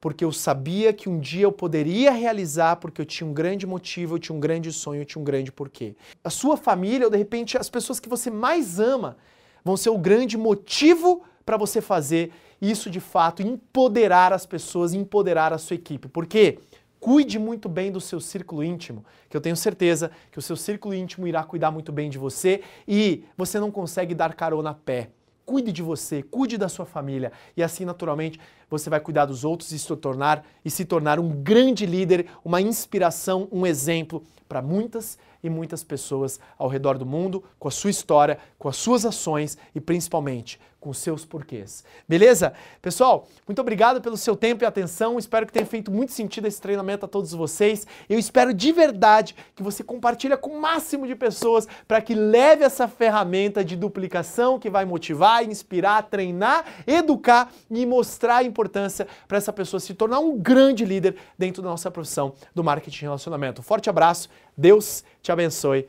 porque 0.00 0.24
eu 0.24 0.32
sabia 0.32 0.92
que 0.92 1.08
um 1.08 1.20
dia 1.20 1.44
eu 1.44 1.52
poderia 1.52 2.10
realizar, 2.10 2.74
porque 2.76 3.00
eu 3.00 3.06
tinha 3.06 3.24
um 3.24 3.32
grande 3.32 3.68
motivo, 3.68 4.16
eu 4.16 4.18
tinha 4.18 4.36
um 4.36 4.40
grande 4.40 4.72
sonho, 4.72 5.02
eu 5.02 5.04
tinha 5.06 5.22
um 5.22 5.24
grande 5.24 5.52
porquê. 5.52 5.94
A 6.24 6.30
sua 6.30 6.56
família, 6.56 7.06
ou 7.06 7.10
de 7.10 7.16
repente 7.16 7.56
as 7.56 7.70
pessoas 7.70 8.00
que 8.00 8.08
você 8.08 8.30
mais 8.30 8.80
ama, 8.80 9.16
vão 9.64 9.76
ser 9.76 9.90
o 9.90 9.98
grande 9.98 10.36
motivo 10.36 11.22
para 11.44 11.56
você 11.56 11.80
fazer 11.80 12.32
isso 12.60 12.90
de 12.90 12.98
fato, 12.98 13.42
empoderar 13.42 14.32
as 14.32 14.44
pessoas, 14.44 14.92
empoderar 14.92 15.52
a 15.52 15.58
sua 15.58 15.74
equipe. 15.76 16.08
Porque 16.08 16.58
cuide 17.06 17.38
muito 17.38 17.68
bem 17.68 17.92
do 17.92 18.00
seu 18.00 18.18
círculo 18.18 18.64
íntimo, 18.64 19.04
que 19.30 19.36
eu 19.36 19.40
tenho 19.40 19.56
certeza 19.56 20.10
que 20.32 20.40
o 20.40 20.42
seu 20.42 20.56
círculo 20.56 20.92
íntimo 20.92 21.24
irá 21.28 21.44
cuidar 21.44 21.70
muito 21.70 21.92
bem 21.92 22.10
de 22.10 22.18
você 22.18 22.62
e 22.86 23.22
você 23.36 23.60
não 23.60 23.70
consegue 23.70 24.12
dar 24.12 24.34
carona 24.34 24.70
a 24.70 24.74
pé. 24.74 25.10
Cuide 25.44 25.70
de 25.70 25.84
você, 25.84 26.20
cuide 26.20 26.58
da 26.58 26.68
sua 26.68 26.84
família 26.84 27.30
e 27.56 27.62
assim 27.62 27.84
naturalmente 27.84 28.40
você 28.68 28.90
vai 28.90 28.98
cuidar 28.98 29.24
dos 29.26 29.44
outros 29.44 29.70
e 29.70 29.78
se 29.78 29.94
tornar 29.94 30.44
e 30.64 30.68
se 30.68 30.84
tornar 30.84 31.20
um 31.20 31.28
grande 31.28 31.86
líder, 31.86 32.26
uma 32.44 32.60
inspiração, 32.60 33.46
um 33.52 33.64
exemplo 33.64 34.24
para 34.48 34.60
muitas 34.60 35.16
e 35.44 35.48
muitas 35.48 35.84
pessoas 35.84 36.40
ao 36.58 36.66
redor 36.66 36.98
do 36.98 37.06
mundo, 37.06 37.44
com 37.56 37.68
a 37.68 37.70
sua 37.70 37.90
história, 37.90 38.36
com 38.58 38.68
as 38.68 38.74
suas 38.74 39.06
ações 39.06 39.56
e 39.72 39.80
principalmente 39.80 40.58
com 40.86 40.92
seus 40.92 41.24
porquês. 41.24 41.82
Beleza? 42.08 42.52
Pessoal, 42.80 43.26
muito 43.44 43.60
obrigado 43.60 44.00
pelo 44.00 44.16
seu 44.16 44.36
tempo 44.36 44.62
e 44.62 44.66
atenção. 44.66 45.18
Espero 45.18 45.44
que 45.44 45.52
tenha 45.52 45.66
feito 45.66 45.90
muito 45.90 46.12
sentido 46.12 46.46
esse 46.46 46.60
treinamento 46.60 47.04
a 47.04 47.08
todos 47.08 47.32
vocês. 47.32 47.84
Eu 48.08 48.16
espero 48.20 48.54
de 48.54 48.70
verdade 48.70 49.34
que 49.56 49.64
você 49.64 49.82
compartilhe 49.82 50.36
com 50.36 50.50
o 50.50 50.60
máximo 50.60 51.04
de 51.04 51.16
pessoas 51.16 51.66
para 51.88 52.00
que 52.00 52.14
leve 52.14 52.62
essa 52.62 52.86
ferramenta 52.86 53.64
de 53.64 53.74
duplicação 53.74 54.60
que 54.60 54.70
vai 54.70 54.84
motivar, 54.84 55.42
inspirar, 55.42 56.04
treinar, 56.04 56.64
educar 56.86 57.52
e 57.68 57.84
mostrar 57.84 58.36
a 58.36 58.44
importância 58.44 59.08
para 59.26 59.38
essa 59.38 59.52
pessoa 59.52 59.80
se 59.80 59.92
tornar 59.92 60.20
um 60.20 60.38
grande 60.38 60.84
líder 60.84 61.16
dentro 61.36 61.62
da 61.62 61.68
nossa 61.68 61.90
profissão 61.90 62.32
do 62.54 62.62
marketing 62.62 62.98
e 62.98 63.06
relacionamento. 63.06 63.60
forte 63.60 63.90
abraço. 63.90 64.28
Deus 64.56 65.02
te 65.20 65.32
abençoe. 65.32 65.88